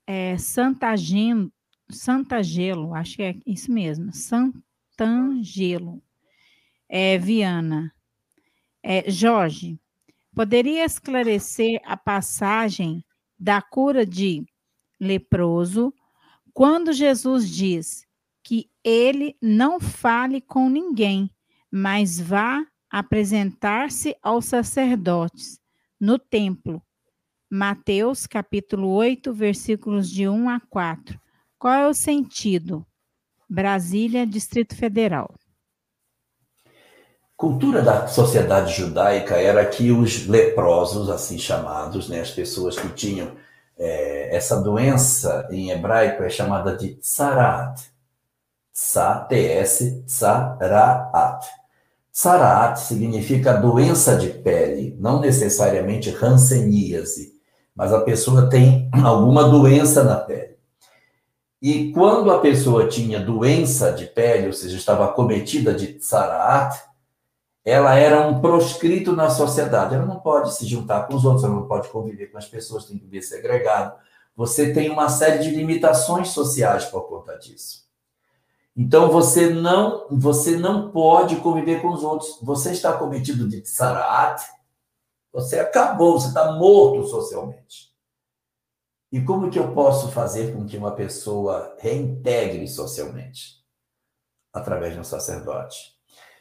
[0.08, 1.54] é, Santagino,
[1.92, 6.02] Santagelo, acho que é isso mesmo, Santangelo,
[6.90, 7.94] é, Viana.
[8.84, 9.80] É, Jorge,
[10.34, 13.04] poderia esclarecer a passagem
[13.38, 14.46] da cura de
[15.00, 15.94] leproso
[16.54, 18.06] quando Jesus diz
[18.44, 21.30] que ele não fale com ninguém,
[21.72, 25.60] mas vá apresentar-se aos sacerdotes
[26.00, 26.82] no templo.
[27.50, 31.20] Mateus capítulo 8, versículos de 1 a 4.
[31.62, 32.84] Qual é o sentido?
[33.48, 35.32] Brasília, Distrito Federal.
[37.38, 43.34] Cultura da sociedade judaica era que os leprosos, assim chamados, né, as pessoas que tinham
[43.78, 47.80] é, essa doença em hebraico é chamada de tsarat.
[48.74, 51.46] Tsa-T-S, tsaraat.
[52.12, 57.34] Tsaraat significa doença de pele, não necessariamente ranceníase,
[57.76, 60.51] mas a pessoa tem alguma doença na pele.
[61.62, 66.82] E quando a pessoa tinha doença de pele, ou seja, estava cometida de tsaraat,
[67.64, 69.94] ela era um proscrito na sociedade.
[69.94, 72.86] Ela não pode se juntar com os outros, ela não pode conviver com as pessoas,
[72.86, 73.96] tem que viver segregado.
[74.36, 77.82] Você tem uma série de limitações sociais por conta disso.
[78.76, 82.40] Então você não, você não pode conviver com os outros.
[82.42, 84.42] Você está cometido de tsaraat,
[85.32, 87.91] você acabou, você está morto socialmente.
[89.12, 93.60] E como que eu posso fazer com que uma pessoa reintegre socialmente?
[94.54, 95.94] Através de um sacerdote.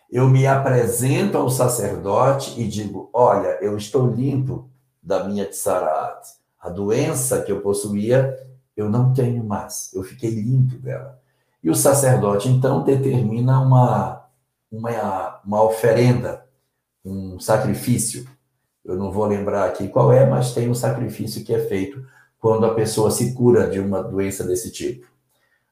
[0.08, 4.70] Eu me apresento ao sacerdote e digo: Olha, eu estou limpo
[5.02, 6.24] da minha tsarat.
[6.60, 8.36] A doença que eu possuía,
[8.76, 9.92] eu não tenho mais.
[9.92, 11.20] Eu fiquei limpo dela.
[11.62, 14.26] E o sacerdote, então, determina uma,
[14.70, 16.46] uma, uma oferenda,
[17.04, 18.28] um sacrifício.
[18.84, 22.04] Eu não vou lembrar aqui qual é, mas tem um sacrifício que é feito
[22.40, 25.06] quando a pessoa se cura de uma doença desse tipo.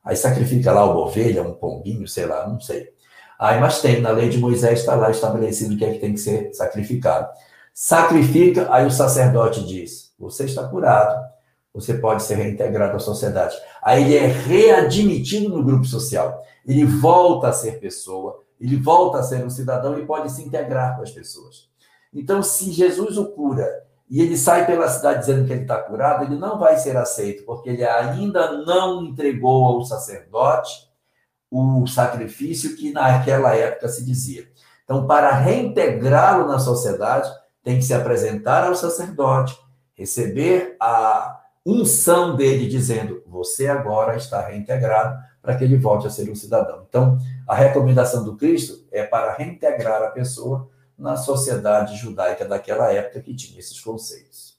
[0.04, 2.92] Aí sacrifica lá uma ovelha, um pombinho, sei lá, não sei.
[3.38, 6.12] Aí, mas tem, na lei de Moisés está lá estabelecido o que é que tem
[6.12, 7.28] que ser sacrificado.
[7.72, 11.24] Sacrifica, aí o sacerdote diz: Você está curado,
[11.72, 13.56] você pode ser reintegrado à sociedade.
[13.80, 16.44] Aí ele é readmitido no grupo social.
[16.66, 20.96] Ele volta a ser pessoa, ele volta a ser um cidadão e pode se integrar
[20.96, 21.68] com as pessoas.
[22.12, 26.24] Então, se Jesus o cura e ele sai pela cidade dizendo que ele está curado,
[26.24, 30.88] ele não vai ser aceito, porque ele ainda não entregou ao sacerdote
[31.50, 34.48] o sacrifício que naquela época se dizia.
[34.84, 37.30] Então, para reintegrá-lo na sociedade,
[37.62, 39.58] tem que se apresentar ao sacerdote,
[39.94, 46.30] receber a unção dele, dizendo: Você agora está reintegrado, para que ele volte a ser
[46.30, 46.86] um cidadão.
[46.88, 53.20] Então, a recomendação do Cristo é para reintegrar a pessoa na sociedade judaica daquela época
[53.20, 54.58] que tinha esses conceitos.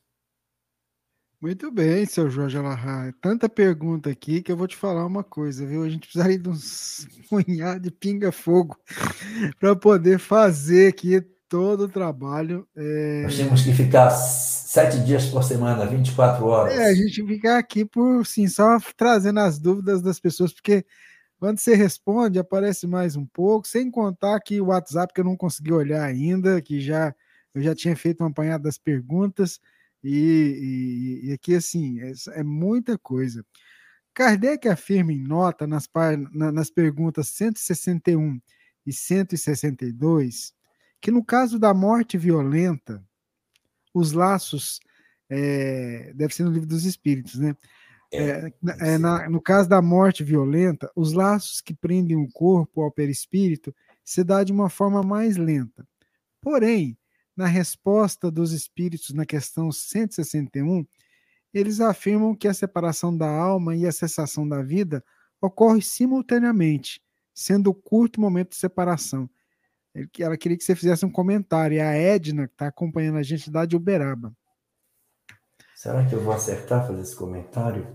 [1.42, 3.14] Muito bem, seu Jorge Alahá.
[3.22, 5.84] Tanta pergunta aqui que eu vou te falar uma coisa, viu?
[5.84, 8.78] A gente precisaria de uns punhado de pinga-fogo
[9.60, 12.68] para poder fazer aqui todo o trabalho.
[12.76, 13.22] É...
[13.24, 16.74] Nós temos que ficar sete dias por semana, 24 horas.
[16.74, 20.86] É, a gente ficar aqui por, sim, só trazendo as dúvidas das pessoas, porque
[21.40, 25.38] quando você responde, aparece mais um pouco, sem contar que o WhatsApp que eu não
[25.38, 27.16] consegui olhar ainda, que já
[27.54, 29.60] eu já tinha feito um apanhado das perguntas,
[30.04, 33.44] e, e, e aqui, assim, é, é, muita coisa.
[34.14, 35.90] Kardec afirma em nota nas,
[36.34, 38.40] nas perguntas 161
[38.86, 40.54] e 162
[41.02, 43.04] que no caso da morte violenta,
[43.94, 44.80] os laços,
[45.30, 47.56] é, deve ser no livro dos Espíritos, né?
[48.12, 52.92] É, é, na, no caso da morte violenta, os laços que prendem o corpo ao
[52.92, 53.74] perispírito
[54.04, 55.88] se dá de uma forma mais lenta.
[56.42, 56.98] Porém,
[57.36, 60.86] na resposta dos espíritos na questão 161,
[61.54, 65.04] eles afirmam que a separação da alma e a cessação da vida
[65.42, 67.02] ocorre simultaneamente,
[67.34, 69.30] sendo curto o momento de separação.
[70.20, 71.76] Ela queria que você fizesse um comentário.
[71.76, 74.36] E a Edna, que está acompanhando a gente lá de Uberaba.
[75.80, 77.88] Será que eu vou acertar fazer esse comentário?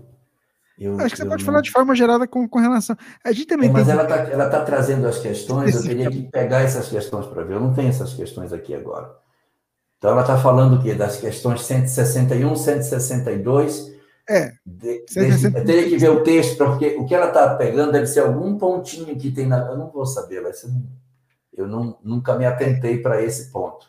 [0.75, 1.45] Eu, Acho que você pode não...
[1.45, 2.97] falar de forma gerada com, com relação.
[3.23, 6.23] A gente também é, mas ela está ela tá trazendo as questões, eu teria que
[6.23, 7.53] pegar essas questões para ver.
[7.53, 9.15] Eu não tenho essas questões aqui agora.
[9.99, 10.95] Então ela está falando o quê?
[10.95, 13.93] Das questões 161, 162.
[14.27, 14.51] É.
[14.65, 18.07] De, de, eu teria que ver o texto, porque o que ela está pegando deve
[18.07, 19.59] ser algum pontinho que tem na.
[19.59, 20.71] Eu não vou saber, vai ser.
[21.55, 23.87] Eu não, nunca me atentei para esse ponto.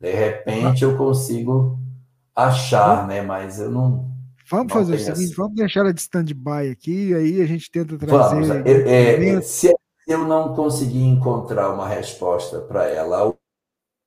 [0.00, 1.79] De repente eu consigo
[2.46, 3.22] achar, né?
[3.22, 4.10] Mas eu não.
[4.50, 5.34] Vamos fazer o seguinte, assim.
[5.34, 8.34] vamos deixar ela de stand-by aqui, aí a gente tenta trazer.
[8.34, 9.72] Vamos, é, é, se
[10.08, 13.32] eu não conseguir encontrar uma resposta para ela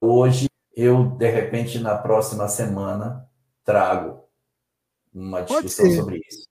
[0.02, 3.26] hoje, eu, de repente, na próxima semana,
[3.64, 4.24] trago
[5.14, 6.48] uma discussão sobre isso.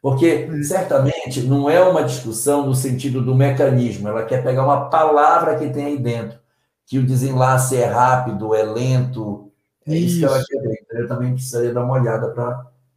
[0.00, 5.56] Porque, certamente, não é uma discussão no sentido do mecanismo, ela quer pegar uma palavra
[5.56, 6.38] que tem aí dentro,
[6.84, 9.51] que o desenlace é rápido, é lento,
[9.86, 10.78] é isso, isso que ela quer ver.
[10.82, 12.30] Então, eu também precisaria dar uma olhada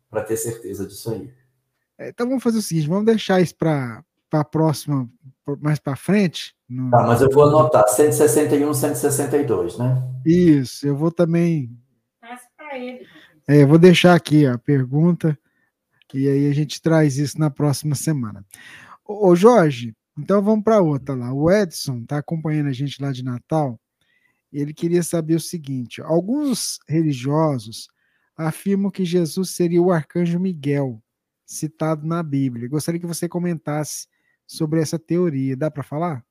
[0.09, 1.33] para ter certeza disso aí.
[1.97, 5.09] É, então, vamos fazer o seguinte, vamos deixar isso para a próxima,
[5.61, 6.55] mais para frente.
[6.67, 6.91] No...
[6.91, 10.03] Tá, mas eu vou anotar, 161, 162, né?
[10.25, 11.71] Isso, eu vou também...
[12.19, 13.05] Passa para ele.
[13.47, 15.37] É, eu vou deixar aqui a pergunta
[16.15, 18.45] e aí a gente traz isso na próxima semana.
[19.03, 21.33] Ô, Jorge, então vamos para outra lá.
[21.33, 23.77] O Edson está acompanhando a gente lá de Natal.
[24.59, 27.87] Ele queria saber o seguinte: alguns religiosos
[28.35, 31.01] afirmam que Jesus seria o arcanjo Miguel,
[31.45, 32.69] citado na Bíblia.
[32.69, 34.07] Gostaria que você comentasse
[34.47, 35.55] sobre essa teoria.
[35.55, 36.23] Dá para falar?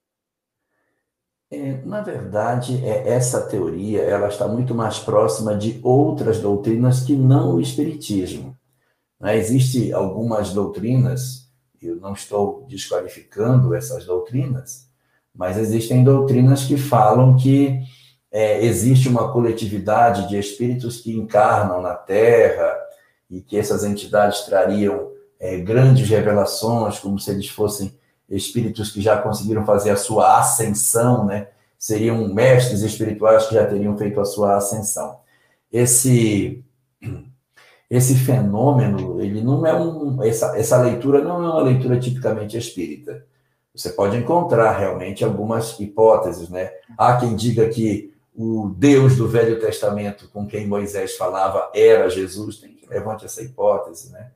[1.51, 7.15] É, na verdade, é, essa teoria ela está muito mais próxima de outras doutrinas que
[7.15, 8.57] não o Espiritismo.
[9.21, 9.37] Né?
[9.37, 14.89] Existem algumas doutrinas, eu não estou desqualificando essas doutrinas,
[15.35, 17.81] mas existem doutrinas que falam que
[18.35, 22.77] é, existe uma coletividade de espíritos que encarnam na Terra
[23.31, 27.97] e que essas entidades trariam é, grandes revelações, como se eles fossem
[28.29, 31.47] espíritos que já conseguiram fazer a sua ascensão, né?
[31.79, 35.21] Seriam mestres espirituais que já teriam feito a sua ascensão.
[35.73, 36.65] Esse
[37.89, 40.21] esse fenômeno, ele não é um.
[40.25, 43.25] Essa, essa leitura não é uma leitura tipicamente espírita.
[43.73, 46.73] Você pode encontrar realmente algumas hipóteses, né?
[46.99, 52.59] Há quem diga que o Deus do Velho Testamento com quem Moisés falava era Jesus,
[52.59, 54.33] tem que levante essa hipótese, né?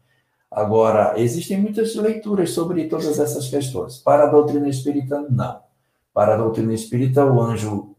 [0.51, 3.99] Agora, existem muitas leituras sobre todas essas questões.
[3.99, 5.61] Para a doutrina espírita, não.
[6.15, 7.95] Para a doutrina espírita, o anjo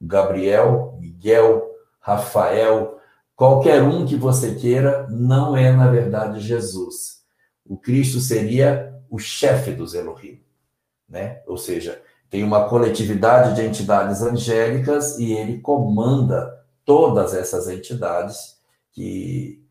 [0.00, 2.94] Gabriel, Miguel, Rafael,
[3.36, 7.24] Qualquer um que você queira não é, na verdade, Jesus.
[7.66, 10.40] O Cristo seria o chefe dos Elohim,
[11.08, 11.42] né?
[11.46, 12.00] Ou seja,
[12.34, 18.58] tem uma coletividade de entidades angélicas e ele comanda todas essas entidades
[18.90, 19.64] que,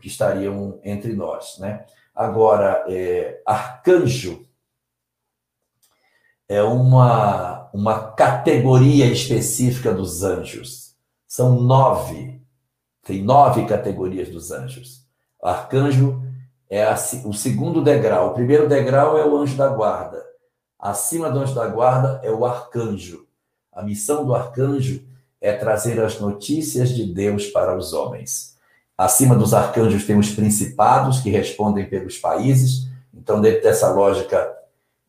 [0.00, 1.86] que estariam entre nós, né?
[2.12, 4.44] Agora, é, arcanjo
[6.48, 10.96] é uma, uma categoria específica dos anjos.
[11.28, 12.42] São nove
[13.04, 15.06] tem nove categorias dos anjos.
[15.40, 16.20] Arcanjo
[16.68, 16.94] é a,
[17.24, 18.30] o segundo degrau.
[18.30, 20.25] O primeiro degrau é o anjo da guarda.
[20.86, 23.26] Acima do anjo da guarda é o arcanjo.
[23.72, 25.02] A missão do arcanjo
[25.40, 28.56] é trazer as notícias de Deus para os homens.
[28.96, 32.88] Acima dos arcanjos tem os principados que respondem pelos países.
[33.12, 34.48] Então, dentro dessa lógica,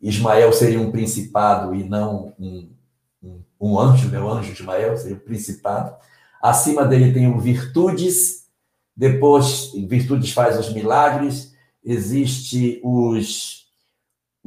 [0.01, 2.69] Ismael seria um principado e não um,
[3.21, 5.95] um um anjo, meu anjo Ismael, seria o principado.
[6.41, 8.47] Acima dele tem o virtudes,
[8.95, 13.66] depois virtudes faz os milagres, existe os,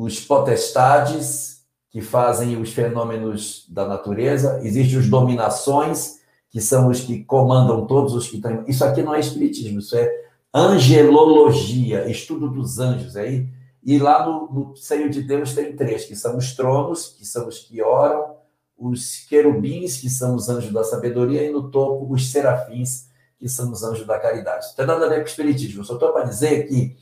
[0.02, 1.60] os potestades,
[1.90, 8.14] que fazem os fenômenos da natureza, existem os dominações, que são os que comandam todos
[8.14, 8.64] os que estão.
[8.66, 10.10] Isso aqui não é espiritismo, isso é
[10.54, 13.16] angelologia, estudo dos anjos.
[13.16, 13.46] Aí
[13.82, 17.46] e lá no, no seio de Deus tem três, que são os tronos, que são
[17.46, 18.36] os que oram,
[18.78, 23.08] os querubins, que são os anjos da sabedoria, e no topo os serafins,
[23.38, 24.66] que são os anjos da caridade.
[24.68, 26.96] Não tem nada a ver com o espiritismo, só estou para dizer que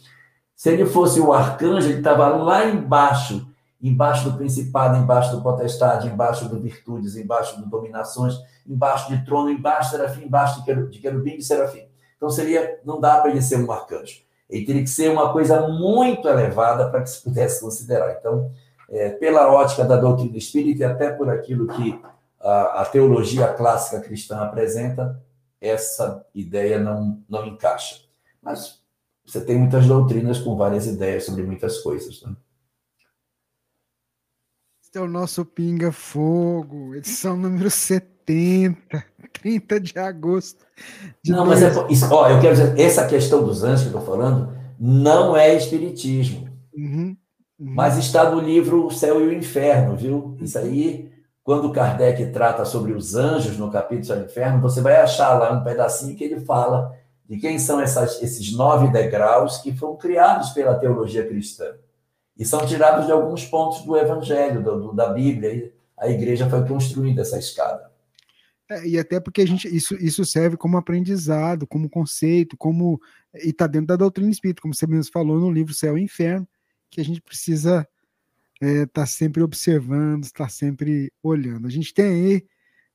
[0.58, 3.48] se ele fosse o arcanjo, ele estava lá embaixo,
[3.80, 8.34] embaixo do principado, embaixo do potestade, embaixo do virtudes, embaixo do dominações,
[8.66, 11.86] embaixo de trono, embaixo de serafim, embaixo de querubim e serafim.
[12.16, 14.20] Então seria, não dá para ele ser um arcanjo.
[14.50, 18.16] Ele teria que ser uma coisa muito elevada para que se pudesse considerar.
[18.18, 18.50] Então,
[18.90, 22.02] é, pela ótica da doutrina espírita e até por aquilo que
[22.40, 25.22] a, a, teologia clássica cristã apresenta,
[25.60, 28.00] essa ideia não, não encaixa.
[28.42, 28.77] Mas
[29.28, 32.22] você tem muitas doutrinas com várias ideias sobre muitas coisas.
[32.22, 32.34] Né?
[34.82, 40.64] Esse é o nosso Pinga Fogo, edição número 70, 30 de agosto.
[41.22, 41.60] De não, dois...
[41.60, 44.56] mas é, isso, ó, eu quero dizer, essa questão dos anjos que eu estou falando
[44.80, 46.48] não é espiritismo.
[46.74, 47.14] Uhum,
[47.58, 47.74] uhum.
[47.74, 50.38] Mas está no livro O Céu e o Inferno, viu?
[50.40, 54.96] Isso aí, quando Kardec trata sobre os anjos no capítulo Céu e Inferno, você vai
[54.96, 56.97] achar lá um pedacinho que ele fala
[57.28, 61.74] de quem são essas, esses nove degraus que foram criados pela teologia cristã.
[62.36, 65.72] E são tirados de alguns pontos do Evangelho, do, da Bíblia.
[65.96, 67.90] A igreja foi construindo essa escada.
[68.70, 73.00] É, e até porque a gente, isso, isso serve como aprendizado, como conceito, como
[73.34, 76.46] e está dentro da doutrina espírita, como você mesmo falou no livro Céu e Inferno,
[76.90, 77.86] que a gente precisa
[78.60, 81.66] estar é, tá sempre observando, estar tá sempre olhando.
[81.66, 82.46] A gente tem aí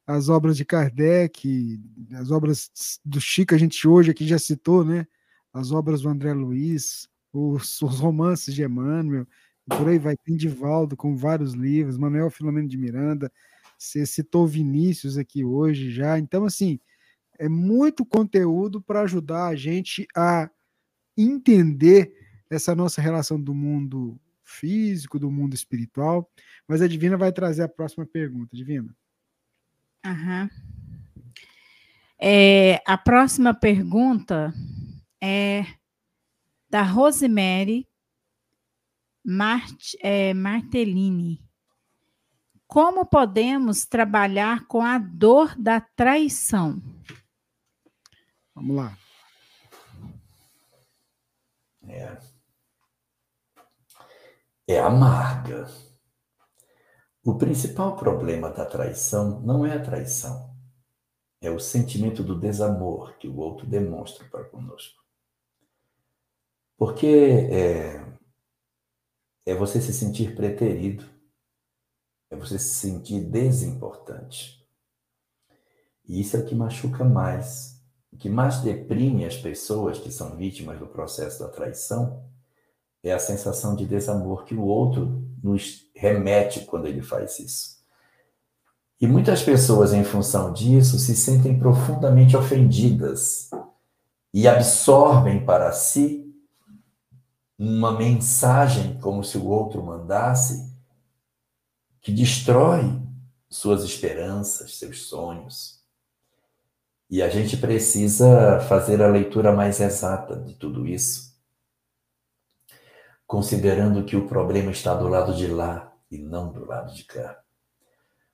[0.05, 1.79] as obras de Kardec,
[2.13, 5.07] as obras do Chico, a gente hoje aqui já citou, né?
[5.53, 9.25] As obras do André Luiz, os, os romances de Emmanuel,
[9.67, 13.31] por aí vai, tem Divaldo com vários livros, Manuel Filomeno de Miranda,
[13.77, 16.79] você citou Vinícius aqui hoje já, então assim,
[17.39, 20.49] é muito conteúdo para ajudar a gente a
[21.17, 22.13] entender
[22.49, 26.29] essa nossa relação do mundo físico, do mundo espiritual,
[26.67, 28.93] mas a Divina vai trazer a próxima pergunta, Divina.
[30.05, 30.49] Uhum.
[32.19, 34.53] É, a próxima pergunta
[35.21, 35.65] é
[36.69, 37.87] da Rosemary
[39.23, 41.41] Mart, é, Martellini.
[42.67, 46.81] Como podemos trabalhar com a dor da traição?
[48.55, 48.97] Vamos lá.
[51.87, 52.17] É,
[54.67, 55.67] é amarga.
[57.25, 60.53] O principal problema da traição não é a traição,
[61.39, 65.01] é o sentimento do desamor que o outro demonstra para conosco.
[66.77, 68.05] Porque é,
[69.45, 71.05] é você se sentir preterido,
[72.29, 74.61] é você se sentir desimportante.
[76.05, 77.81] E isso é o que machuca mais.
[78.11, 82.29] O que mais deprime as pessoas que são vítimas do processo da traição
[83.01, 87.83] é a sensação de desamor que o outro nos remete quando ele faz isso.
[88.99, 93.49] E muitas pessoas, em função disso, se sentem profundamente ofendidas
[94.33, 96.33] e absorvem para si
[97.59, 100.73] uma mensagem como se o outro mandasse
[102.01, 103.01] que destrói
[103.49, 105.81] suas esperanças, seus sonhos.
[107.09, 111.32] E a gente precisa fazer a leitura mais exata de tudo isso,
[113.33, 117.39] considerando que o problema está do lado de lá e não do lado de cá.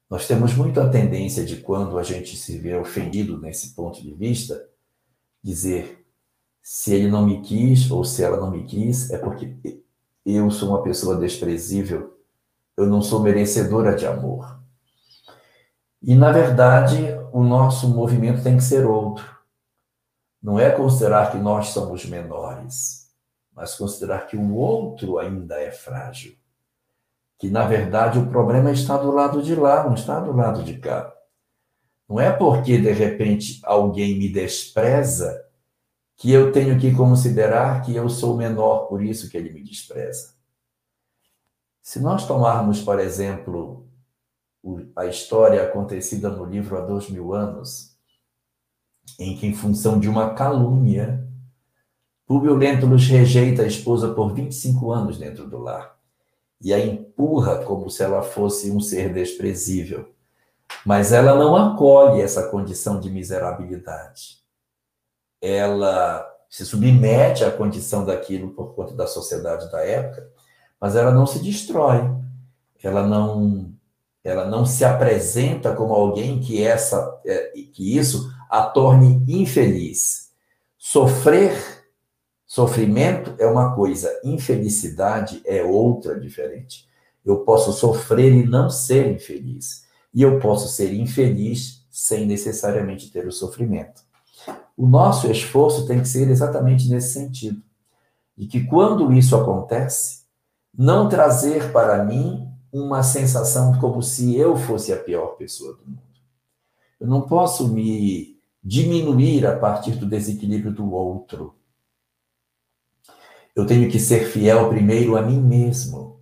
[0.10, 4.14] Nós temos muito a tendência de, quando a gente se vê ofendido nesse ponto de
[4.14, 4.62] vista,
[5.42, 6.06] dizer:
[6.62, 9.82] se ele não me quis ou se ela não me quis, é porque
[10.26, 12.20] eu sou uma pessoa desprezível,
[12.76, 14.60] eu não sou merecedora de amor.
[16.04, 16.98] E, na verdade,
[17.32, 19.26] o nosso movimento tem que ser outro.
[20.44, 22.99] Não é considerar que nós somos menores,
[23.60, 26.34] mas considerar que o outro ainda é frágil.
[27.38, 30.77] Que, na verdade, o problema está do lado de lá, não está do lado de
[30.77, 31.14] cá.
[32.07, 35.45] Não é porque, de repente, alguém me despreza
[36.15, 40.36] que eu tenho que considerar que eu sou menor, por isso que ele me despreza.
[41.81, 43.86] Se nós tomarmos, por exemplo,
[44.95, 47.98] a história acontecida no livro há dois mil anos,
[49.19, 51.28] em que, em função de uma calúnia,
[52.30, 55.97] Públio Lentulus rejeita a esposa por 25 anos dentro do lar
[56.61, 60.14] e a empurra como se ela fosse um ser desprezível.
[60.85, 64.43] Mas ela não acolhe essa condição de miserabilidade.
[65.41, 70.30] Ela se submete à condição daquilo por conta da sociedade da época,
[70.80, 72.11] mas ela não se destrói.
[72.84, 73.73] Ela não
[74.23, 80.30] ela não se apresenta como alguém que essa é, que isso a torne infeliz.
[80.77, 81.78] Sofrer,
[82.50, 86.90] sofrimento é uma coisa, infelicidade é outra diferente.
[87.24, 93.28] Eu posso sofrer e não ser infeliz, e eu posso ser infeliz sem necessariamente ter
[93.28, 94.02] o sofrimento.
[94.76, 97.62] O nosso esforço tem que ser exatamente nesse sentido,
[98.36, 100.24] de que quando isso acontece,
[100.76, 106.02] não trazer para mim uma sensação como se eu fosse a pior pessoa do mundo.
[107.00, 111.59] Eu não posso me diminuir a partir do desequilíbrio do outro.
[113.60, 116.22] Eu tenho que ser fiel primeiro a mim mesmo.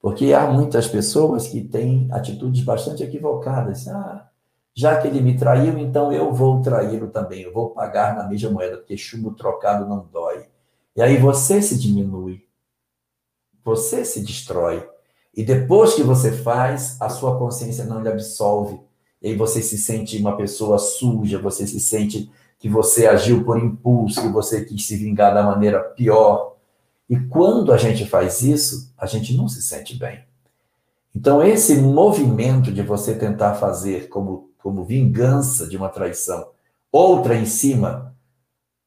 [0.00, 3.86] Porque há muitas pessoas que têm atitudes bastante equivocadas.
[3.86, 4.26] Ah,
[4.74, 7.42] já que ele me traiu, então eu vou traí-lo também.
[7.42, 10.46] Eu vou pagar na mesma moeda, porque chumbo trocado não dói.
[10.96, 12.46] E aí você se diminui.
[13.62, 14.88] Você se destrói.
[15.36, 18.80] E depois que você faz, a sua consciência não lhe absolve.
[19.20, 23.58] E aí você se sente uma pessoa suja, você se sente que você agiu por
[23.58, 26.49] impulso, que você quis se vingar da maneira pior.
[27.10, 30.24] E quando a gente faz isso, a gente não se sente bem.
[31.12, 36.50] Então, esse movimento de você tentar fazer como, como vingança de uma traição,
[36.92, 38.14] outra em cima,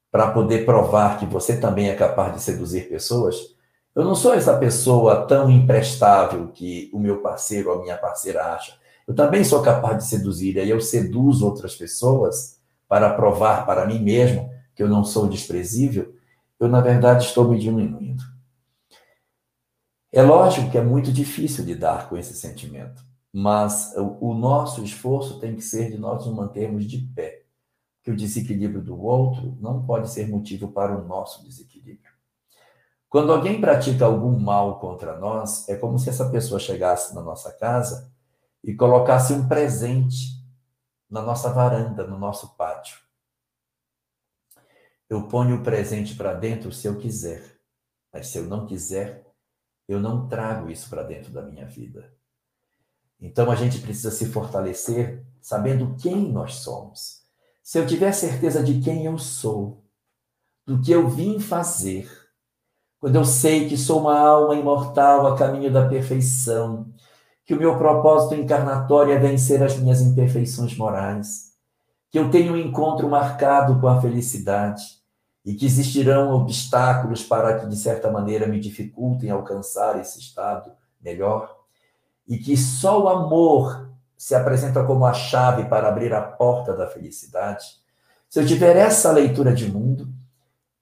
[0.10, 3.54] para poder provar que você também é capaz de seduzir pessoas,
[3.94, 8.54] eu não sou essa pessoa tão imprestável que o meu parceiro ou a minha parceira
[8.54, 8.74] acha.
[9.06, 13.86] Eu também sou capaz de seduzir, e aí eu seduzo outras pessoas para provar para
[13.86, 16.16] mim mesmo que eu não sou desprezível.
[16.64, 18.24] Eu, na verdade, estou me diminuindo.
[20.10, 23.04] É lógico que é muito difícil lidar com esse sentimento,
[23.34, 27.44] mas o nosso esforço tem que ser de nós nos mantermos de pé,
[28.02, 32.14] que o desequilíbrio do outro não pode ser motivo para o nosso desequilíbrio.
[33.10, 37.52] Quando alguém pratica algum mal contra nós, é como se essa pessoa chegasse na nossa
[37.52, 38.10] casa
[38.64, 40.42] e colocasse um presente
[41.10, 43.03] na nossa varanda, no nosso pátio.
[45.14, 47.44] Eu ponho o presente para dentro se eu quiser,
[48.12, 49.24] mas se eu não quiser,
[49.88, 52.12] eu não trago isso para dentro da minha vida.
[53.22, 57.22] Então a gente precisa se fortalecer sabendo quem nós somos.
[57.62, 59.84] Se eu tiver certeza de quem eu sou,
[60.66, 62.10] do que eu vim fazer,
[63.00, 66.92] quando eu sei que sou uma alma imortal a caminho da perfeição,
[67.46, 71.54] que o meu propósito encarnatório é vencer as minhas imperfeições morais,
[72.10, 75.03] que eu tenho um encontro marcado com a felicidade
[75.46, 80.72] e que existirão obstáculos para que, de certa maneira, me dificultem alcançar esse estado
[81.02, 81.64] melhor,
[82.28, 86.88] e que só o amor se apresenta como a chave para abrir a porta da
[86.88, 87.66] felicidade.
[88.30, 90.08] Se eu tiver essa leitura de mundo,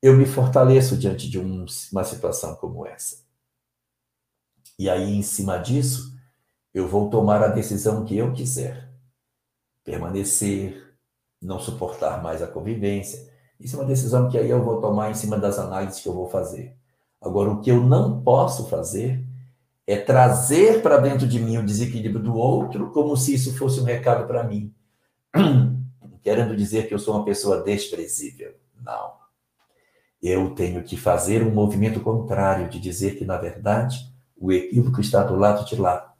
[0.01, 3.17] eu me fortaleço diante de um, uma situação como essa.
[4.77, 6.15] E aí, em cima disso,
[6.73, 8.89] eu vou tomar a decisão que eu quiser.
[9.83, 10.95] Permanecer,
[11.41, 13.30] não suportar mais a convivência.
[13.61, 16.13] Isso é uma decisão que aí eu vou tomar em cima das análises que eu
[16.13, 16.75] vou fazer.
[17.21, 19.23] Agora, o que eu não posso fazer
[19.85, 23.83] é trazer para dentro de mim o desequilíbrio do outro como se isso fosse um
[23.83, 24.73] recado para mim.
[26.23, 28.53] Querendo dizer que eu sou uma pessoa desprezível.
[28.83, 29.21] Não
[30.21, 34.07] eu tenho que fazer um movimento contrário, de dizer que, na verdade,
[34.38, 36.13] o equívoco está do lado de lá.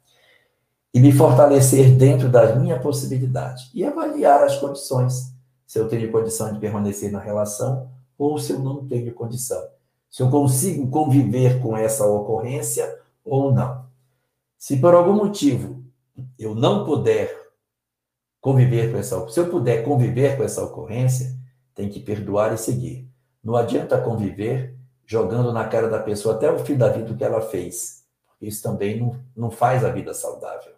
[0.92, 3.70] E me fortalecer dentro da minha possibilidade.
[3.72, 5.31] E avaliar as condições.
[5.72, 9.58] Se eu tenho condição de permanecer na relação ou se eu não tenho condição.
[10.10, 13.86] Se eu consigo conviver com essa ocorrência ou não.
[14.58, 15.82] Se por algum motivo
[16.38, 17.34] eu não puder
[18.38, 21.34] conviver com essa, se eu puder conviver com essa ocorrência,
[21.74, 23.08] tem que perdoar e seguir.
[23.42, 24.76] Não adianta conviver
[25.06, 28.04] jogando na cara da pessoa até o fim da vida o que ela fez.
[28.38, 30.71] Isso também não, não faz a vida saudável.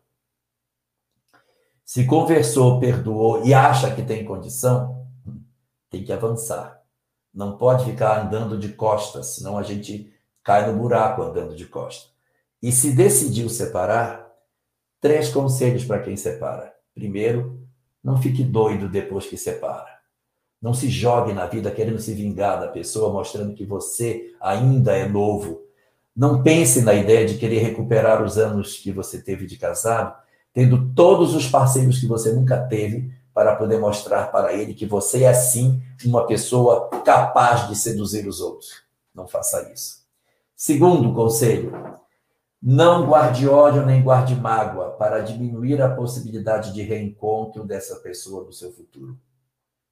[1.94, 5.06] Se conversou, perdoou e acha que tem condição,
[5.88, 6.82] tem que avançar.
[7.32, 10.12] Não pode ficar andando de costas, senão a gente
[10.42, 12.10] cai no buraco andando de costas.
[12.60, 14.28] E se decidiu separar,
[15.00, 16.74] três conselhos para quem separa.
[16.92, 17.64] Primeiro,
[18.02, 20.00] não fique doido depois que separa.
[20.60, 25.08] Não se jogue na vida querendo se vingar da pessoa, mostrando que você ainda é
[25.08, 25.62] novo.
[26.16, 30.23] Não pense na ideia de querer recuperar os anos que você teve de casado,
[30.54, 35.24] tendo todos os parceiros que você nunca teve, para poder mostrar para ele que você
[35.24, 38.84] é sim uma pessoa capaz de seduzir os outros.
[39.12, 40.04] Não faça isso.
[40.54, 41.72] Segundo conselho,
[42.66, 48.54] Não guarde ódio nem guarde mágoa para diminuir a possibilidade de reencontro dessa pessoa no
[48.54, 49.20] seu futuro.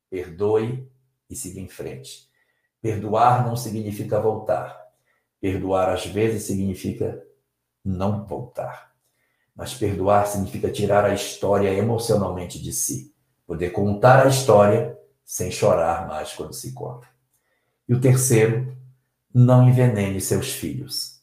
[0.09, 0.91] Perdoe
[1.29, 2.31] e siga em frente.
[2.81, 4.87] Perdoar não significa voltar.
[5.39, 7.23] Perdoar às vezes significa
[7.85, 8.92] não voltar.
[9.55, 13.15] Mas perdoar significa tirar a história emocionalmente de si,
[13.47, 17.07] poder contar a história sem chorar mais quando se conta.
[17.89, 18.77] E o terceiro,
[19.35, 21.21] não envenene seus filhos.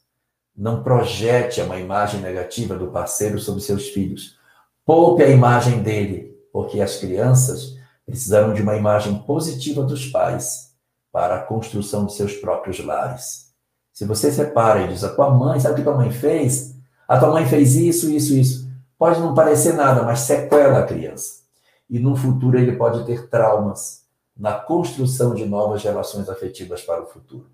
[0.55, 4.37] Não projete uma imagem negativa do parceiro sobre seus filhos.
[4.85, 10.73] Poupe a imagem dele, porque as crianças precisarão de uma imagem positiva dos pais
[11.11, 13.53] para a construção de seus próprios lares.
[13.93, 16.75] Se você separa e diz a tua mãe, sabe o que tua mãe fez?
[17.09, 18.71] A tua mãe fez isso, isso, isso.
[18.95, 21.41] Pode não parecer nada, mas sequela a criança.
[21.89, 24.05] E no futuro ele pode ter traumas
[24.37, 27.49] na construção de novas relações afetivas para o futuro.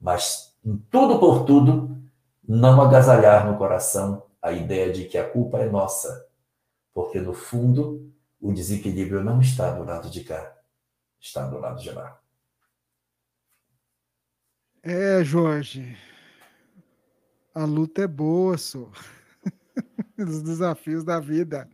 [0.00, 2.00] Mas, em tudo por tudo,
[2.46, 6.24] não agasalhar no coração a ideia de que a culpa é nossa,
[6.94, 8.08] porque no fundo
[8.40, 10.56] o desequilíbrio não está do lado de cá,
[11.18, 12.20] está do lado de lá.
[14.80, 15.98] É, Jorge.
[17.56, 18.92] A luta é boa, só.
[20.18, 21.66] Os desafios da vida.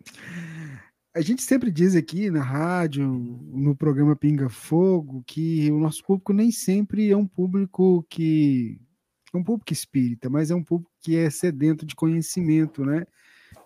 [1.13, 6.33] A gente sempre diz aqui na rádio, no programa Pinga Fogo, que o nosso público
[6.33, 8.81] nem sempre é um público que
[9.35, 13.05] é um público espírita, mas é um público que é sedento de conhecimento, né?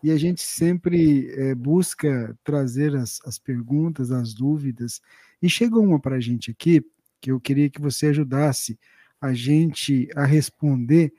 [0.02, 5.02] E a gente sempre é, busca trazer as, as perguntas, as dúvidas.
[5.42, 6.82] E chegou uma para a gente aqui,
[7.20, 8.78] que eu queria que você ajudasse
[9.20, 11.12] a gente a responder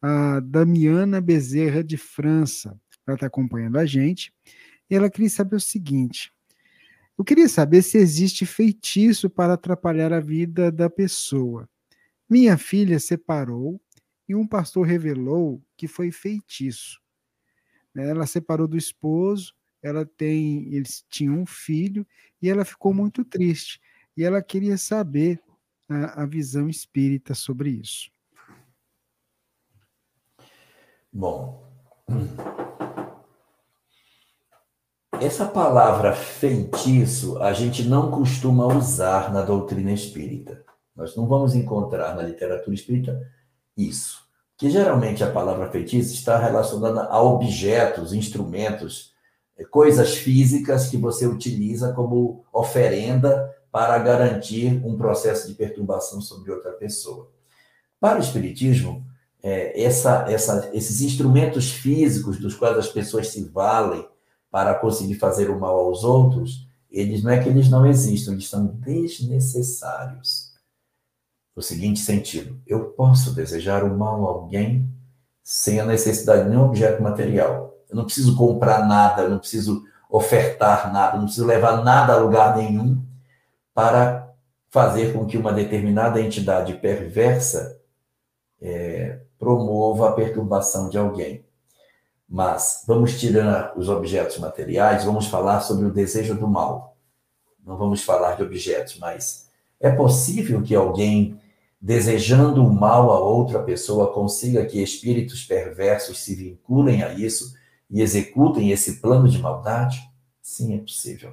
[0.00, 2.78] a Damiana Bezerra de França.
[3.06, 4.32] Ela está acompanhando a gente.
[4.88, 6.32] E ela queria saber o seguinte:
[7.20, 11.68] eu queria saber se existe feitiço para atrapalhar a vida da pessoa.
[12.28, 13.78] Minha filha separou
[14.26, 16.98] e um pastor revelou que foi feitiço.
[17.94, 19.52] Ela separou do esposo,
[19.82, 22.06] ela tem, eles tinham um filho
[22.40, 23.80] e ela ficou muito triste.
[24.16, 25.40] E ela queria saber
[25.88, 28.10] a, a visão espírita sobre isso.
[31.12, 31.60] Bom,
[35.20, 40.64] essa palavra feitiço a gente não costuma usar na doutrina espírita.
[40.94, 43.20] Nós não vamos encontrar na literatura espírita
[43.76, 44.20] isso.
[44.56, 49.12] Que geralmente a palavra feitiço está relacionada a objetos, instrumentos,
[49.58, 56.52] eh, coisas físicas que você utiliza como oferenda para garantir um processo de perturbação sobre
[56.52, 57.28] outra pessoa.
[57.98, 59.09] Para o Espiritismo,
[59.42, 64.06] é, essa, essa, esses instrumentos físicos dos quais as pessoas se valem
[64.50, 68.48] para conseguir fazer o mal aos outros, eles não é que eles não existam, eles
[68.48, 70.50] são desnecessários.
[71.54, 74.88] No seguinte sentido, eu posso desejar o mal a alguém
[75.42, 77.76] sem a necessidade de nenhum objeto material.
[77.88, 82.14] Eu não preciso comprar nada, eu não preciso ofertar nada, eu não preciso levar nada
[82.14, 83.02] a lugar nenhum
[83.72, 84.28] para
[84.68, 87.80] fazer com que uma determinada entidade perversa
[88.60, 91.42] é, promova a perturbação de alguém.
[92.28, 96.96] Mas vamos tirar os objetos materiais, vamos falar sobre o desejo do mal.
[97.64, 99.48] Não vamos falar de objetos, mas
[99.80, 101.40] é possível que alguém,
[101.80, 107.56] desejando o mal a outra pessoa, consiga que espíritos perversos se vinculem a isso
[107.90, 110.00] e executem esse plano de maldade?
[110.42, 111.32] Sim, é possível.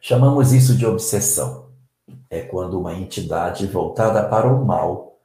[0.00, 1.66] Chamamos isso de obsessão.
[2.30, 5.15] É quando uma entidade voltada para o mal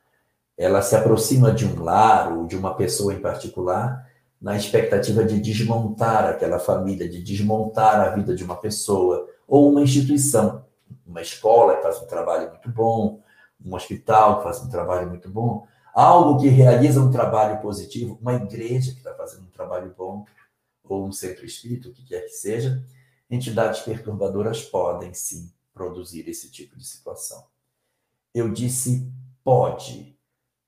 [0.62, 4.08] ela se aproxima de um lar ou de uma pessoa em particular
[4.40, 9.82] na expectativa de desmontar aquela família, de desmontar a vida de uma pessoa ou uma
[9.82, 10.64] instituição.
[11.06, 13.22] Uma escola que faz um trabalho muito bom,
[13.64, 18.34] um hospital que faz um trabalho muito bom, algo que realiza um trabalho positivo, uma
[18.34, 20.26] igreja que está fazendo um trabalho bom,
[20.84, 22.84] ou um centro espírita, o que quer que seja,
[23.30, 27.46] entidades perturbadoras podem sim produzir esse tipo de situação.
[28.34, 29.12] Eu disse
[29.44, 30.16] pode,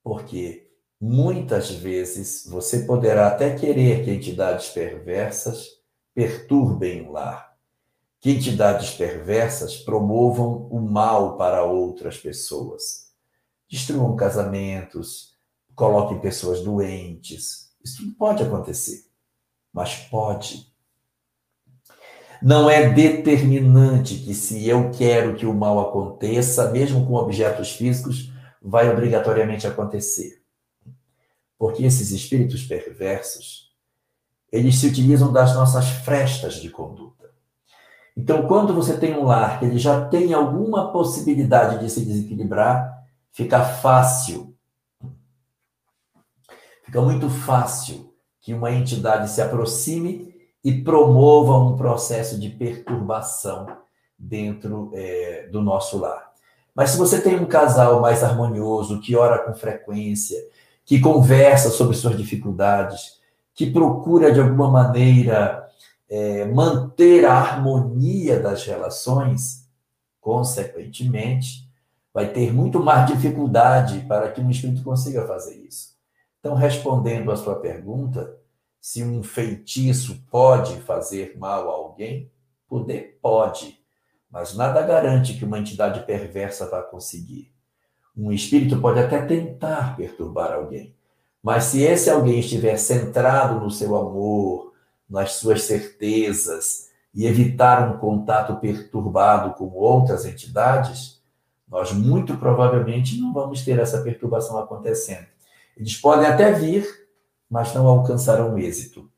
[0.03, 0.69] porque
[0.99, 5.67] muitas vezes você poderá até querer que entidades perversas
[6.13, 7.53] perturbem o lar,
[8.19, 13.11] que entidades perversas promovam o mal para outras pessoas,
[13.69, 15.37] destruam casamentos,
[15.75, 17.73] coloquem pessoas doentes.
[17.83, 19.05] Isso não pode acontecer,
[19.73, 20.71] mas pode.
[22.41, 28.32] Não é determinante que se eu quero que o mal aconteça, mesmo com objetos físicos,
[28.63, 30.41] vai obrigatoriamente acontecer.
[31.57, 33.73] Porque esses espíritos perversos,
[34.51, 37.31] eles se utilizam das nossas frestas de conduta.
[38.15, 43.03] Então, quando você tem um lar que ele já tem alguma possibilidade de se desequilibrar,
[43.31, 44.55] fica fácil.
[46.85, 50.33] fica muito fácil que uma entidade se aproxime
[50.63, 53.65] e promova um processo de perturbação
[54.17, 56.32] dentro é, do nosso lar.
[56.75, 60.37] Mas se você tem um casal mais harmonioso, que ora com frequência,
[60.85, 63.19] que conversa sobre suas dificuldades,
[63.53, 65.67] que procura de alguma maneira
[66.09, 69.67] é, manter a harmonia das relações,
[70.19, 71.69] consequentemente,
[72.13, 75.93] vai ter muito mais dificuldade para que um espírito consiga fazer isso.
[76.39, 78.37] Então, respondendo à sua pergunta,
[78.79, 82.29] se um feitiço pode fazer mal a alguém,
[82.67, 83.79] poder pode,
[84.33, 87.53] mas nada garante que uma entidade perversa vá conseguir.
[88.17, 90.95] Um espírito pode até tentar perturbar alguém,
[91.41, 94.73] mas se esse alguém estiver centrado no seu amor,
[95.07, 101.21] nas suas certezas e evitar um contato perturbado com outras entidades,
[101.67, 105.27] nós muito provavelmente não vamos ter essa perturbação acontecendo.
[105.77, 106.87] Eles podem até vir,
[107.47, 109.11] mas não alcançarão êxito.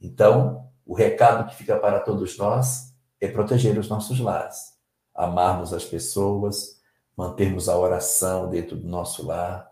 [0.00, 2.89] Então, o recado que fica para todos nós
[3.20, 4.74] é proteger os nossos lares,
[5.14, 6.80] amarmos as pessoas,
[7.16, 9.70] mantermos a oração dentro do nosso lar,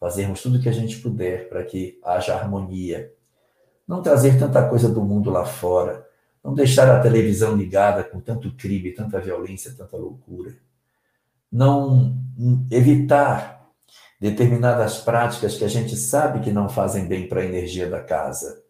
[0.00, 3.12] fazermos tudo o que a gente puder para que haja harmonia.
[3.86, 6.06] Não trazer tanta coisa do mundo lá fora,
[6.42, 10.56] não deixar a televisão ligada com tanto crime, tanta violência, tanta loucura
[11.50, 12.14] não
[12.70, 13.66] evitar
[14.20, 18.62] determinadas práticas que a gente sabe que não fazem bem para a energia da casa.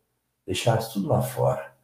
[0.46, 1.74] Deixar tudo lá fora.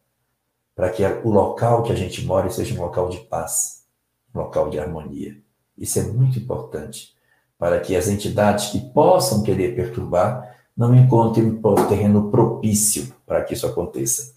[0.75, 3.85] Para que o local que a gente mora seja um local de paz,
[4.33, 5.41] um local de harmonia.
[5.77, 7.15] Isso é muito importante
[7.57, 13.53] para que as entidades que possam querer perturbar não encontrem um terreno propício para que
[13.53, 14.33] isso aconteça.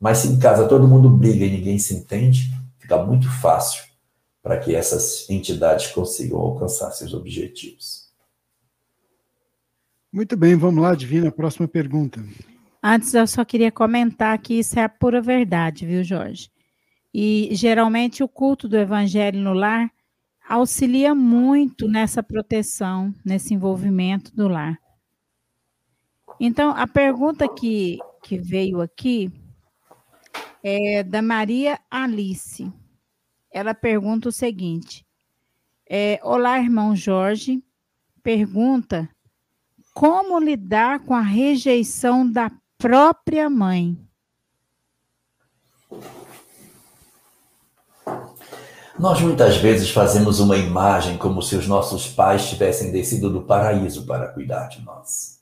[0.00, 3.84] Mas se em casa todo mundo briga e ninguém se entende, fica muito fácil
[4.42, 8.10] para que essas entidades consigam alcançar seus objetivos.
[10.12, 12.22] Muito bem, vamos lá, Divina, próxima pergunta.
[12.82, 16.50] Antes, eu só queria comentar que isso é a pura verdade, viu, Jorge?
[17.14, 19.90] E geralmente o culto do evangelho no lar
[20.48, 24.78] auxilia muito nessa proteção, nesse envolvimento do lar.
[26.40, 29.30] Então, a pergunta que, que veio aqui
[30.62, 32.72] é da Maria Alice
[33.52, 35.06] ela pergunta o seguinte:
[35.88, 37.62] é, Olá, irmão Jorge.
[38.22, 39.08] Pergunta
[39.92, 42.50] como lidar com a rejeição da
[42.82, 43.96] própria mãe.
[48.98, 54.04] Nós muitas vezes fazemos uma imagem como se os nossos pais tivessem descido do paraíso
[54.04, 55.40] para cuidar de nós.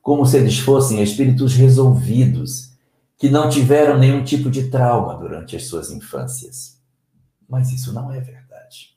[0.00, 2.70] Como se eles fossem espíritos resolvidos,
[3.16, 6.80] que não tiveram nenhum tipo de trauma durante as suas infâncias.
[7.48, 8.96] Mas isso não é verdade.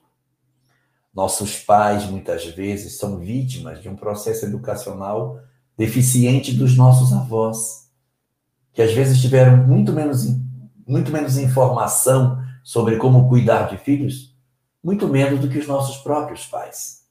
[1.11, 5.41] Nossos pais, muitas vezes, são vítimas de um processo educacional
[5.81, 7.89] deficiente dos nossos avós,
[8.71, 10.27] que às vezes tiveram muito menos,
[10.87, 14.37] muito menos informação sobre como cuidar de filhos,
[14.83, 17.01] muito menos do que os nossos próprios pais.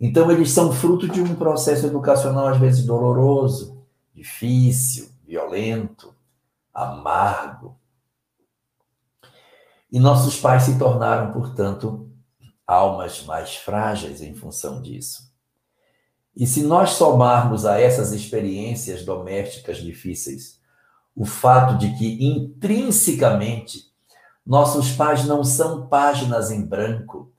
[0.00, 3.84] Então, eles são fruto de um processo educacional, às vezes, doloroso,
[4.14, 6.14] difícil, violento,
[6.72, 7.76] amargo,
[9.90, 12.08] e nossos pais se tornaram, portanto,
[12.64, 15.25] almas mais frágeis em função disso.
[16.36, 20.60] E se nós somarmos a essas experiências domésticas difíceis
[21.14, 23.84] o fato de que intrinsecamente
[24.44, 27.32] nossos pais não são páginas em branco,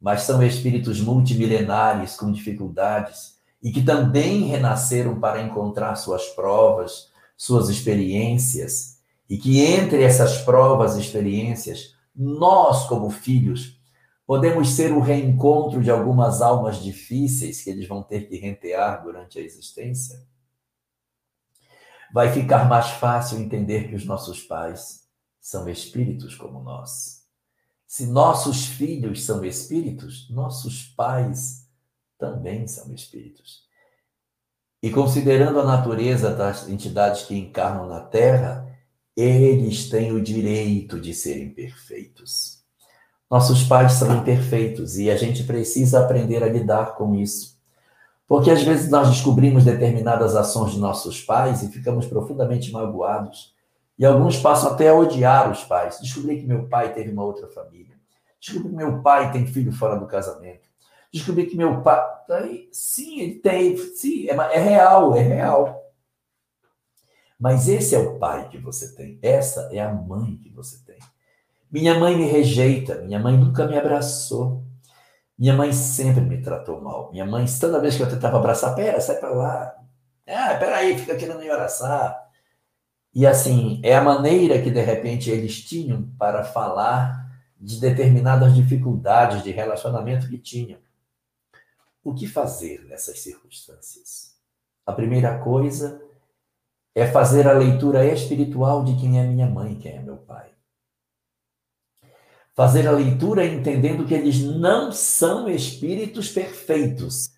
[0.00, 7.68] mas são espíritos multimilenares com dificuldades e que também renasceram para encontrar suas provas, suas
[7.68, 8.98] experiências,
[9.28, 13.75] e que entre essas provas e experiências, nós, como filhos,
[14.26, 19.38] podemos ser o reencontro de algumas almas difíceis que eles vão ter que rentear durante
[19.38, 20.26] a existência,
[22.12, 25.06] vai ficar mais fácil entender que os nossos pais
[25.40, 27.24] são espíritos como nós.
[27.86, 31.68] Se nossos filhos são espíritos, nossos pais
[32.18, 33.64] também são espíritos.
[34.82, 38.66] E considerando a natureza das entidades que encarnam na Terra,
[39.16, 42.55] eles têm o direito de serem perfeitos.
[43.30, 47.56] Nossos pais são imperfeitos e a gente precisa aprender a lidar com isso.
[48.26, 53.54] Porque às vezes nós descobrimos determinadas ações de nossos pais e ficamos profundamente magoados.
[53.98, 55.98] E alguns passam até a odiar os pais.
[56.00, 57.96] Descobri que meu pai teve uma outra família.
[58.40, 60.68] Descobri que meu pai tem filho fora do casamento.
[61.12, 62.04] Descobri que meu pai.
[62.72, 63.76] Sim, ele tem.
[63.76, 65.86] Sim, é, é real, é real.
[67.38, 70.98] Mas esse é o pai que você tem, essa é a mãe que você tem.
[71.70, 74.64] Minha mãe me rejeita, minha mãe nunca me abraçou.
[75.38, 77.10] Minha mãe sempre me tratou mal.
[77.12, 79.76] Minha mãe, toda vez que eu tentava abraçar, pera, sai para lá.
[80.26, 82.26] Ah, peraí, fica querendo me abraçar.
[83.14, 87.26] E assim, é a maneira que de repente eles tinham para falar
[87.58, 90.78] de determinadas dificuldades de relacionamento que tinham.
[92.04, 94.36] O que fazer nessas circunstâncias?
[94.84, 96.00] A primeira coisa
[96.94, 100.55] é fazer a leitura espiritual de quem é minha mãe, quem é meu pai.
[102.56, 107.30] Fazer a leitura entendendo que eles não são espíritos perfeitos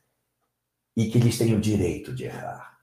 [0.96, 2.78] e que eles têm o direito de errar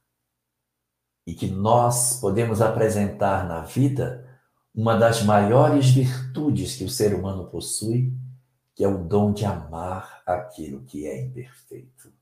[1.25, 4.29] e que nós podemos apresentar na vida
[4.73, 8.13] uma das maiores virtudes que o ser humano possui,
[8.75, 12.13] que é o dom de amar aquilo que é imperfeito.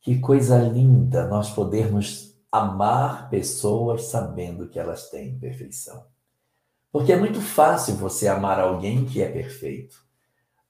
[0.00, 6.06] Que coisa linda nós podermos amar pessoas sabendo que elas têm imperfeição.
[6.94, 10.02] Porque é muito fácil você amar alguém que é perfeito.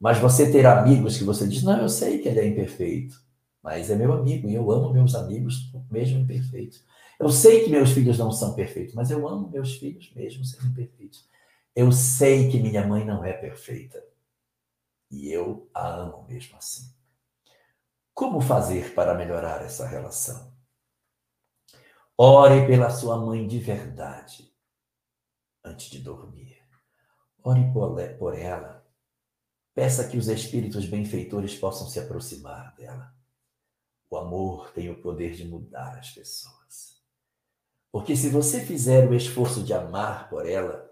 [0.01, 3.23] Mas você ter amigos que você diz, não, eu sei que ele é imperfeito
[3.65, 6.85] mas é meu amigo e eu amo meus amigos mesmo imperfeitos.
[7.19, 10.67] Eu sei que meus filhos não são perfeitos, mas eu amo meus filhos mesmo sendo
[10.67, 11.27] imperfeitos.
[11.75, 14.05] Eu sei que minha mãe não é perfeita
[15.11, 16.93] e eu a amo mesmo assim.
[18.13, 20.53] Como fazer para melhorar essa relação?
[22.19, 24.54] Ore pela sua mãe de verdade
[25.65, 26.59] antes de dormir.
[27.43, 27.73] Ore
[28.19, 28.85] por ela.
[29.75, 33.13] Peça que os espíritos benfeitores possam se aproximar dela.
[34.09, 37.03] O amor tem o poder de mudar as pessoas.
[37.91, 40.89] Porque se você fizer o esforço de amar por ela,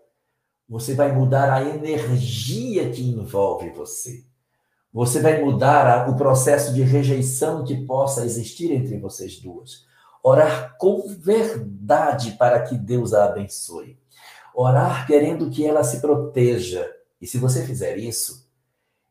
[0.68, 4.26] você vai mudar a energia que envolve você.
[4.92, 9.86] Você vai mudar o processo de rejeição que possa existir entre vocês duas.
[10.22, 14.01] Orar com verdade para que Deus a abençoe.
[14.54, 16.90] Orar querendo que ela se proteja.
[17.20, 18.48] E se você fizer isso,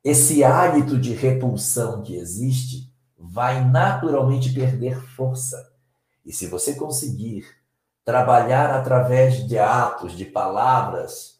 [0.04, 5.72] esse hálito de repulsão que existe vai naturalmente perder força.
[6.26, 7.46] E se você conseguir
[8.04, 11.40] trabalhar através de atos, de palavras,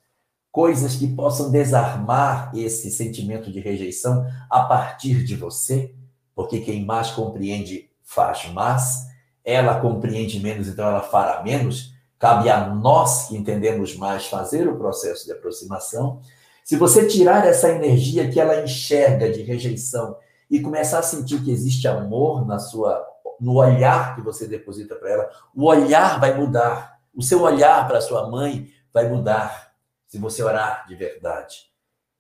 [0.52, 5.96] coisas que possam desarmar esse sentimento de rejeição a partir de você,
[6.36, 9.08] porque quem mais compreende faz mais,
[9.44, 11.91] ela compreende menos, então ela fará menos.
[12.22, 16.22] Cabe a nós que entendemos mais fazer o processo de aproximação.
[16.64, 20.16] Se você tirar essa energia que ela enxerga de rejeição
[20.48, 23.04] e começar a sentir que existe amor na sua
[23.40, 27.02] no olhar que você deposita para ela, o olhar vai mudar.
[27.12, 29.74] O seu olhar para sua mãe vai mudar
[30.06, 31.72] se você orar de verdade.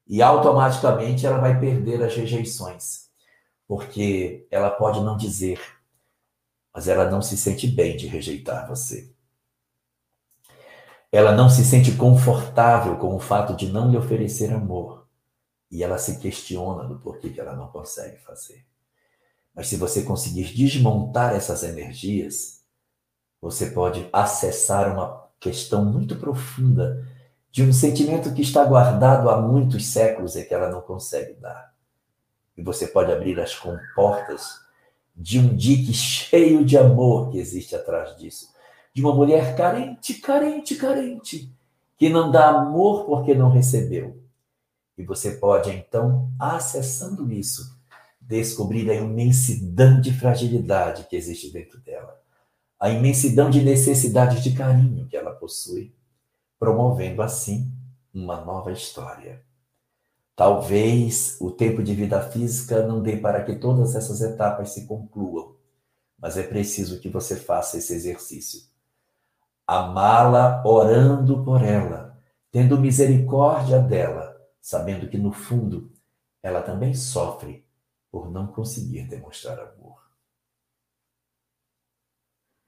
[0.07, 3.07] E automaticamente ela vai perder as rejeições,
[3.67, 5.61] porque ela pode não dizer,
[6.73, 9.10] mas ela não se sente bem de rejeitar você.
[11.11, 15.07] Ela não se sente confortável com o fato de não lhe oferecer amor
[15.69, 18.65] e ela se questiona do porquê que ela não consegue fazer.
[19.53, 22.63] Mas se você conseguir desmontar essas energias,
[23.41, 27.05] você pode acessar uma questão muito profunda
[27.49, 31.73] de um sentimento que está guardado há muitos séculos e que ela não consegue dar.
[32.55, 34.61] E você pode abrir as comportas
[35.15, 38.53] de um dique cheio de amor que existe atrás disso.
[38.93, 41.53] De uma mulher carente, carente, carente,
[41.97, 44.21] que não dá amor porque não recebeu
[45.01, 47.75] e você pode, então, acessando isso,
[48.19, 52.21] descobrir a imensidão de fragilidade que existe dentro dela,
[52.79, 55.93] a imensidão de necessidade de carinho que ela possui,
[56.59, 57.71] promovendo assim
[58.13, 59.41] uma nova história.
[60.35, 65.55] Talvez o tempo de vida física não dê para que todas essas etapas se concluam,
[66.17, 68.70] mas é preciso que você faça esse exercício.
[69.71, 72.21] Amá-la orando por ela,
[72.51, 75.89] tendo misericórdia dela sabendo que no fundo
[76.43, 77.65] ela também sofre
[78.11, 79.97] por não conseguir demonstrar amor.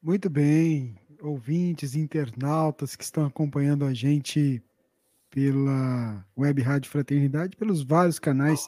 [0.01, 4.63] Muito bem, ouvintes, internautas que estão acompanhando a gente
[5.29, 8.67] pela Web Rádio Fraternidade, pelos vários canais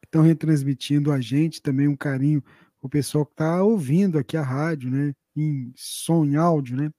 [0.00, 2.44] que estão retransmitindo a gente, também um carinho
[2.82, 6.92] o pessoal que está ouvindo aqui a rádio, né, em som, em áudio, né.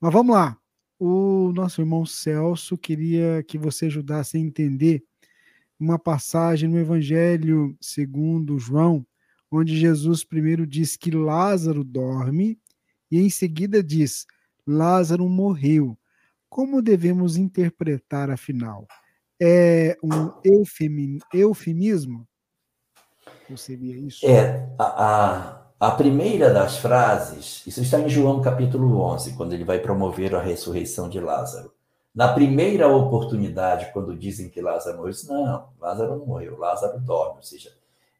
[0.00, 0.56] Mas vamos lá,
[0.98, 5.02] o nosso irmão Celso queria que você ajudasse a entender
[5.78, 9.06] uma passagem no Evangelho segundo João,
[9.50, 12.58] onde Jesus primeiro diz que Lázaro dorme
[13.10, 14.26] e em seguida diz:
[14.66, 15.98] Lázaro morreu.
[16.48, 18.86] Como devemos interpretar, afinal?
[19.40, 20.30] É um
[21.32, 22.28] eufemismo?
[23.48, 24.26] Ou seria isso?
[24.26, 29.64] É, a, a, a primeira das frases, isso está em João capítulo 11, quando ele
[29.64, 31.72] vai promover a ressurreição de Lázaro.
[32.14, 37.36] Na primeira oportunidade, quando dizem que Lázaro morreu, diz, não, Lázaro não morreu, Lázaro dorme,
[37.36, 37.72] ou seja,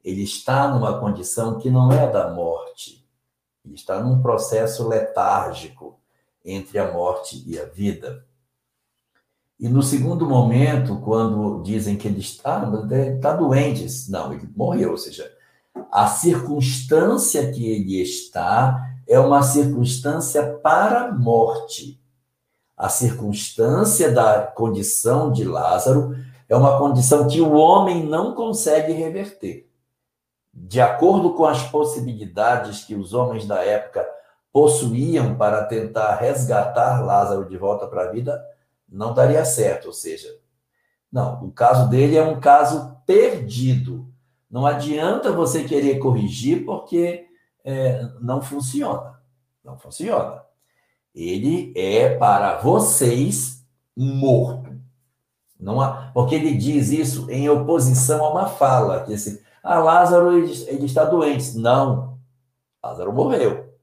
[0.02, 3.06] ele está numa condição que não é da morte,
[3.62, 6.00] Ele está num processo letárgico
[6.42, 8.24] entre a morte e a vida.
[9.58, 14.92] E no segundo momento, quando dizem que ele está, ele está doente, não, ele morreu,
[14.92, 15.30] ou seja,
[15.90, 22.00] a circunstância que ele está é uma circunstância para a morte.
[22.76, 26.16] A circunstância da condição de Lázaro
[26.48, 29.68] é uma condição que o homem não consegue reverter.
[30.52, 34.06] De acordo com as possibilidades que os homens da época
[34.52, 38.44] possuíam para tentar resgatar Lázaro de volta para a vida,
[38.88, 39.86] não daria certo.
[39.86, 40.28] Ou seja,
[41.12, 44.09] não, o caso dele é um caso perdido.
[44.50, 47.26] Não adianta você querer corrigir porque
[47.64, 49.20] é, não funciona.
[49.64, 50.42] Não funciona.
[51.14, 53.64] Ele é para vocês
[53.96, 54.70] morto.
[55.58, 60.36] Não há, porque ele diz isso em oposição a uma fala, que esse, ah, Lázaro
[60.38, 61.56] ele, ele está doente.
[61.56, 62.18] Não,
[62.82, 63.74] Lázaro morreu.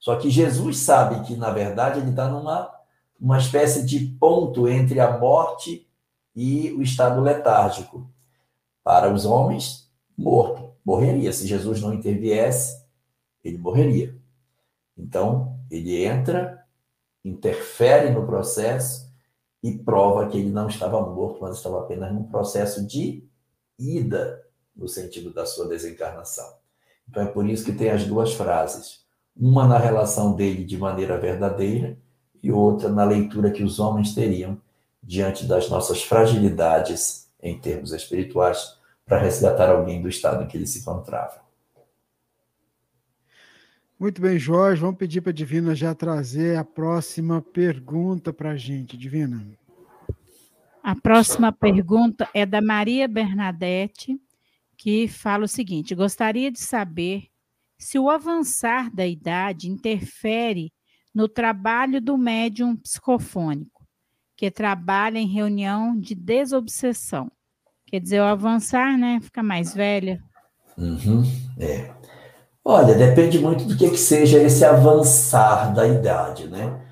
[0.00, 2.70] Só que Jesus sabe que, na verdade, ele está numa
[3.20, 5.86] uma espécie de ponto entre a morte
[6.34, 8.08] e o estado letárgico.
[8.84, 9.87] Para os homens,
[10.18, 11.32] morto, morreria.
[11.32, 12.84] Se Jesus não interviesse,
[13.44, 14.18] ele morreria.
[14.96, 16.64] Então, ele entra,
[17.24, 19.08] interfere no processo
[19.62, 23.24] e prova que ele não estava morto, mas estava apenas num processo de
[23.78, 26.52] ida, no sentido da sua desencarnação.
[27.08, 29.06] Então, é por isso que tem as duas frases
[29.40, 31.96] uma na relação dele de maneira verdadeira
[32.42, 34.60] e outra na leitura que os homens teriam
[35.00, 38.77] diante das nossas fragilidades em termos espirituais
[39.08, 41.40] para resgatar alguém do estado em que ele se encontrava.
[43.98, 44.82] Muito bem, Jorge.
[44.82, 49.44] Vamos pedir para a Divina já trazer a próxima pergunta para a gente, Divina.
[50.82, 54.16] A próxima pergunta é da Maria Bernadette,
[54.76, 57.24] que fala o seguinte: gostaria de saber
[57.78, 60.72] se o avançar da idade interfere
[61.14, 63.84] no trabalho do médium psicofônico,
[64.36, 67.32] que trabalha em reunião de desobsessão.
[67.88, 69.18] Quer dizer, o avançar, né?
[69.22, 70.20] Fica mais velha.
[70.76, 71.24] Uhum,
[71.58, 71.90] é.
[72.62, 76.82] Olha, depende muito do que, que seja esse avançar da idade, né?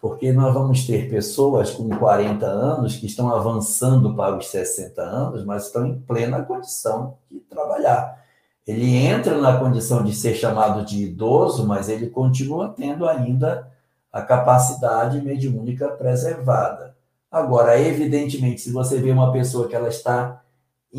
[0.00, 5.44] Porque nós vamos ter pessoas com 40 anos que estão avançando para os 60 anos,
[5.44, 8.24] mas estão em plena condição de trabalhar.
[8.66, 13.70] Ele entra na condição de ser chamado de idoso, mas ele continua tendo ainda
[14.10, 16.96] a capacidade mediúnica preservada.
[17.30, 20.42] Agora, evidentemente, se você vê uma pessoa que ela está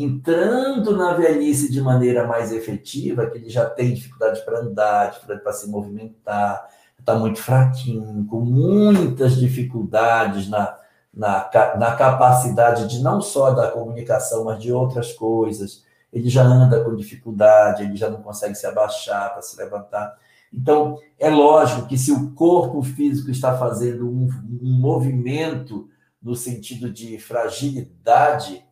[0.02, 5.42] entrando na velhice de maneira mais efetiva, que ele já tem dificuldade para andar, dificuldade
[5.42, 6.68] para se movimentar,
[6.98, 10.76] está muito fraquinho, com muitas dificuldades na,
[11.12, 16.82] na, na capacidade de não só da comunicação, mas de outras coisas ele já anda
[16.82, 20.16] com dificuldade, ele já não consegue se abaixar para se levantar.
[20.52, 24.28] Então, é lógico que se o corpo físico está fazendo um,
[24.62, 25.88] um movimento
[26.22, 28.64] no sentido de fragilidade,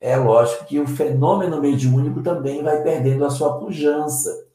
[0.00, 4.46] é lógico que o fenômeno mediúnico também vai perdendo a sua pujança.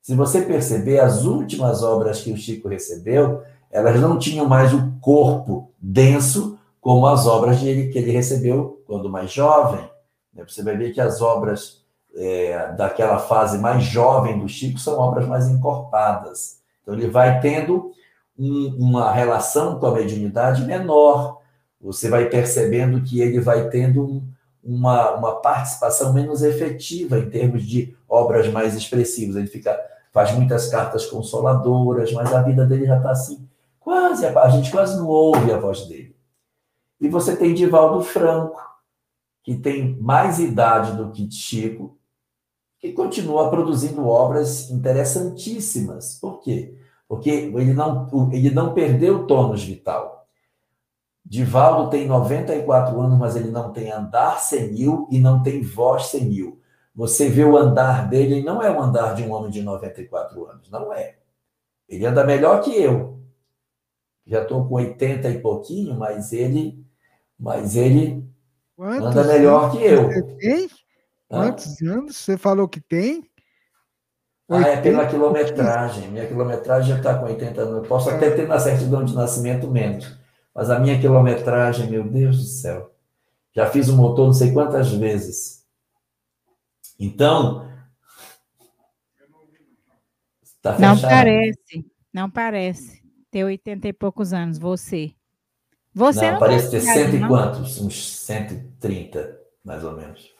[0.00, 4.92] Se você perceber, as últimas obras que o Chico recebeu, elas não tinham mais o
[5.00, 9.88] corpo denso como as obras que ele recebeu quando mais jovem.
[10.34, 10.44] Né?
[10.46, 11.82] Você vai ver que as obras
[12.14, 16.60] é, daquela fase mais jovem do Chico são obras mais encorpadas.
[16.82, 17.92] Então, ele vai tendo
[18.38, 21.40] um, uma relação com a mediunidade menor.
[21.80, 24.28] Você vai percebendo que ele vai tendo um,
[24.62, 29.36] uma, uma participação menos efetiva em termos de obras mais expressivas.
[29.36, 29.78] Ele fica,
[30.12, 33.48] faz muitas cartas consoladoras, mas a vida dele já está assim,
[33.80, 36.14] quase, a gente quase não ouve a voz dele.
[37.00, 38.60] E você tem Divaldo Franco,
[39.42, 41.98] que tem mais idade do que Chico,
[42.78, 46.18] que continua produzindo obras interessantíssimas.
[46.20, 46.76] Por quê?
[47.08, 50.21] Porque ele não, ele não perdeu o tônus vital.
[51.24, 56.60] Divaldo tem 94 anos, mas ele não tem andar senil e não tem voz senil.
[56.94, 60.46] Você vê o andar dele, ele não é o andar de um homem de 94
[60.46, 61.16] anos, não é.
[61.88, 63.18] Ele anda melhor que eu.
[64.26, 66.84] Já estou com 80 e pouquinho, mas ele,
[67.38, 68.22] mas ele
[68.82, 70.08] Quantos Anda melhor que eu.
[70.08, 70.70] Você tem?
[71.28, 71.92] Quantos ah.
[71.92, 73.24] anos você falou que tem?
[74.48, 76.08] Ah, é pela quilometragem.
[76.08, 77.76] Minha quilometragem já está com 80 anos.
[77.76, 80.18] Eu posso até ter na certidão de nascimento menos.
[80.54, 82.94] Mas a minha quilometragem, meu Deus do céu.
[83.54, 85.66] Já fiz o motor não sei quantas vezes.
[86.98, 87.70] Então.
[90.60, 91.86] Tá não parece.
[92.12, 93.02] Não parece.
[93.30, 95.14] Ter 80 e poucos anos, você.
[95.94, 97.80] Você não, não parece ter cento e quantos?
[97.80, 100.32] Uns 130, mais ou menos.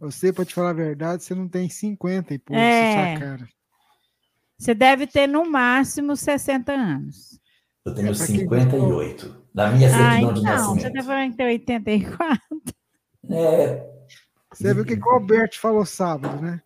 [0.00, 3.16] Você, para te falar a verdade, você não tem 50 e pouco é.
[3.16, 3.48] sua cara.
[4.58, 7.40] Você deve ter no máximo 60 anos.
[7.84, 9.44] Eu tenho 58.
[9.52, 10.82] Na minha certidão ah, de então, nascimento.
[10.82, 12.40] Você deve ter 84.
[13.30, 13.86] É,
[14.52, 16.60] Você viu o que o Alberto falou sábado, né?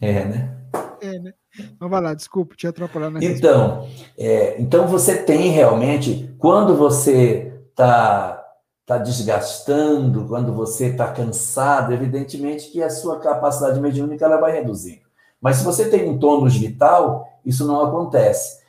[0.00, 0.56] é, né?
[1.00, 1.34] É, né?
[1.58, 7.60] Então vai lá, desculpa, te atrapalhar na Então, é, então você tem realmente, quando você
[7.70, 8.44] está
[8.86, 15.02] tá desgastando, quando você está cansado, evidentemente que a sua capacidade mediúnica ela vai reduzindo.
[15.40, 18.59] Mas se você tem um tônus vital, isso não acontece.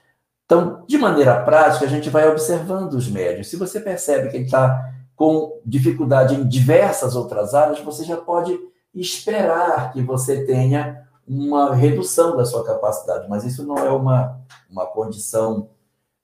[0.52, 3.48] Então, de maneira prática, a gente vai observando os médios.
[3.48, 8.60] Se você percebe que ele está com dificuldade em diversas outras áreas, você já pode
[8.94, 14.86] esperar que você tenha uma redução da sua capacidade, mas isso não é uma, uma
[14.86, 15.70] condição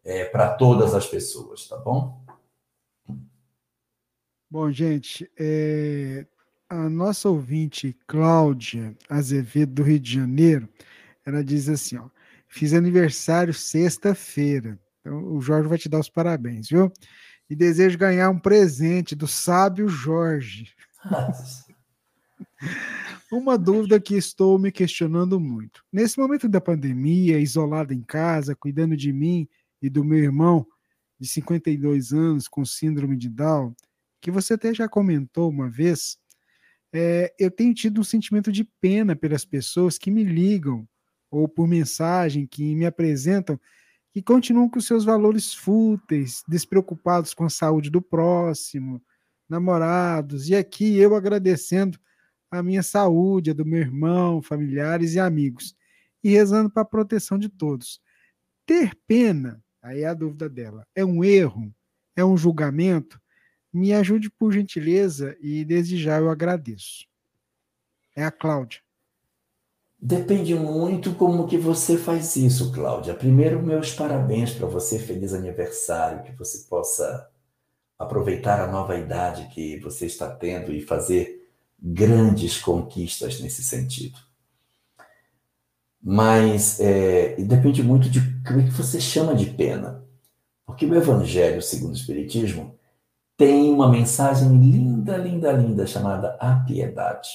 [0.03, 2.21] é, para todas as pessoas, tá bom?
[4.51, 6.25] Bom, gente, é,
[6.67, 10.67] a nossa ouvinte Cláudia Azevedo, do Rio de Janeiro,
[11.25, 12.09] ela diz assim: ó,
[12.47, 14.79] fiz aniversário sexta-feira.
[14.99, 16.91] Então, o Jorge vai te dar os parabéns, viu?
[17.49, 20.73] E desejo ganhar um presente do sábio Jorge.
[23.31, 25.83] Uma dúvida que estou me questionando muito.
[25.91, 29.47] Nesse momento da pandemia, isolado em casa, cuidando de mim
[29.81, 30.65] e do meu irmão
[31.19, 33.75] de 52 anos com síndrome de Down,
[34.21, 36.17] que você até já comentou uma vez,
[36.93, 40.87] é, eu tenho tido um sentimento de pena pelas pessoas que me ligam
[41.29, 43.59] ou por mensagem que me apresentam
[44.13, 49.01] que continuam com seus valores fúteis, despreocupados com a saúde do próximo,
[49.47, 51.99] namorados, e aqui eu agradecendo
[52.49, 55.75] a minha saúde, a do meu irmão, familiares e amigos,
[56.23, 58.01] e rezando para a proteção de todos.
[58.65, 61.73] Ter pena, aí é a dúvida dela, é um erro,
[62.15, 63.21] é um julgamento?
[63.71, 67.05] Me ajude por gentileza e desde já eu agradeço.
[68.15, 68.86] É a Cláudia.
[69.99, 73.15] Depende muito como que você faz isso, Cláudia.
[73.15, 77.27] Primeiro, meus parabéns para você, feliz aniversário, que você possa
[77.97, 81.49] aproveitar a nova idade que você está tendo e fazer
[81.79, 84.17] grandes conquistas nesse sentido.
[86.01, 90.05] Mas é, depende muito de o que você chama de pena.
[90.65, 92.75] Porque o Evangelho, segundo o Espiritismo,
[93.35, 97.29] tem uma mensagem linda, linda, linda, chamada a piedade.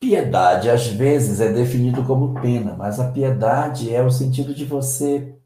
[0.00, 5.38] Piedade, às vezes, é definido como pena, mas a piedade é o sentido de você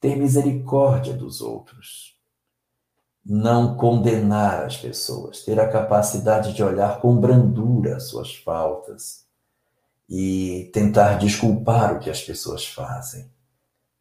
[0.00, 2.18] ter misericórdia dos outros,
[3.24, 9.26] não condenar as pessoas, ter a capacidade de olhar com brandura as suas faltas
[10.08, 13.30] e tentar desculpar o que as pessoas fazem,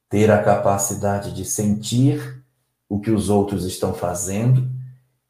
[0.09, 2.45] ter a capacidade de sentir
[2.87, 4.71] o que os outros estão fazendo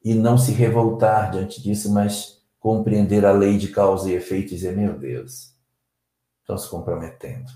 [0.04, 4.56] e não se revoltar diante disso, mas compreender a lei de causa e efeito e
[4.56, 5.54] dizer, meu Deus,
[6.40, 7.52] estão se comprometendo.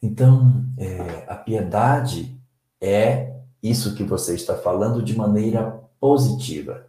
[0.00, 2.40] Então, é, a piedade
[2.80, 6.86] é isso que você está falando de maneira positiva.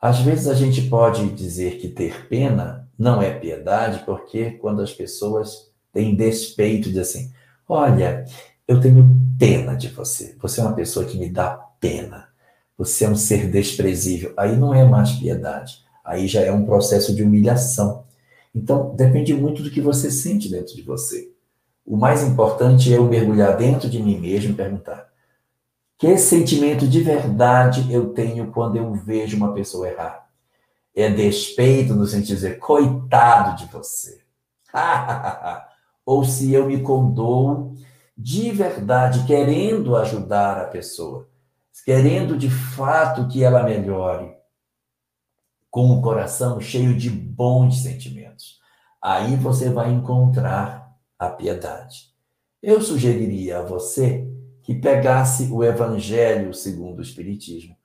[0.00, 4.92] Às vezes a gente pode dizer que ter pena não é piedade, porque quando as
[4.92, 7.32] pessoas têm despeito de assim,
[7.68, 8.24] olha,
[8.68, 9.04] eu tenho
[9.36, 12.28] pena de você, você é uma pessoa que me dá pena,
[12.78, 17.14] você é um ser desprezível, aí não é mais piedade aí já é um processo
[17.14, 18.04] de humilhação.
[18.54, 21.32] Então, depende muito do que você sente dentro de você.
[21.84, 25.08] O mais importante é eu mergulhar dentro de mim mesmo e perguntar:
[25.98, 30.28] que sentimento de verdade eu tenho quando eu vejo uma pessoa errar?
[30.94, 34.20] É despeito no sentido de dizer, coitado de você.
[36.06, 37.74] Ou se eu me condoo
[38.16, 41.28] de verdade, querendo ajudar a pessoa,
[41.84, 44.32] querendo de fato que ela melhore,
[45.74, 48.60] com o coração cheio de bons sentimentos.
[49.02, 52.14] Aí você vai encontrar a piedade.
[52.62, 54.24] Eu sugeriria a você
[54.62, 57.76] que pegasse o Evangelho segundo o Espiritismo,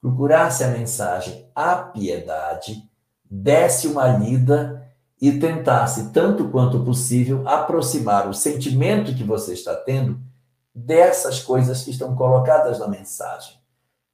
[0.00, 2.88] procurasse a mensagem A Piedade,
[3.28, 4.88] desse uma lida
[5.20, 10.20] e tentasse, tanto quanto possível, aproximar o sentimento que você está tendo
[10.72, 13.56] dessas coisas que estão colocadas na mensagem.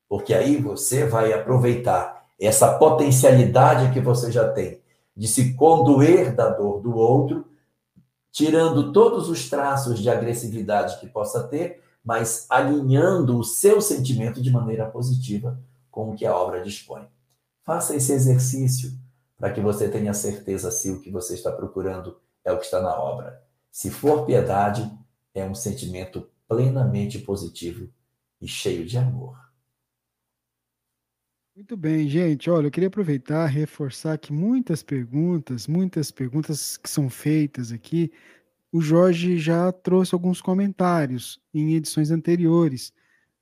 [0.09, 4.81] Porque aí você vai aproveitar essa potencialidade que você já tem
[5.16, 7.44] de se condoer da dor do outro,
[8.31, 14.52] tirando todos os traços de agressividade que possa ter, mas alinhando o seu sentimento de
[14.52, 15.60] maneira positiva
[15.90, 17.09] com o que a obra dispõe.
[17.65, 18.93] Faça esse exercício
[19.36, 22.81] para que você tenha certeza se o que você está procurando é o que está
[22.81, 23.43] na obra.
[23.73, 24.89] Se for piedade,
[25.35, 27.89] é um sentimento plenamente positivo
[28.40, 29.48] e cheio de amor.
[31.59, 32.48] Muito bem, gente.
[32.48, 38.12] Olha, eu queria aproveitar reforçar que muitas perguntas, muitas perguntas que são feitas aqui,
[38.70, 42.93] o Jorge já trouxe alguns comentários em edições anteriores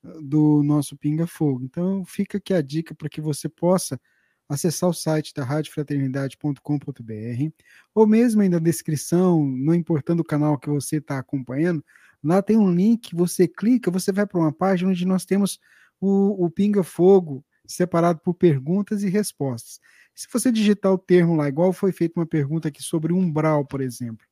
[0.03, 1.63] ah, do nosso Pinga Fogo.
[1.63, 4.01] Então, fica aqui a dica para que você possa
[4.49, 7.53] acessar o site da radiofraternidade.com.br
[7.95, 11.85] ou mesmo aí na descrição, não importando o canal que você está acompanhando,
[12.25, 15.61] lá tem um link, você clica, você vai para uma página onde nós temos
[16.01, 19.81] o, o Pinga Fogo separado por perguntas e respostas.
[20.15, 23.81] Se você digitar o termo lá, igual foi feita uma pergunta aqui sobre umbral, por
[23.81, 24.27] exemplo,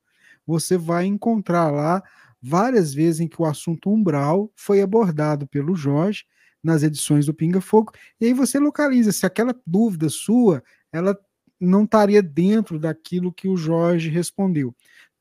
[0.46, 2.02] você vai encontrar lá
[2.40, 6.24] várias vezes em que o assunto umbral foi abordado pelo Jorge
[6.62, 11.18] nas edições do Pinga Fogo, e aí você localiza se aquela dúvida sua, ela
[11.60, 14.74] não estaria dentro daquilo que o Jorge respondeu.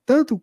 [0.05, 0.41] Tanto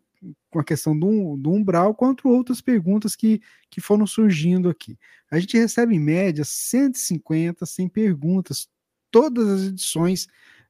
[0.50, 3.40] com a questão do, do umbral, quanto outras perguntas que,
[3.70, 4.98] que foram surgindo aqui.
[5.30, 8.68] A gente recebe, em média, 150, 100 perguntas,
[9.10, 10.26] todas as edições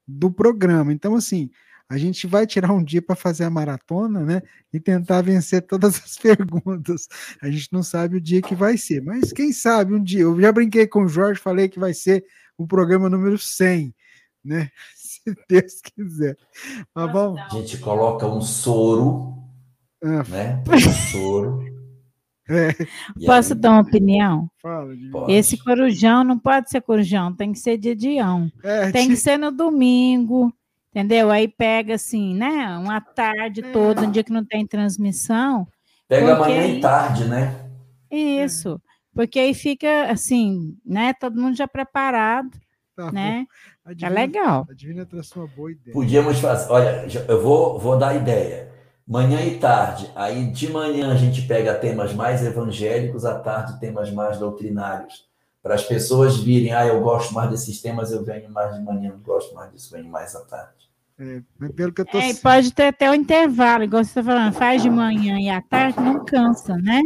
[0.07, 0.93] do programa.
[0.93, 1.51] Então, assim,
[1.91, 4.43] a gente vai tirar um dia para fazer a maratona, né?
[4.73, 7.09] E tentar vencer todas as perguntas.
[7.43, 10.23] A gente não sabe o dia que vai ser, mas quem sabe um dia.
[10.23, 12.25] Eu já brinquei com o Jorge, falei que vai ser
[12.57, 13.93] o programa número 100,
[14.45, 14.71] né?
[14.95, 16.37] Se Deus quiser.
[16.95, 17.41] Mas vamos.
[17.41, 19.40] A gente coloca um soro,
[20.03, 20.63] Ah, né?
[21.13, 21.61] Soro.
[22.49, 22.73] é,
[23.27, 24.51] Posso aí- dar uma opinião?
[24.61, 24.93] fala.
[25.29, 28.51] Esse corujão não pode ser corujão, tem que ser de dião.
[28.63, 30.53] É, Tem que ser no domingo,
[30.91, 31.31] entendeu?
[31.31, 32.77] Aí pega assim, né?
[32.79, 33.71] Uma tarde É.
[33.73, 35.67] toda, um dia que não tem transmissão.
[36.09, 37.55] Pega Porque amanhã aí- e tarde, né?
[38.11, 38.81] Isso.
[39.15, 41.13] Porque aí fica assim, né?
[41.13, 42.51] Todo mundo já preparado,
[42.97, 43.13] tá bom.
[43.13, 43.47] né?
[43.85, 44.67] A É Divina- legal.
[44.69, 45.93] A Divina trouxe uma boa ideia.
[45.93, 46.71] Podíamos fazer.
[46.73, 48.70] Olha, eu vou, vou dar ideia.
[49.11, 50.09] Manhã e tarde.
[50.15, 55.29] Aí de manhã a gente pega temas mais evangélicos, à tarde temas mais doutrinários.
[55.61, 59.11] Para as pessoas virem, ah, eu gosto mais desses temas, eu venho mais de manhã,
[59.11, 60.89] não gosto mais disso, venho mais à tarde.
[61.19, 61.43] É,
[61.75, 64.81] pelo que eu tô É, pode ter até o intervalo, igual você está falando, faz
[64.81, 67.03] de manhã e à tarde, não cansa, né?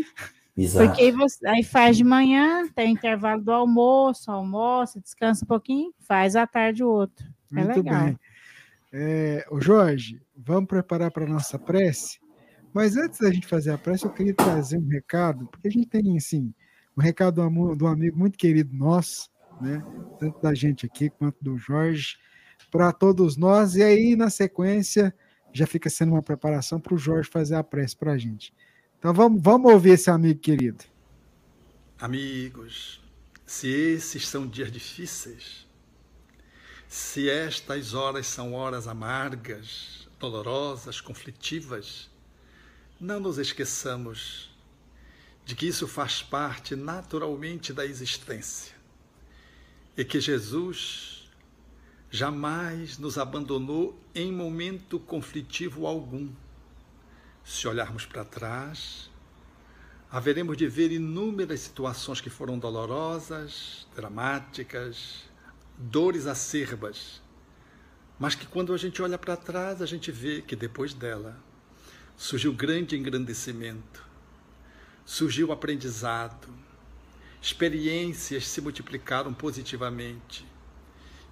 [0.55, 0.86] Exato.
[0.86, 5.48] Porque aí, você, aí faz de manhã, tem o intervalo do almoço, almoça, descansa um
[5.48, 7.24] pouquinho, faz à tarde o outro.
[7.51, 8.05] É Muito legal.
[8.05, 8.18] bem.
[8.96, 12.20] É, Jorge, vamos preparar para a nossa prece?
[12.72, 15.88] Mas antes da gente fazer a prece, eu queria trazer um recado, porque a gente
[15.88, 16.54] tem, assim,
[16.96, 19.28] um recado do, amo- do amigo muito querido nosso,
[19.60, 19.82] né?
[20.20, 22.16] Tanto da gente aqui quanto do Jorge,
[22.70, 23.74] para todos nós.
[23.74, 25.12] E aí, na sequência,
[25.52, 28.54] já fica sendo uma preparação para o Jorge fazer a prece para a gente.
[28.96, 30.84] Então vamos, vamos ouvir esse amigo querido.
[31.98, 33.02] Amigos,
[33.44, 35.63] se esses são dias difíceis,
[36.89, 42.11] se estas horas são horas amargas, dolorosas, conflitivas,
[43.01, 44.51] não nos esqueçamos
[45.44, 48.74] de que isso faz parte naturalmente da existência
[49.97, 51.31] e que Jesus
[52.11, 56.31] jamais nos abandonou em momento conflitivo algum.
[57.44, 59.11] Se olharmos para trás,
[60.11, 65.24] haveremos de ver inúmeras situações que foram dolorosas, dramáticas,
[65.76, 67.20] dores acerbas,
[68.18, 71.36] mas que quando a gente olha para trás, a gente vê que depois dela
[72.16, 74.05] surgiu grande engrandecimento,
[75.05, 76.48] surgiu aprendizado,
[77.42, 80.46] experiências se multiplicaram positivamente.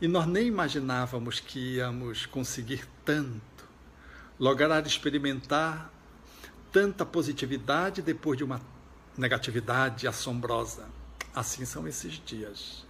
[0.00, 3.40] E nós nem imaginávamos que íamos conseguir tanto,
[4.38, 5.92] lograr experimentar
[6.72, 8.60] tanta positividade depois de uma
[9.16, 10.88] negatividade assombrosa.
[11.34, 12.84] Assim são esses dias.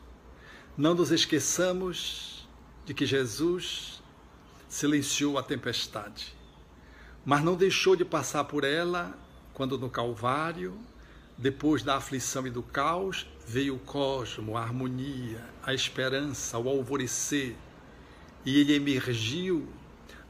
[0.77, 2.49] Não nos esqueçamos
[2.86, 4.03] de que Jesus
[4.70, 6.35] silenciou a tempestade,
[7.27, 9.15] mas não deixou de passar por ela
[9.53, 10.74] quando no Calvário,
[11.36, 17.55] depois da aflição e do caos, veio o cosmo, a harmonia, a esperança, o alvorecer,
[18.43, 19.69] e ele emergiu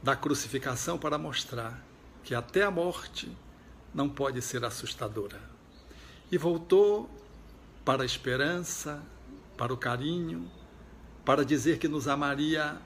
[0.02, 1.81] da crucificação para mostrar
[2.24, 3.31] que até a morte
[3.94, 5.40] não pode ser assustadora.
[6.32, 7.09] E voltou
[7.85, 9.01] para a esperança,
[9.57, 10.51] para o carinho,
[11.24, 12.77] para dizer que nos amaria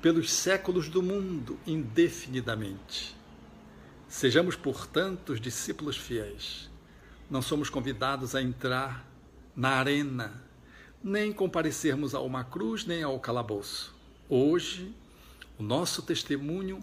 [0.00, 3.16] pelos séculos do mundo indefinidamente.
[4.08, 6.70] Sejamos, portanto, os discípulos fiéis.
[7.30, 9.06] Não somos convidados a entrar
[9.54, 10.42] na arena,
[11.02, 13.94] nem comparecermos a uma cruz, nem ao calabouço.
[14.28, 14.94] Hoje,
[15.58, 16.80] o nosso testemunho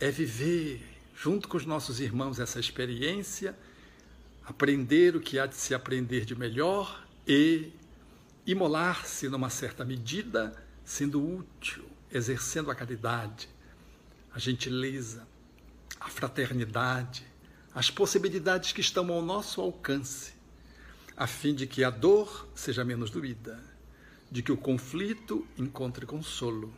[0.00, 0.82] é viver,
[1.14, 3.56] junto com os nossos irmãos, essa experiência,
[4.44, 7.72] aprender o que há de se aprender de melhor e
[8.46, 10.54] imolar-se numa certa medida,
[10.84, 13.48] sendo útil, exercendo a caridade,
[14.32, 15.26] a gentileza,
[15.98, 17.26] a fraternidade,
[17.74, 20.34] as possibilidades que estão ao nosso alcance,
[21.16, 23.62] a fim de que a dor seja menos doída,
[24.30, 26.72] de que o conflito encontre consolo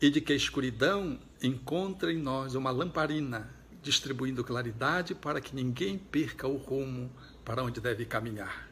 [0.00, 3.48] e de que a escuridão encontre em nós uma lamparina,
[3.82, 7.10] distribuindo claridade para que ninguém perca o rumo
[7.44, 8.68] para onde deve caminhar.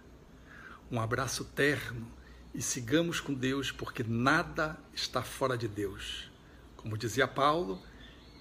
[0.91, 2.16] Um abraço terno
[2.57, 6.31] e sigamos com Deus, porque nada está fora de Deus.
[6.75, 7.79] Como dizia Paulo,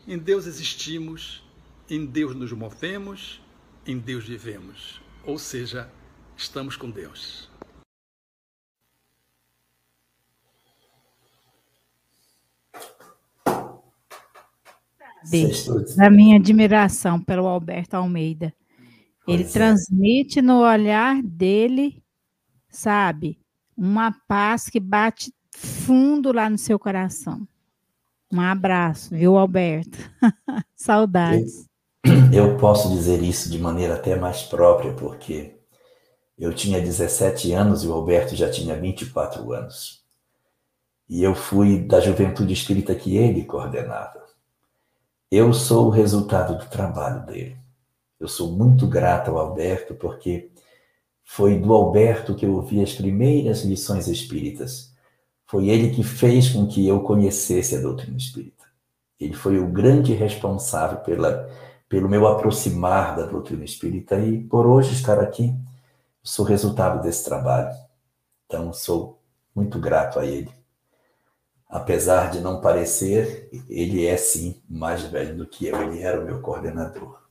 [0.08, 1.44] em Deus existimos,
[1.90, 3.42] em Deus nos movemos,
[3.86, 5.02] em Deus vivemos.
[5.26, 5.92] Ou seja,
[6.38, 7.50] estamos com Deus.
[15.98, 18.54] da minha admiração pelo Alberto Almeida.
[19.28, 19.60] Ele pois é.
[19.60, 20.42] transmite é.
[20.42, 22.02] no olhar dele,
[22.70, 23.40] sabe,
[23.78, 27.48] uma paz que bate fundo lá no seu coração.
[28.32, 29.98] Um abraço, viu, Alberto?
[30.76, 31.66] Saudades.
[32.34, 35.56] Eu, posso dizer isso de maneira até mais própria, porque
[36.38, 40.04] eu tinha 17 anos e o Alberto já tinha 24 anos.
[41.08, 44.26] E eu fui da juventude espírita que ele coordenava.
[45.32, 47.58] Eu sou o resultado do trabalho dele.
[48.20, 50.52] Eu sou muito grato ao Alberto, porque
[51.26, 54.94] foi do Alberto que eu ouvi as primeiras lições espíritas.
[55.46, 58.64] Foi ele que fez com que eu conhecesse a doutrina espírita.
[59.20, 61.50] Ele foi o grande responsável pela,
[61.90, 65.54] pelo meu aproximar da doutrina espírita e por hoje estar aqui,
[66.24, 67.76] sou resultado desse trabalho.
[68.46, 69.20] Então, sou
[69.54, 70.52] muito grato a ele
[71.76, 76.26] apesar de não parecer, ele é sim mais velho do que eu, ele era o
[76.26, 77.22] meu coordenador.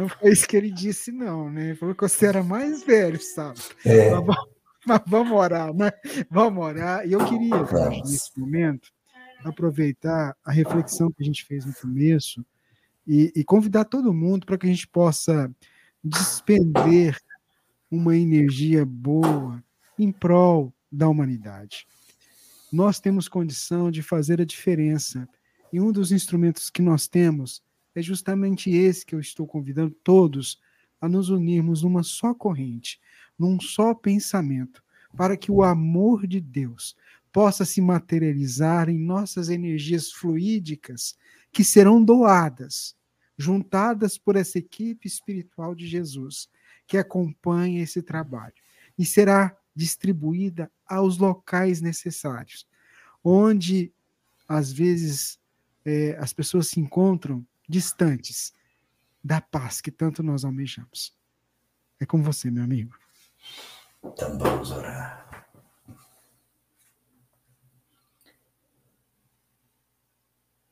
[0.00, 1.68] Não foi isso que ele disse, não, né?
[1.68, 3.60] Ele falou que você era mais velho, sabe?
[3.84, 4.10] É.
[4.10, 4.36] Mas,
[4.86, 5.90] mas, vamos orar, né?
[6.30, 7.06] Vamos orar.
[7.06, 7.56] E eu queria,
[8.04, 8.90] nesse momento,
[9.44, 12.44] aproveitar a reflexão que a gente fez no começo
[13.06, 15.50] e, e convidar todo mundo para que a gente possa
[16.02, 17.16] despender
[17.90, 19.62] uma energia boa
[19.98, 21.86] em prol da humanidade
[22.72, 25.28] nós temos condição de fazer a diferença.
[25.72, 27.62] E um dos instrumentos que nós temos
[27.94, 30.60] é justamente esse que eu estou convidando todos
[31.00, 33.00] a nos unirmos numa só corrente,
[33.38, 34.82] num só pensamento,
[35.16, 36.96] para que o amor de Deus
[37.32, 41.16] possa se materializar em nossas energias fluídicas
[41.52, 42.96] que serão doadas,
[43.36, 46.48] juntadas por essa equipe espiritual de Jesus
[46.86, 48.54] que acompanha esse trabalho
[48.98, 52.66] e será distribuída aos locais necessários,
[53.24, 53.92] onde
[54.46, 55.38] às vezes
[55.84, 58.52] é, as pessoas se encontram distantes
[59.22, 61.16] da paz que tanto nós almejamos.
[62.00, 62.96] É com você, meu amigo.
[64.02, 65.46] Então vamos orar.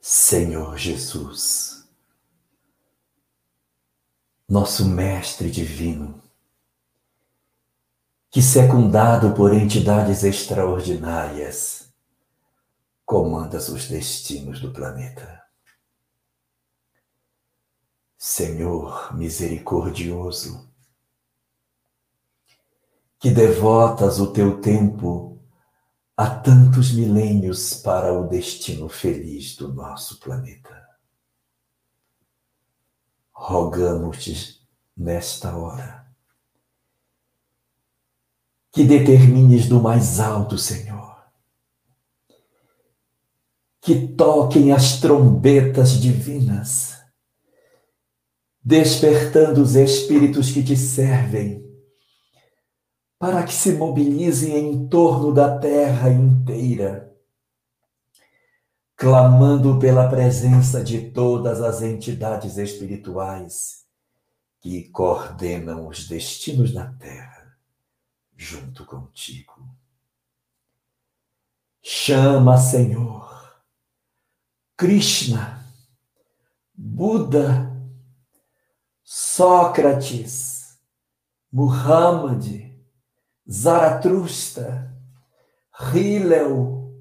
[0.00, 1.86] Senhor Jesus,
[4.48, 6.22] nosso Mestre Divino,
[8.30, 11.92] que, secundado por entidades extraordinárias,
[13.04, 15.37] comandas os destinos do planeta.
[18.18, 20.68] Senhor misericordioso,
[23.20, 25.40] que devotas o teu tempo
[26.16, 30.84] a tantos milênios para o destino feliz do nosso planeta.
[33.32, 34.60] Rogamos-te
[34.96, 36.08] nesta hora
[38.72, 41.16] que determines do mais alto, Senhor.
[43.80, 46.97] Que toquem as trombetas divinas,
[48.68, 51.66] despertando os espíritos que te servem,
[53.18, 57.10] para que se mobilizem em torno da terra inteira,
[58.94, 63.86] clamando pela presença de todas as entidades espirituais
[64.60, 67.56] que coordenam os destinos da terra
[68.36, 69.66] junto contigo.
[71.82, 73.64] Chama, Senhor,
[74.76, 75.64] Krishna,
[76.74, 77.67] Buda,
[79.10, 80.78] Sócrates,
[81.50, 82.44] Muhammad,
[83.50, 84.94] Zaratustra,
[85.80, 86.92] Hillel,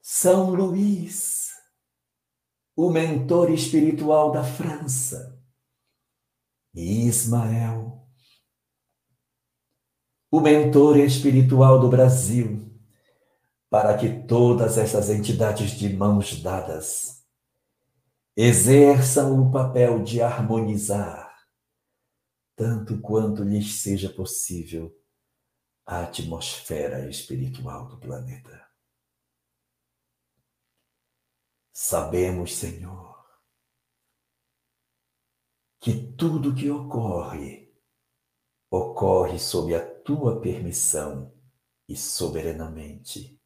[0.00, 1.50] São Luís,
[2.74, 5.38] o mentor espiritual da França,
[6.74, 8.08] e Ismael,
[10.30, 12.74] o mentor espiritual do Brasil,
[13.68, 17.25] para que todas essas entidades de mãos dadas
[18.36, 21.34] exerçam o papel de harmonizar,
[22.54, 24.94] tanto quanto lhes seja possível,
[25.86, 28.66] a atmosfera espiritual do planeta.
[31.72, 33.24] Sabemos, Senhor,
[35.80, 37.66] que tudo que ocorre
[38.70, 41.32] ocorre sob a tua permissão
[41.88, 43.40] e soberanamente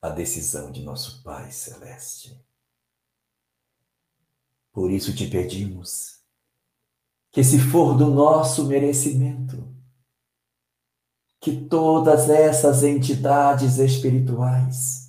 [0.00, 2.38] a decisão de nosso Pai Celeste.
[4.72, 6.20] Por isso te pedimos
[7.30, 9.68] que, se for do nosso merecimento,
[11.40, 15.02] que todas essas entidades espirituais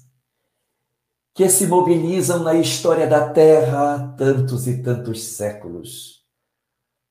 [1.34, 6.24] que se mobilizam na história da Terra há tantos e tantos séculos,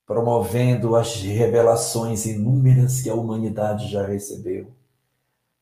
[0.05, 4.73] promovendo as revelações inúmeras que a humanidade já recebeu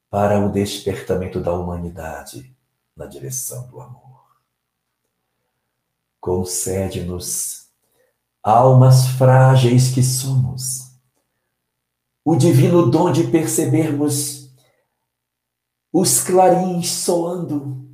[0.09, 2.55] para o despertamento da humanidade
[2.95, 4.10] na direção do amor.
[6.21, 7.67] Concede-nos,
[8.43, 10.91] almas frágeis que somos,
[12.23, 14.53] o divino dom de percebermos
[15.91, 17.89] os clarins soando,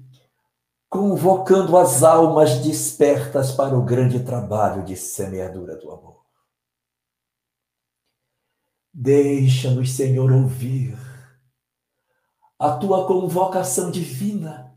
[0.90, 6.26] convocando as almas despertas para o grande trabalho de semeadura do amor.
[8.94, 10.98] Deixa-nos, Senhor, ouvir
[12.60, 14.77] a tua convocação divina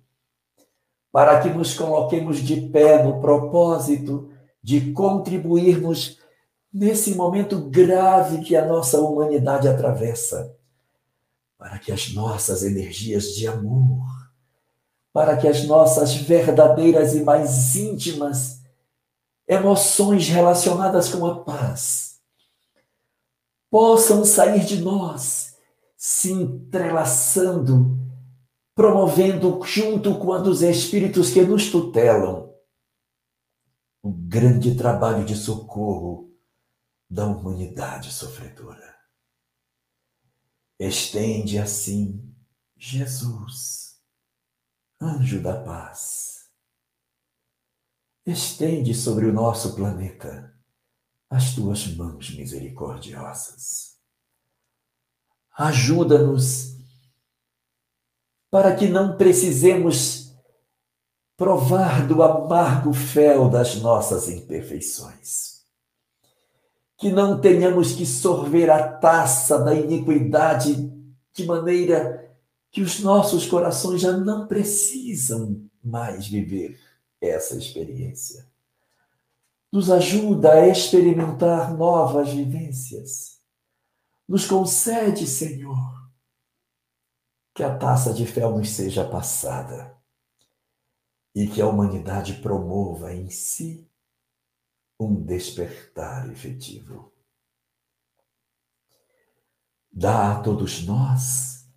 [1.13, 4.31] para que nos coloquemos de pé no propósito
[4.63, 6.19] de contribuirmos
[6.73, 10.55] nesse momento grave que a nossa humanidade atravessa,
[11.59, 14.07] para que as nossas energias de amor,
[15.13, 18.61] para que as nossas verdadeiras e mais íntimas
[19.49, 22.21] emoções relacionadas com a paz
[23.69, 25.57] possam sair de nós,
[25.97, 27.99] se entrelaçando
[28.75, 32.51] promovendo junto com os espíritos que nos tutelam
[34.03, 36.35] o grande trabalho de socorro
[37.09, 38.97] da humanidade sofredora.
[40.79, 42.35] Estende assim,
[42.77, 44.01] Jesus,
[45.01, 46.49] anjo da paz.
[48.25, 50.57] Estende sobre o nosso planeta
[51.29, 53.97] as tuas mãos misericordiosas.
[55.57, 56.80] Ajuda-nos
[58.51, 60.35] para que não precisemos
[61.37, 65.61] provar do amargo fel das nossas imperfeições.
[66.99, 70.93] Que não tenhamos que sorver a taça da iniquidade
[71.33, 72.31] de maneira
[72.71, 76.79] que os nossos corações já não precisam mais viver
[77.21, 78.47] essa experiência.
[79.73, 83.39] Nos ajuda a experimentar novas vivências.
[84.29, 86.00] Nos concede, Senhor,
[87.61, 89.95] que a taça de fel nos seja passada
[91.35, 93.87] e que a humanidade promova em si
[94.99, 97.13] um despertar efetivo.
[99.93, 101.69] Dá a todos nós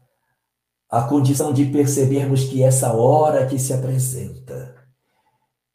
[0.89, 4.87] a condição de percebermos que essa hora que se apresenta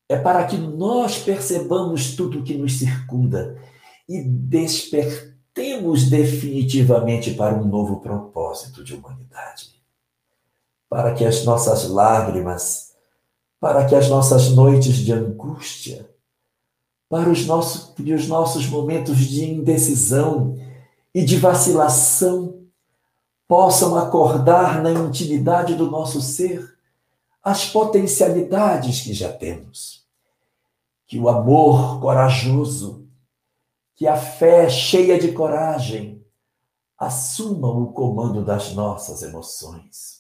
[0.09, 3.63] é para que nós percebamos tudo o que nos circunda
[4.09, 9.78] e despertemos definitivamente para um novo propósito de humanidade
[10.89, 12.95] para que as nossas lágrimas,
[13.61, 16.09] para que as nossas noites de angústia,
[17.09, 20.59] para os nossos, os nossos momentos de indecisão
[21.15, 22.67] e de vacilação
[23.47, 26.77] possam acordar na intimidade do nosso ser
[27.43, 30.07] as potencialidades que já temos.
[31.07, 33.09] Que o amor corajoso,
[33.97, 36.23] que a fé cheia de coragem
[36.99, 40.18] assumam o comando das nossas emoções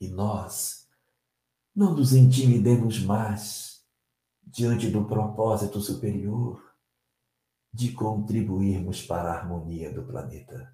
[0.00, 0.86] e nós
[1.74, 3.84] não nos intimidemos mais
[4.42, 6.62] diante do propósito superior
[7.72, 10.72] de contribuirmos para a harmonia do planeta.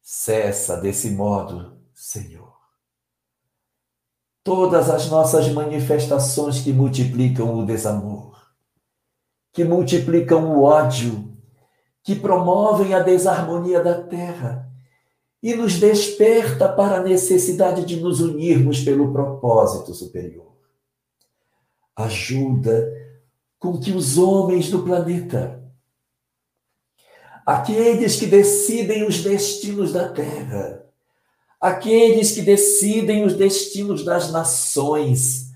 [0.00, 2.56] Cessa desse modo, Senhor,
[4.44, 8.54] todas as nossas manifestações que multiplicam o desamor,
[9.52, 11.36] que multiplicam o ódio,
[12.04, 14.69] que promovem a desarmonia da terra
[15.42, 20.52] e nos desperta para a necessidade de nos unirmos pelo propósito superior.
[21.96, 22.92] Ajuda
[23.58, 25.62] com que os homens do planeta,
[27.44, 30.84] aqueles que decidem os destinos da terra,
[31.60, 35.50] aqueles que decidem os destinos das nações,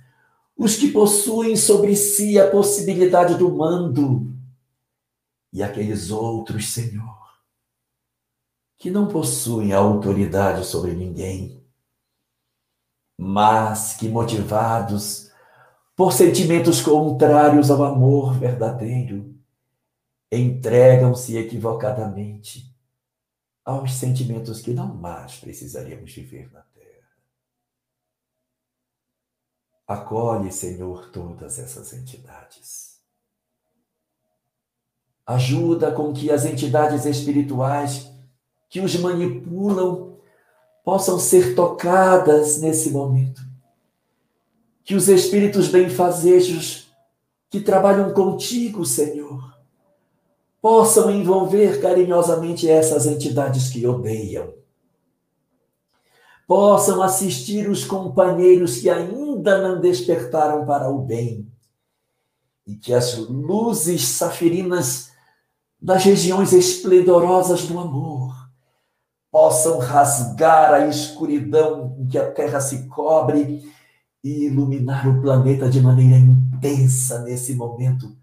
[0.57, 4.31] os que possuem sobre si a possibilidade do mando,
[5.53, 7.14] e aqueles outros, Senhor,
[8.77, 11.65] que não possuem autoridade sobre ninguém,
[13.19, 15.31] mas que, motivados
[15.97, 19.35] por sentimentos contrários ao amor verdadeiro,
[20.31, 22.75] entregam-se equivocadamente
[23.65, 27.09] aos sentimentos que não mais precisaríamos viver na terra.
[29.87, 33.01] Acolhe, Senhor, todas essas entidades.
[35.27, 38.14] Ajuda com que as entidades espirituais
[38.75, 40.17] que os manipulam
[40.85, 43.41] possam ser tocadas nesse momento.
[44.83, 46.89] Que os espíritos benfazejos
[47.49, 49.57] que trabalham contigo, Senhor,
[50.61, 54.53] possam envolver carinhosamente essas entidades que odeiam.
[56.45, 61.47] Possam assistir os companheiros que ainda não despertaram para o bem.
[62.67, 65.13] E que as luzes safirinas
[65.81, 68.44] das regiões esplendorosas do amor
[69.35, 73.69] possam rasgar a escuridão em que a terra se cobre
[74.23, 78.17] e iluminar o planeta de maneira intensa nesse momento,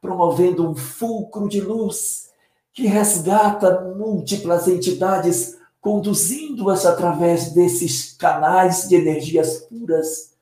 [0.00, 2.30] promovendo um fulcro de luz
[2.72, 10.32] que resgata múltiplas entidades, conduzindo-as através desses canais de energias puras,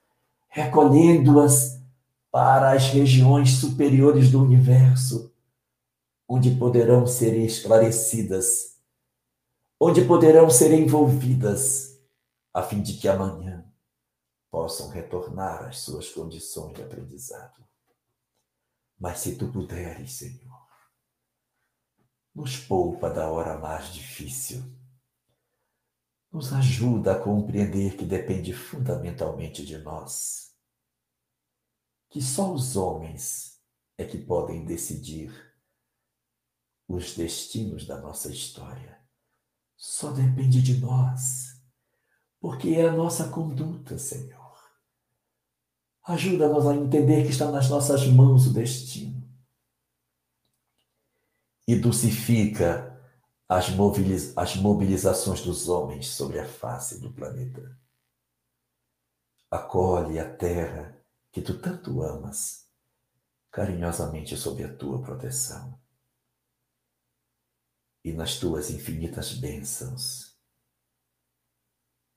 [0.48, 1.80] recolhendo-as
[2.30, 5.32] para as regiões superiores do universo,
[6.28, 8.73] onde poderão ser esclarecidas,
[9.80, 12.00] onde poderão ser envolvidas,
[12.52, 13.70] a fim de que amanhã
[14.50, 17.66] possam retornar às suas condições de aprendizado.
[18.98, 20.64] Mas se tu puderes, Senhor,
[22.34, 24.62] nos poupa da hora mais difícil.
[26.32, 30.52] Nos ajuda a compreender que depende fundamentalmente de nós.
[32.10, 33.60] Que só os homens
[33.96, 35.32] é que podem decidir
[36.88, 39.03] os destinos da nossa história.
[39.86, 41.60] Só depende de nós,
[42.40, 44.42] porque é a nossa conduta, Senhor
[46.02, 49.22] Ajuda-nos a entender que está nas nossas mãos o destino.
[51.68, 52.98] E dulcifica
[53.46, 53.66] as,
[54.36, 57.78] as mobilizações dos homens sobre a face do planeta.
[59.50, 60.98] Acolhe a terra
[61.30, 62.66] que tu tanto amas,
[63.50, 65.78] carinhosamente sob a tua proteção.
[68.04, 70.36] E nas tuas infinitas bênçãos,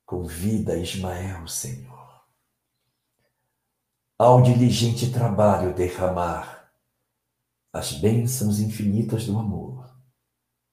[0.05, 2.07] convida Ismael, Senhor
[4.19, 6.73] ao diligente trabalho derramar
[7.71, 9.95] as bênçãos infinitas do amor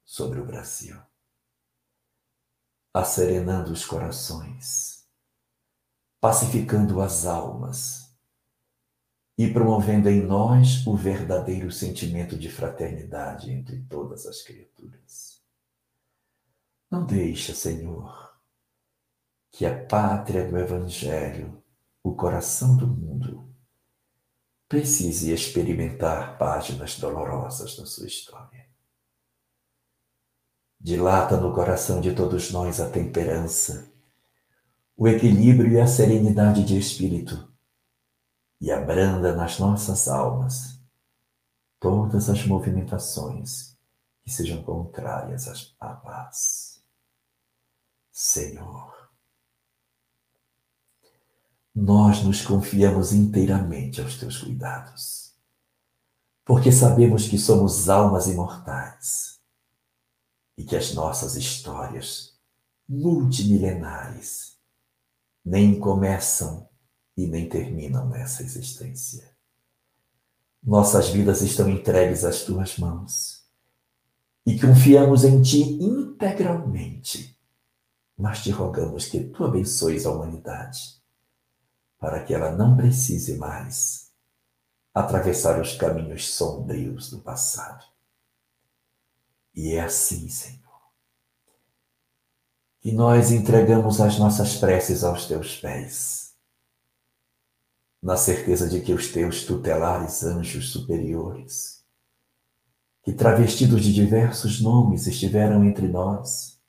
[0.02, 0.98] sobre o Brasil,
[2.94, 5.06] asserenando os corações,
[6.20, 8.03] pacificando as almas
[9.36, 15.42] e promovendo em nós o verdadeiro sentimento de fraternidade entre todas as criaturas.
[16.90, 18.32] Não deixa, Senhor,
[19.50, 21.62] que a pátria do Evangelho
[22.02, 23.48] o coração do mundo
[24.68, 28.66] precise experimentar páginas dolorosas da sua história.
[30.78, 33.90] Dilata no coração de todos nós a temperança,
[34.94, 37.53] o equilíbrio e a serenidade de espírito,
[38.64, 40.80] e abranda nas nossas almas
[41.78, 43.76] todas as movimentações
[44.22, 46.82] que sejam contrárias à paz.
[48.10, 49.10] Senhor,
[51.74, 55.34] nós nos confiamos inteiramente aos teus cuidados,
[56.42, 59.42] porque sabemos que somos almas imortais
[60.56, 62.40] e que as nossas histórias
[62.88, 64.56] multimilenares
[65.44, 66.66] nem começam
[67.16, 69.34] e nem terminam nessa existência.
[70.62, 73.44] Nossas vidas estão entregues às tuas mãos
[74.46, 77.38] e confiamos em ti integralmente,
[78.16, 81.02] mas te rogamos que tu abençoes a humanidade
[81.98, 84.12] para que ela não precise mais
[84.92, 87.84] atravessar os caminhos sombrios do passado.
[89.54, 90.62] E é assim, Senhor,
[92.80, 96.23] que nós entregamos as nossas preces aos teus pés,
[98.04, 101.82] na certeza de que os teus tutelares anjos superiores,
[103.02, 106.60] que travestidos de diversos nomes estiveram entre nós,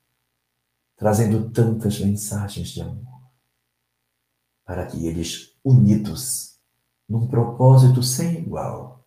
[0.95, 3.29] trazendo tantas mensagens de amor
[4.63, 6.57] para que eles, unidos
[7.07, 9.05] num propósito sem igual,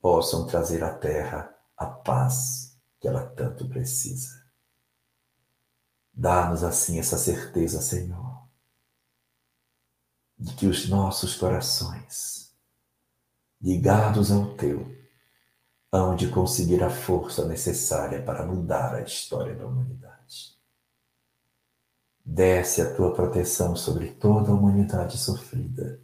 [0.00, 4.30] possam trazer à terra a paz que ela tanto precisa.
[6.12, 8.29] Dá-nos assim essa certeza, Senhor,
[10.40, 12.50] de que os nossos corações,
[13.60, 14.90] ligados ao Teu,
[15.92, 20.56] hão de conseguir a força necessária para mudar a história da humanidade.
[22.24, 26.00] Desce a tua proteção sobre toda a humanidade sofrida.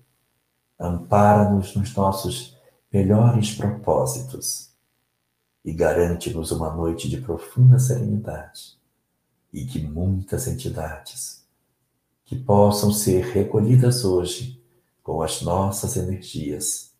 [0.78, 2.58] Ampara-nos nos nossos
[2.92, 4.70] melhores propósitos
[5.64, 8.76] e garante-nos uma noite de profunda serenidade
[9.50, 11.35] e que muitas entidades
[12.27, 14.62] que possam ser recolhidas hoje
[15.03, 16.93] com as nossas energias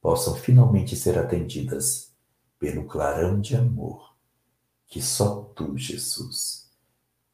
[0.00, 2.12] possam finalmente ser atendidas
[2.58, 4.14] pelo clarão de amor
[4.86, 6.70] que só tu, Jesus,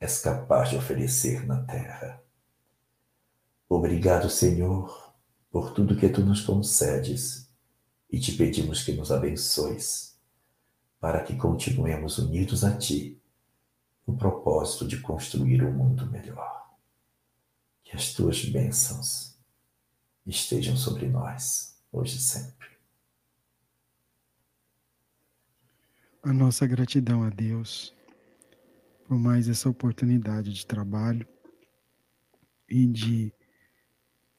[0.00, 2.22] és capaz de oferecer na terra.
[3.68, 5.12] Obrigado, Senhor,
[5.50, 7.50] por tudo que tu nos concedes
[8.10, 10.16] e te pedimos que nos abençoes,
[11.00, 13.20] para que continuemos unidos a ti
[14.06, 16.71] no propósito de construir um mundo melhor.
[17.92, 19.38] Que as tuas bênçãos
[20.24, 22.68] estejam sobre nós, hoje e sempre.
[26.22, 27.94] A nossa gratidão a Deus
[29.04, 31.28] por mais essa oportunidade de trabalho
[32.66, 33.30] e de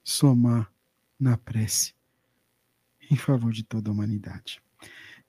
[0.03, 0.73] somar
[1.19, 1.93] na prece
[3.11, 4.63] em favor de toda a humanidade.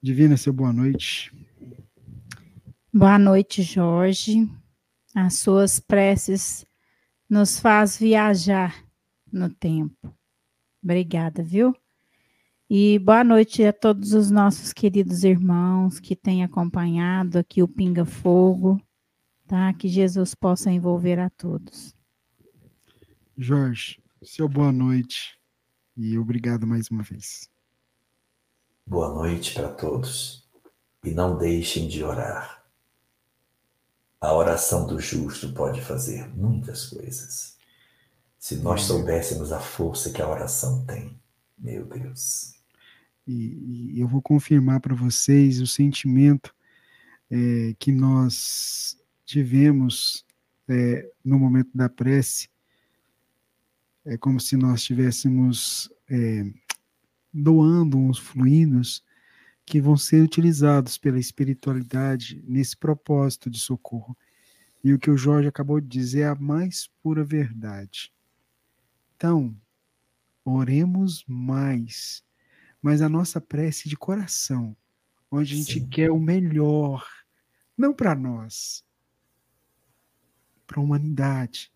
[0.00, 1.30] Divina, seu boa noite.
[2.90, 4.50] Boa noite, Jorge.
[5.14, 6.64] As suas preces
[7.34, 8.86] nos faz viajar
[9.32, 10.16] no tempo.
[10.80, 11.74] Obrigada, viu?
[12.70, 18.04] E boa noite a todos os nossos queridos irmãos que têm acompanhado aqui o Pinga
[18.04, 18.80] Fogo,
[19.48, 19.74] tá?
[19.74, 21.96] Que Jesus possa envolver a todos.
[23.36, 25.36] Jorge, seu boa noite
[25.96, 27.50] e obrigado mais uma vez.
[28.86, 30.48] Boa noite para todos
[31.04, 32.63] e não deixem de orar.
[34.24, 37.58] A oração do justo pode fazer muitas coisas.
[38.38, 41.20] Se nós soubéssemos a força que a oração tem,
[41.58, 42.54] meu Deus.
[43.26, 46.54] E, e eu vou confirmar para vocês o sentimento
[47.30, 48.96] é, que nós
[49.26, 50.24] tivemos
[50.68, 52.48] é, no momento da prece.
[54.06, 56.46] É como se nós estivéssemos é,
[57.30, 59.04] doando uns fluidos
[59.66, 64.16] que vão ser utilizados pela espiritualidade nesse propósito de socorro.
[64.82, 68.12] E o que o Jorge acabou de dizer é a mais pura verdade.
[69.16, 69.56] Então,
[70.44, 72.22] oremos mais,
[72.82, 74.76] mas a nossa prece de coração,
[75.30, 75.88] onde a gente Sim.
[75.88, 77.08] quer o melhor,
[77.76, 78.84] não para nós,
[80.66, 81.72] para a humanidade.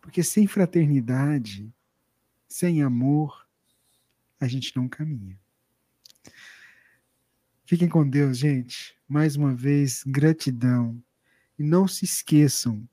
[0.00, 1.72] Porque sem fraternidade,
[2.48, 3.46] sem amor,
[4.40, 5.38] a gente não caminha.
[7.66, 8.96] Fiquem com Deus, gente.
[9.08, 11.02] Mais uma vez, gratidão.
[11.58, 12.88] E não se esqueçam,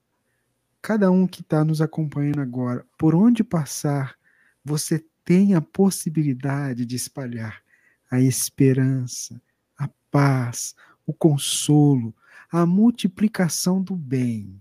[0.81, 4.17] cada um que está nos acompanhando agora, por onde passar,
[4.65, 7.61] você tem a possibilidade de espalhar
[8.09, 9.41] a esperança,
[9.77, 10.75] a paz,
[11.05, 12.15] o consolo,
[12.51, 14.59] a multiplicação do bem.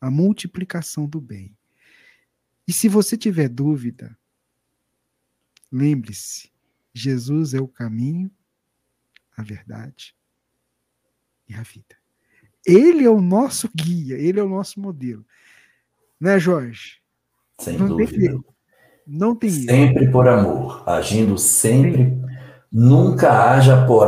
[0.00, 1.54] A multiplicação do bem.
[2.66, 4.16] E se você tiver dúvida,
[5.70, 6.50] lembre-se:
[6.94, 8.30] Jesus é o caminho,
[9.36, 10.14] a verdade
[11.48, 11.96] e a vida.
[12.66, 15.24] Ele é o nosso guia, ele é o nosso modelo.
[16.20, 17.00] Né, Jorge?
[17.58, 18.10] Sem Não dúvida.
[18.10, 18.44] Tem
[19.06, 22.04] Não tem Sempre por amor, agindo sempre.
[22.04, 22.22] Sim.
[22.70, 24.06] Nunca haja por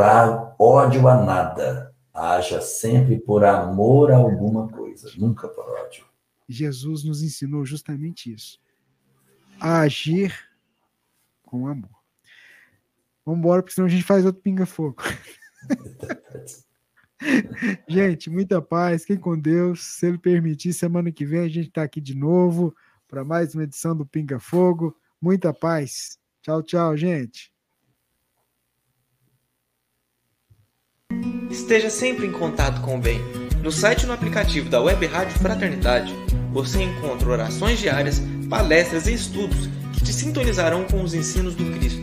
[0.57, 1.93] ódio a nada.
[2.13, 6.05] Haja sempre por amor a alguma coisa, nunca por ódio.
[6.47, 8.61] Jesus nos ensinou justamente isso.
[9.59, 10.33] A agir
[11.43, 12.02] com amor.
[13.25, 15.01] Vamos embora, porque senão a gente faz outro pinga-fogo.
[17.87, 19.83] gente, muita paz, fiquem com Deus.
[19.83, 22.75] Se Ele permitir, semana que vem a gente está aqui de novo
[23.07, 24.95] para mais uma edição do Pinga Fogo.
[25.21, 26.17] Muita paz.
[26.41, 27.53] Tchau, tchau, gente.
[31.49, 33.19] Esteja sempre em contato com o bem.
[33.61, 36.13] No site e no aplicativo da Web Rádio Fraternidade,
[36.51, 38.19] você encontra orações diárias,
[38.49, 42.02] palestras e estudos que te sintonizarão com os ensinos do Cristo.